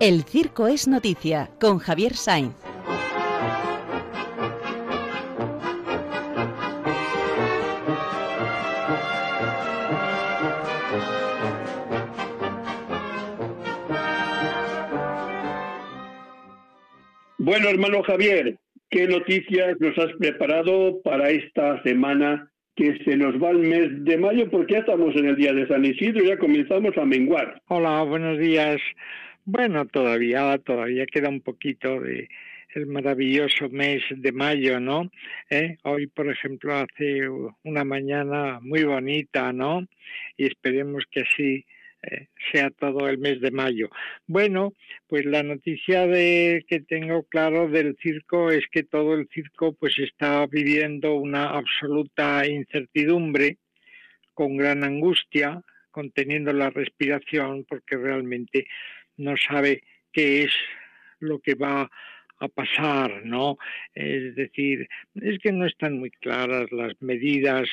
El 0.00 0.22
Circo 0.22 0.68
es 0.68 0.86
Noticia 0.86 1.50
con 1.58 1.78
Javier 1.78 2.14
Sainz. 2.14 2.54
Bueno, 17.38 17.68
hermano 17.68 18.04
Javier, 18.04 18.56
¿qué 18.90 19.08
noticias 19.08 19.80
nos 19.80 19.98
has 19.98 20.12
preparado 20.20 21.02
para 21.02 21.30
esta 21.30 21.82
semana 21.82 22.48
que 22.76 22.96
se 23.04 23.16
nos 23.16 23.34
va 23.42 23.50
el 23.50 23.58
mes 23.58 24.04
de 24.04 24.16
mayo? 24.16 24.48
Porque 24.48 24.74
ya 24.74 24.78
estamos 24.78 25.16
en 25.16 25.26
el 25.26 25.34
día 25.34 25.52
de 25.52 25.66
San 25.66 25.84
Isidro, 25.84 26.22
ya 26.22 26.38
comenzamos 26.38 26.96
a 26.96 27.04
menguar. 27.04 27.60
Hola, 27.66 28.04
buenos 28.04 28.38
días. 28.38 28.80
Bueno, 29.50 29.86
todavía, 29.86 30.58
todavía 30.58 31.06
queda 31.06 31.30
un 31.30 31.40
poquito 31.40 31.98
de 32.00 32.28
el 32.74 32.84
maravilloso 32.86 33.70
mes 33.70 34.02
de 34.10 34.30
mayo, 34.30 34.78
¿no? 34.78 35.10
¿Eh? 35.48 35.78
Hoy, 35.84 36.06
por 36.06 36.30
ejemplo, 36.30 36.74
hace 36.76 37.26
una 37.64 37.82
mañana 37.82 38.60
muy 38.60 38.84
bonita, 38.84 39.50
¿no? 39.54 39.88
Y 40.36 40.48
esperemos 40.48 41.04
que 41.10 41.20
así 41.22 41.64
eh, 42.02 42.26
sea 42.52 42.68
todo 42.68 43.08
el 43.08 43.16
mes 43.16 43.40
de 43.40 43.50
mayo. 43.50 43.88
Bueno, 44.26 44.74
pues 45.06 45.24
la 45.24 45.42
noticia 45.42 46.06
de 46.06 46.66
que 46.68 46.80
tengo 46.80 47.22
claro 47.22 47.68
del 47.68 47.96
circo 48.02 48.50
es 48.50 48.66
que 48.70 48.82
todo 48.82 49.14
el 49.14 49.28
circo 49.32 49.72
pues 49.72 49.98
está 49.98 50.46
viviendo 50.46 51.14
una 51.14 51.44
absoluta 51.56 52.46
incertidumbre 52.46 53.56
con 54.34 54.58
gran 54.58 54.84
angustia, 54.84 55.62
conteniendo 55.90 56.52
la 56.52 56.68
respiración 56.68 57.64
porque 57.66 57.96
realmente 57.96 58.66
no 59.18 59.36
sabe 59.36 59.82
qué 60.12 60.44
es 60.44 60.52
lo 61.20 61.38
que 61.38 61.54
va 61.54 61.90
a 62.40 62.48
pasar, 62.48 63.24
¿no? 63.24 63.58
Es 63.94 64.34
decir, 64.34 64.88
es 65.14 65.38
que 65.40 65.52
no 65.52 65.66
están 65.66 65.98
muy 65.98 66.10
claras 66.10 66.70
las 66.72 66.94
medidas 67.00 67.68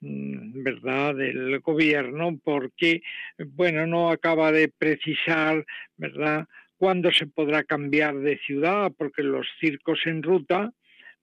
Mm, 0.00 0.62
verdad 0.62 1.14
del 1.14 1.58
gobierno 1.60 2.38
porque 2.44 3.00
bueno 3.38 3.86
no 3.86 4.10
acaba 4.10 4.52
de 4.52 4.68
precisar 4.68 5.64
verdad 5.96 6.46
cuándo 6.76 7.10
se 7.12 7.26
podrá 7.26 7.64
cambiar 7.64 8.16
de 8.16 8.36
ciudad 8.38 8.92
porque 8.96 9.22
los 9.22 9.46
circos 9.58 10.00
en 10.04 10.22
ruta 10.22 10.70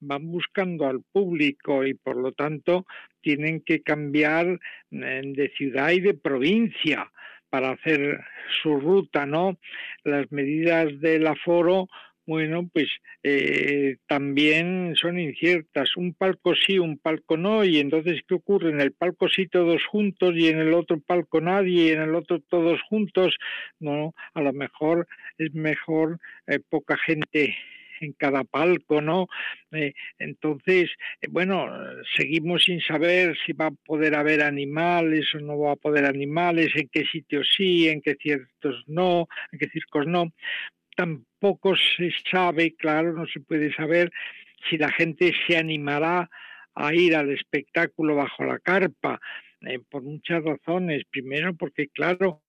van 0.00 0.26
buscando 0.26 0.86
al 0.86 1.02
público 1.02 1.86
y 1.86 1.94
por 1.94 2.16
lo 2.16 2.32
tanto 2.32 2.84
tienen 3.20 3.60
que 3.60 3.80
cambiar 3.82 4.58
eh, 4.90 5.22
de 5.24 5.52
ciudad 5.56 5.90
y 5.90 6.00
de 6.00 6.14
provincia 6.14 7.12
para 7.54 7.70
hacer 7.70 8.18
su 8.64 8.80
ruta, 8.80 9.26
¿no? 9.26 9.60
Las 10.02 10.32
medidas 10.32 10.88
del 10.98 11.24
aforo 11.28 11.86
bueno, 12.26 12.68
pues 12.72 12.88
eh, 13.22 13.98
también 14.08 14.96
son 14.96 15.20
inciertas. 15.20 15.96
Un 15.96 16.14
palco 16.14 16.56
sí, 16.56 16.80
un 16.80 16.98
palco 16.98 17.36
no, 17.36 17.62
y 17.62 17.78
entonces, 17.78 18.22
¿qué 18.26 18.34
ocurre? 18.34 18.70
En 18.70 18.80
el 18.80 18.90
palco 18.90 19.28
sí 19.28 19.46
todos 19.46 19.86
juntos 19.86 20.32
y 20.34 20.48
en 20.48 20.58
el 20.58 20.74
otro 20.74 20.98
palco 20.98 21.40
nadie 21.40 21.84
y 21.84 21.90
en 21.90 22.02
el 22.02 22.16
otro 22.16 22.40
todos 22.40 22.80
juntos. 22.88 23.36
No, 23.78 24.14
a 24.32 24.40
lo 24.40 24.52
mejor 24.52 25.06
es 25.38 25.54
mejor 25.54 26.18
eh, 26.48 26.58
poca 26.68 26.96
gente 26.96 27.54
en 28.04 28.12
cada 28.12 28.44
palco, 28.44 29.00
¿no? 29.00 29.26
Eh, 29.72 29.94
entonces, 30.18 30.90
bueno, 31.30 31.66
seguimos 32.16 32.64
sin 32.64 32.80
saber 32.80 33.36
si 33.44 33.52
va 33.52 33.66
a 33.66 33.70
poder 33.70 34.14
haber 34.14 34.42
animales 34.42 35.34
o 35.34 35.40
no 35.40 35.58
va 35.58 35.72
a 35.72 35.76
poder 35.76 36.04
animales, 36.04 36.70
en 36.76 36.88
qué 36.92 37.04
sitios 37.06 37.48
sí, 37.56 37.88
en 37.88 38.00
qué 38.00 38.14
ciertos 38.14 38.84
no, 38.86 39.26
en 39.52 39.58
qué 39.58 39.68
circos 39.68 40.06
no 40.06 40.32
tampoco 40.94 41.74
se 41.76 42.12
sabe, 42.30 42.74
claro, 42.76 43.12
no 43.12 43.26
se 43.26 43.40
puede 43.40 43.72
saber 43.74 44.10
si 44.68 44.78
la 44.78 44.90
gente 44.90 45.32
se 45.46 45.56
animará 45.56 46.30
a 46.74 46.94
ir 46.94 47.14
al 47.14 47.30
espectáculo 47.30 48.16
bajo 48.16 48.44
la 48.44 48.58
carpa, 48.58 49.20
eh, 49.62 49.78
por 49.90 50.02
muchas 50.02 50.42
razones. 50.42 51.04
Primero, 51.10 51.54
porque, 51.54 51.88
claro, 51.88 52.42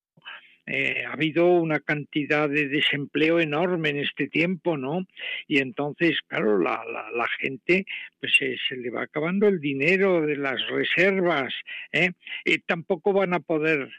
eh, 0.68 1.04
ha 1.06 1.14
habido 1.14 1.48
una 1.48 1.80
cantidad 1.80 2.50
de 2.50 2.68
desempleo 2.68 3.40
enorme 3.40 3.90
en 3.90 3.98
este 3.98 4.28
tiempo, 4.28 4.78
¿no? 4.78 5.06
Y 5.48 5.60
entonces, 5.60 6.20
claro, 6.28 6.60
la, 6.60 6.84
la, 6.86 7.28
gente, 7.40 7.86
pues 8.20 8.34
se, 8.38 8.58
se, 8.68 8.76
le 8.78 8.90
va 8.90 9.04
acabando 9.04 9.48
el 9.48 9.60
dinero 9.60 10.22
de 10.22 10.38
las 10.38 10.66
reservas, 10.68 11.54
¿eh? 11.92 12.12
Y 12.44 12.58
tampoco 12.60 13.14
van 13.14 13.34
a 13.34 13.40
poder 13.40 13.90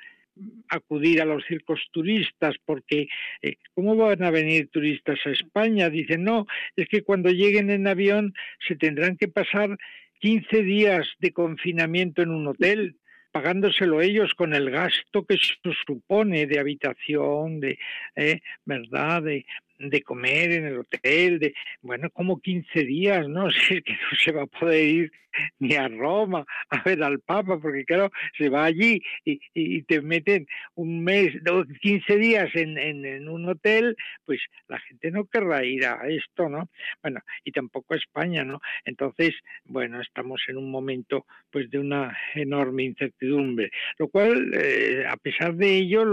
acudir 0.69 1.23
a 1.23 1.25
los 1.25 1.45
circos 1.47 1.81
turistas 1.93 2.55
porque 2.65 3.09
eh, 3.43 3.57
¿cómo 3.75 3.97
van 3.97 4.23
a 4.23 4.31
venir 4.31 4.69
turistas 4.69 5.19
a 5.25 5.31
España? 5.31 5.89
Dicen, 5.89 6.25
no, 6.25 6.47
es 6.77 6.89
que 6.89 7.03
cuando 7.03 7.31
lleguen 7.31 7.71
en 7.71 7.87
avión 7.87 8.35
se 8.67 8.77
tendrán 8.77 9.17
que 9.17 9.29
pasar 9.29 9.79
15 10.21 10.63
días 10.63 11.09
de 11.21 11.33
confinamiento 11.33 12.23
en 12.23 12.31
un 12.31 12.47
hotel 12.49 12.97
pagándoselo 13.37 14.01
ellos 14.01 14.33
con 14.35 14.55
el 14.55 14.71
gasto 14.71 15.27
que 15.27 15.37
supone 15.85 16.47
de 16.47 16.59
habitación, 16.59 17.61
de 17.61 17.79
eh, 18.15 18.41
verdad, 18.65 19.25
de, 19.25 19.45
de 19.79 20.03
comer 20.03 20.53
en 20.53 20.67
el 20.67 20.79
hotel, 20.79 21.39
de, 21.39 21.55
bueno, 21.83 22.11
como 22.11 22.41
15 22.41 22.85
días, 22.85 23.29
¿no? 23.29 23.49
Si 23.67 23.75
es 23.75 23.83
que 23.85 23.93
no 23.93 24.19
se 24.23 24.33
va 24.33 24.43
a 24.43 24.47
poder 24.47 24.85
ir 24.85 25.13
ni 25.59 25.75
a 25.75 25.89
Roma 25.89 26.45
a 26.71 26.83
ver 26.83 27.03
al 27.03 27.21
Papa, 27.21 27.59
porque 27.61 27.85
claro, 27.85 28.11
se 28.37 28.49
va 28.49 28.65
allí 28.65 29.03
y, 29.25 29.41
y 29.55 29.83
te 29.83 30.01
meten 30.01 30.47
un 30.75 31.03
mes, 31.05 31.35
15 31.81 32.17
días 32.17 32.51
en, 32.55 32.79
en, 32.79 33.29
un 33.29 33.49
hotel, 33.49 33.97
pues 34.25 34.41
la 34.69 34.79
gente 34.81 35.11
no 35.11 35.27
querrá 35.27 35.65
ir 35.65 35.85
a 35.85 36.07
esto, 36.09 36.49
¿no? 36.49 36.69
Bueno, 37.03 37.21
y 37.45 37.53
tampoco 37.53 37.95
a 37.95 37.99
España, 37.99 38.45
¿no? 38.45 38.61
Entonces, 38.85 39.35
bueno, 39.65 40.01
estamos 40.01 40.43
en 40.49 40.57
un 40.57 40.71
momento 40.71 41.27
pues 41.51 41.71
de 41.71 41.79
una 41.79 42.17
enorme 42.35 42.85
incertidumbre, 42.85 43.71
lo 43.99 44.09
cual, 44.09 44.53
eh, 44.55 45.05
a 45.09 45.17
pesar 45.17 45.55
de 45.55 45.77
ello, 45.77 46.05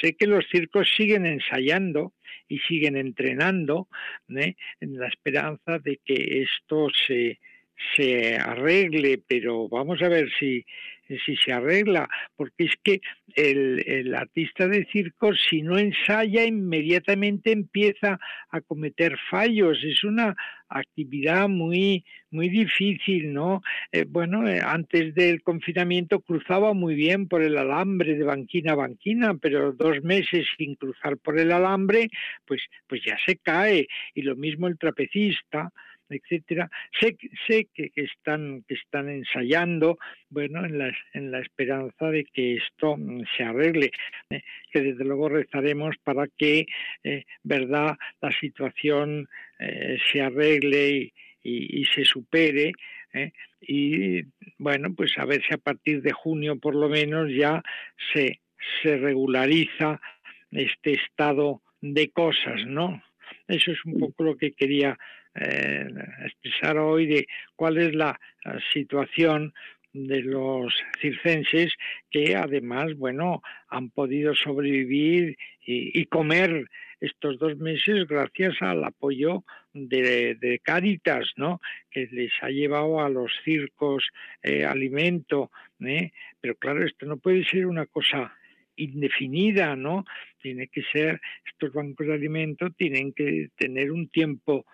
sé 0.00 0.14
que 0.14 0.26
los 0.26 0.44
circos 0.50 0.88
siguen 0.96 1.26
ensayando, 1.26 2.12
y 2.48 2.58
siguen 2.60 2.96
entrenando 2.96 3.88
¿eh? 4.28 4.54
en 4.80 4.98
la 4.98 5.08
esperanza 5.08 5.78
de 5.78 6.00
que 6.04 6.42
esto 6.42 6.88
se, 7.06 7.38
se 7.96 8.36
arregle, 8.36 9.22
pero 9.26 9.68
vamos 9.68 10.02
a 10.02 10.08
ver 10.08 10.28
si, 10.38 10.64
si 11.24 11.36
se 11.36 11.52
arregla, 11.52 12.08
porque 12.36 12.64
es 12.64 12.74
que 12.82 13.00
el, 13.34 13.82
el, 13.86 14.14
artista 14.14 14.68
de 14.68 14.86
circo, 14.92 15.34
si 15.34 15.62
no 15.62 15.78
ensaya, 15.78 16.44
inmediatamente 16.44 17.52
empieza 17.52 18.18
a 18.50 18.60
cometer 18.60 19.16
fallos. 19.30 19.78
Es 19.82 20.04
una 20.04 20.36
actividad 20.68 21.48
muy, 21.48 22.04
muy 22.30 22.48
difícil, 22.48 23.32
¿no? 23.32 23.62
Eh, 23.92 24.04
bueno, 24.06 24.46
eh, 24.46 24.60
antes 24.62 25.14
del 25.14 25.42
confinamiento 25.42 26.20
cruzaba 26.20 26.74
muy 26.74 26.94
bien 26.94 27.26
por 27.26 27.42
el 27.42 27.56
alambre 27.56 28.14
de 28.16 28.24
banquina 28.24 28.72
a 28.72 28.76
banquina, 28.76 29.34
pero 29.34 29.72
dos 29.72 30.02
meses 30.02 30.46
sin 30.56 30.74
cruzar 30.74 31.16
por 31.16 31.38
el 31.38 31.52
alambre, 31.52 32.08
pues, 32.46 32.62
pues 32.86 33.02
ya 33.04 33.16
se 33.24 33.36
cae. 33.36 33.88
Y 34.14 34.22
lo 34.22 34.36
mismo 34.36 34.66
el 34.66 34.78
trapecista 34.78 35.72
etcétera. 36.08 36.70
Sé, 37.00 37.16
sé 37.46 37.68
que, 37.74 37.90
están, 37.94 38.64
que 38.66 38.74
están 38.74 39.08
ensayando, 39.08 39.98
bueno, 40.30 40.64
en 40.64 40.78
la, 40.78 40.96
en 41.12 41.30
la 41.30 41.40
esperanza 41.40 42.10
de 42.10 42.24
que 42.24 42.56
esto 42.56 42.96
mm, 42.96 43.22
se 43.36 43.44
arregle, 43.44 43.90
eh, 44.30 44.42
que 44.72 44.80
desde 44.80 45.04
luego 45.04 45.28
rezaremos 45.28 45.96
para 46.02 46.26
que, 46.26 46.66
eh, 47.04 47.24
verdad, 47.42 47.96
la 48.20 48.32
situación 48.40 49.28
eh, 49.58 49.98
se 50.12 50.20
arregle 50.20 51.12
y, 51.42 51.80
y, 51.80 51.84
se 51.86 52.04
supere. 52.04 52.72
Y 53.60 54.22
bueno, 54.58 54.94
pues 54.94 55.16
a 55.16 55.24
ver 55.24 55.42
si 55.42 55.54
a 55.54 55.58
partir 55.58 56.02
de 56.02 56.12
junio 56.12 56.58
por 56.58 56.74
lo 56.74 56.88
menos 56.88 57.30
ya 57.34 57.62
se, 58.12 58.40
se 58.82 58.96
regulariza 58.98 60.00
este 60.50 60.92
estado 60.92 61.62
de 61.80 62.10
cosas, 62.10 62.66
¿no? 62.66 63.02
Eso 63.46 63.72
es 63.72 63.84
un 63.84 63.98
poco 63.98 64.24
lo 64.24 64.36
que 64.36 64.52
quería 64.52 64.98
eh, 65.40 65.88
expresar 66.24 66.78
hoy 66.78 67.06
de 67.06 67.26
cuál 67.56 67.78
es 67.78 67.94
la 67.94 68.18
situación 68.72 69.52
de 69.92 70.22
los 70.22 70.74
circenses 71.00 71.72
que 72.10 72.36
además, 72.36 72.94
bueno, 72.96 73.42
han 73.68 73.90
podido 73.90 74.34
sobrevivir 74.34 75.36
y, 75.60 76.04
comer 76.06 76.66
estos 77.00 77.38
dos 77.38 77.56
meses 77.58 78.06
gracias 78.06 78.56
al 78.60 78.82
apoyo 78.84 79.44
de, 79.74 80.34
de, 80.34 80.60
¿no? 81.36 81.60
Que 81.90 82.08
les 82.10 82.32
ha 82.40 82.48
llevado 82.48 83.00
a 83.00 83.10
los 83.10 83.30
circos 83.44 84.08
eh, 84.42 84.64
alimento, 84.64 85.50
¿eh? 85.80 86.12
Pero 86.40 86.54
claro, 86.56 86.84
esto 86.86 87.06
no 87.06 87.18
puede 87.18 87.44
ser 87.44 87.66
una 87.66 87.86
cosa 87.86 88.34
indefinida, 88.76 89.76
¿no? 89.76 90.04
Tiene 90.40 90.68
que 90.68 90.82
ser, 90.90 91.20
estos 91.44 91.72
bancos 91.72 92.06
de 92.06 92.14
alimento 92.14 92.70
tienen 92.70 93.12
que 93.12 93.48
tener 93.56 93.90
un 93.90 94.08
tiempo 94.08 94.64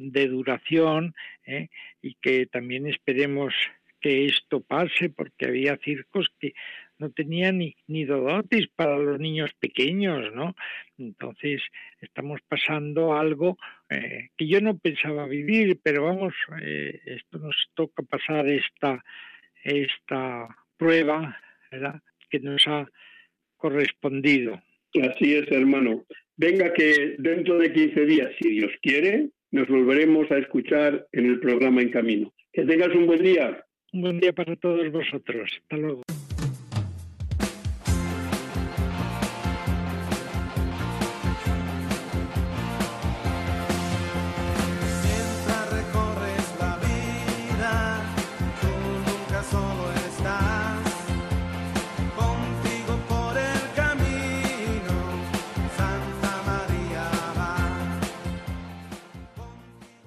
de 0.00 0.28
duración 0.28 1.14
¿eh? 1.46 1.68
y 2.00 2.14
que 2.14 2.46
también 2.46 2.86
esperemos 2.86 3.54
que 4.00 4.24
esto 4.24 4.60
pase 4.60 5.10
porque 5.10 5.46
había 5.46 5.76
circos 5.76 6.28
que 6.40 6.54
no 6.98 7.10
tenían 7.10 7.58
ni, 7.58 7.76
ni 7.86 8.04
dodotis 8.04 8.68
para 8.68 8.98
los 8.98 9.18
niños 9.18 9.50
pequeños, 9.58 10.34
¿no? 10.34 10.54
Entonces 10.98 11.62
estamos 12.00 12.40
pasando 12.48 13.14
algo 13.14 13.58
eh, 13.88 14.28
que 14.36 14.46
yo 14.46 14.60
no 14.60 14.78
pensaba 14.78 15.26
vivir, 15.26 15.78
pero 15.82 16.04
vamos, 16.04 16.34
eh, 16.62 17.00
esto 17.04 17.38
nos 17.38 17.56
toca 17.74 18.02
pasar 18.02 18.48
esta, 18.48 19.02
esta 19.62 20.48
prueba, 20.76 21.38
¿verdad? 21.70 22.02
Que 22.28 22.40
nos 22.40 22.66
ha 22.66 22.88
correspondido. 23.56 24.62
Así 25.02 25.34
es, 25.34 25.50
hermano. 25.52 26.04
Venga 26.36 26.72
que 26.72 27.16
dentro 27.18 27.58
de 27.58 27.72
15 27.72 28.06
días, 28.06 28.30
si 28.40 28.50
Dios 28.50 28.72
quiere, 28.82 29.28
nos 29.50 29.68
volveremos 29.68 30.30
a 30.30 30.38
escuchar 30.38 31.06
en 31.12 31.26
el 31.26 31.40
programa 31.40 31.82
En 31.82 31.90
Camino. 31.90 32.32
Que 32.52 32.64
tengas 32.64 32.94
un 32.94 33.06
buen 33.06 33.22
día. 33.22 33.64
Un 33.92 34.02
buen 34.02 34.20
día 34.20 34.32
para 34.32 34.56
todos 34.56 34.90
vosotros. 34.90 35.50
Hasta 35.62 35.76
luego. 35.76 36.02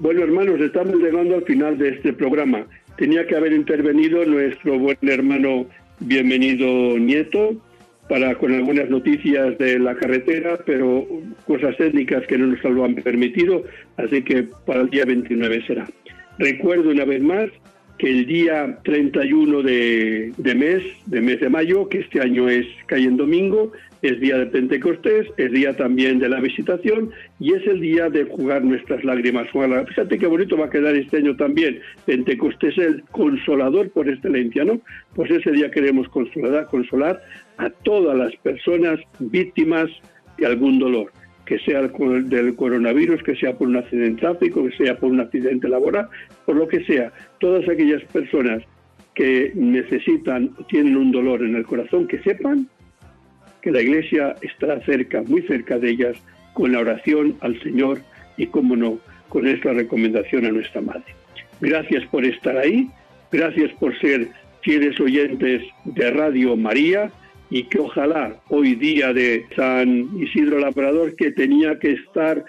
Bueno, 0.04 0.22
hermanos, 0.22 0.60
estamos 0.60 0.98
llegando 0.98 1.36
al 1.36 1.46
final 1.46 1.78
de 1.78 1.88
este 1.88 2.12
programa. 2.12 2.68
Tenía 2.98 3.26
que 3.26 3.38
haber 3.38 3.54
intervenido 3.54 4.26
nuestro 4.26 4.78
buen 4.78 4.98
hermano 5.04 5.66
bienvenido 6.02 7.00
Nieto 7.00 7.56
para 8.10 8.36
con 8.36 8.54
algunas 8.54 8.90
noticias 8.90 9.58
de 9.60 9.80
la 9.80 9.96
carretera, 9.96 10.60
pero 10.66 11.08
cosas 11.48 11.78
técnicas 11.78 12.28
que 12.28 12.38
no 12.38 12.48
nos 12.48 12.62
lo 12.66 12.84
han 12.84 12.96
permitido, 12.96 13.64
así 13.96 14.22
que 14.24 14.44
para 14.66 14.82
el 14.82 14.90
día 14.90 15.06
29 15.06 15.64
será. 15.66 15.88
Recuerdo 16.38 16.90
una 16.90 17.06
vez 17.06 17.24
más 17.24 17.50
que 17.98 18.10
el 18.10 18.26
día 18.26 18.80
31 18.84 19.62
de, 19.62 20.34
de 20.36 20.54
mes, 20.56 20.84
de 21.06 21.22
mes 21.22 21.40
de 21.40 21.48
mayo, 21.48 21.88
que 21.88 22.00
este 22.00 22.20
año 22.20 22.50
es 22.50 22.68
cae 22.88 23.06
en 23.06 23.16
domingo, 23.16 23.72
es 24.04 24.20
día 24.20 24.38
de 24.38 24.48
Pentecostés, 24.48 25.28
es 25.38 25.52
día 25.52 25.76
también 25.76 26.20
de 26.20 26.28
la 26.28 26.42
visitación 26.42 27.12
y 27.40 27.54
es 27.54 27.66
el 27.66 27.80
día 27.80 28.10
de 28.10 28.26
jugar 28.26 28.64
nuestras 28.64 29.02
lágrimas. 29.06 29.48
Fíjate 29.50 30.20
qué 30.20 30.28
bonito 30.28 30.58
va 30.58 30.66
a 30.66 30.70
quedar 30.70 30.94
este 30.96 31.18
año 31.18 31.36
también. 31.38 31.80
Pentecostés 32.06 32.78
es 32.78 32.86
el 32.86 33.04
consolador 33.12 33.90
por 33.92 34.10
excelencia, 34.10 34.66
¿no? 34.66 34.82
Pues 35.16 35.32
ese 35.32 35.52
día 35.52 35.72
queremos 35.72 36.10
consolar, 36.10 36.68
consolar 36.68 37.22
a 37.58 37.70
todas 37.70 38.18
las 38.18 38.36
personas 38.38 39.00
víctimas 39.20 39.90
de 40.38 40.48
algún 40.48 40.80
dolor 40.80 41.12
que 41.46 41.60
sea 41.60 41.82
del 41.82 42.56
coronavirus, 42.56 43.24
que 43.24 43.36
sea 43.38 43.54
por 43.58 43.70
un 43.70 43.78
accidente 43.78 44.20
tráfico, 44.20 44.66
que 44.66 44.76
sea 44.76 44.98
por 44.98 45.12
un 45.12 45.22
accidente 45.22 45.70
laboral, 45.70 46.10
por 46.46 46.58
lo 46.58 46.68
que 46.68 46.84
sea, 46.84 47.14
todas 47.40 47.68
aquellas 47.70 48.04
personas 48.12 48.64
que 49.16 49.52
necesitan, 49.56 50.52
tienen 50.68 50.98
un 50.98 51.12
dolor 51.12 51.42
en 51.44 51.56
el 51.56 51.66
corazón, 51.66 52.08
que 52.08 52.20
sepan 52.24 52.68
que 53.64 53.72
la 53.72 53.82
Iglesia 53.82 54.36
estará 54.42 54.80
cerca, 54.82 55.24
muy 55.24 55.42
cerca 55.44 55.80
de 55.80 55.92
ellas, 55.92 56.18
con 56.54 56.74
la 56.74 56.80
oración 56.80 57.38
al 57.40 57.60
Señor 57.62 58.00
y, 58.38 58.48
como 58.48 58.76
no, 58.76 59.00
con 59.30 59.48
esta 59.48 59.72
recomendación 59.72 60.46
a 60.46 60.52
nuestra 60.52 60.82
Madre. 60.82 61.16
Gracias 61.62 62.06
por 62.08 62.26
estar 62.26 62.58
ahí, 62.58 62.90
gracias 63.32 63.72
por 63.80 63.98
ser 64.00 64.28
fieles 64.62 65.00
oyentes 65.00 65.64
de 65.86 66.12
Radio 66.12 66.58
María 66.58 67.10
y 67.50 67.64
que 67.64 67.80
ojalá 67.80 68.36
hoy 68.50 68.76
día 68.76 69.14
de 69.14 69.46
San 69.56 70.10
Isidro 70.20 70.60
Labrador, 70.60 71.16
que 71.16 71.32
tenía 71.32 71.80
que 71.80 71.94
estar 71.94 72.44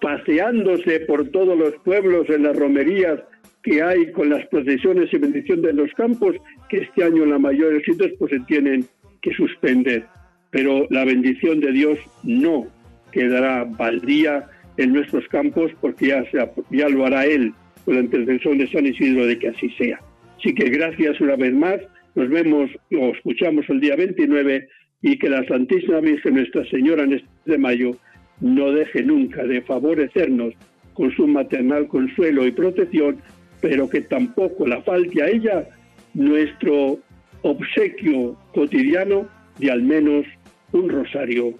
paseándose 0.00 1.00
por 1.00 1.28
todos 1.28 1.58
los 1.58 1.74
pueblos 1.84 2.28
en 2.30 2.44
las 2.44 2.56
romerías 2.56 3.20
que 3.62 3.82
hay 3.82 4.10
con 4.12 4.30
las 4.30 4.46
procesiones 4.46 5.12
y 5.12 5.18
bendición 5.18 5.60
de 5.60 5.72
los 5.72 5.92
campos, 5.92 6.36
que 6.68 6.78
este 6.78 7.04
año 7.04 7.24
en 7.24 7.30
la 7.30 7.38
mayoría 7.38 7.78
de 7.78 7.84
sitios 7.84 8.12
pues 8.18 8.30
se 8.30 8.40
tienen 8.40 8.86
que 9.20 9.32
suspender 9.34 10.06
pero 10.52 10.86
la 10.90 11.04
bendición 11.04 11.58
de 11.60 11.72
Dios 11.72 11.98
no 12.22 12.66
quedará 13.10 13.64
baldía 13.64 14.48
en 14.76 14.92
nuestros 14.92 15.26
campos 15.28 15.72
porque 15.80 16.08
ya, 16.08 16.24
ya 16.70 16.88
lo 16.88 17.06
hará 17.06 17.24
Él 17.26 17.52
con 17.84 17.96
la 17.96 18.02
intercesión 18.02 18.58
de 18.58 18.70
San 18.70 18.86
Isidro 18.86 19.26
de 19.26 19.38
que 19.38 19.48
así 19.48 19.70
sea. 19.70 19.98
Así 20.38 20.54
que 20.54 20.68
gracias 20.70 21.20
una 21.20 21.36
vez 21.36 21.54
más, 21.54 21.80
nos 22.14 22.28
vemos 22.28 22.70
o 22.92 23.08
escuchamos 23.08 23.64
el 23.70 23.80
día 23.80 23.96
29 23.96 24.68
y 25.00 25.18
que 25.18 25.30
la 25.30 25.44
Santísima 25.46 26.00
Virgen 26.00 26.34
Nuestra 26.34 26.64
Señora 26.66 27.04
en 27.04 27.14
este 27.14 27.28
de 27.46 27.58
mayo 27.58 27.96
no 28.40 28.72
deje 28.72 29.02
nunca 29.02 29.44
de 29.44 29.62
favorecernos 29.62 30.54
con 30.92 31.10
su 31.12 31.26
maternal 31.26 31.88
consuelo 31.88 32.46
y 32.46 32.52
protección, 32.52 33.16
pero 33.60 33.88
que 33.88 34.02
tampoco 34.02 34.66
la 34.66 34.82
falte 34.82 35.22
a 35.22 35.28
ella 35.28 35.66
nuestro 36.12 36.98
obsequio 37.42 38.36
cotidiano 38.52 39.26
de 39.58 39.70
al 39.70 39.82
menos 39.82 40.26
un 40.72 40.88
rosario 40.88 41.54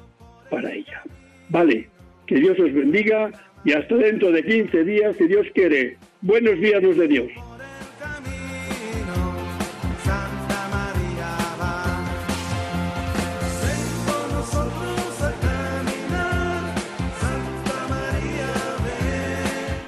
para 0.50 0.72
ella. 0.72 1.02
Vale, 1.48 1.88
que 2.26 2.36
Dios 2.36 2.58
os 2.58 2.72
bendiga 2.72 3.30
y 3.64 3.72
hasta 3.72 3.94
dentro 3.94 4.32
de 4.32 4.42
15 4.42 4.84
días, 4.84 5.16
si 5.16 5.26
Dios 5.26 5.46
quiere. 5.54 5.96
Buenos 6.20 6.58
días 6.58 6.82
los 6.82 6.96
de 6.96 7.08
Dios. 7.08 7.28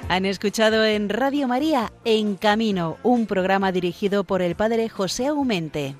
Han 0.07 0.25
escuchado 0.25 0.85
en 0.85 1.09
Radio 1.09 1.47
María 1.47 1.91
En 2.05 2.35
Camino, 2.35 2.97
un 3.03 3.25
programa 3.25 3.73
dirigido 3.73 4.23
por 4.23 4.41
el 4.41 4.55
Padre 4.55 4.87
José 4.87 5.27
Aumente. 5.27 5.95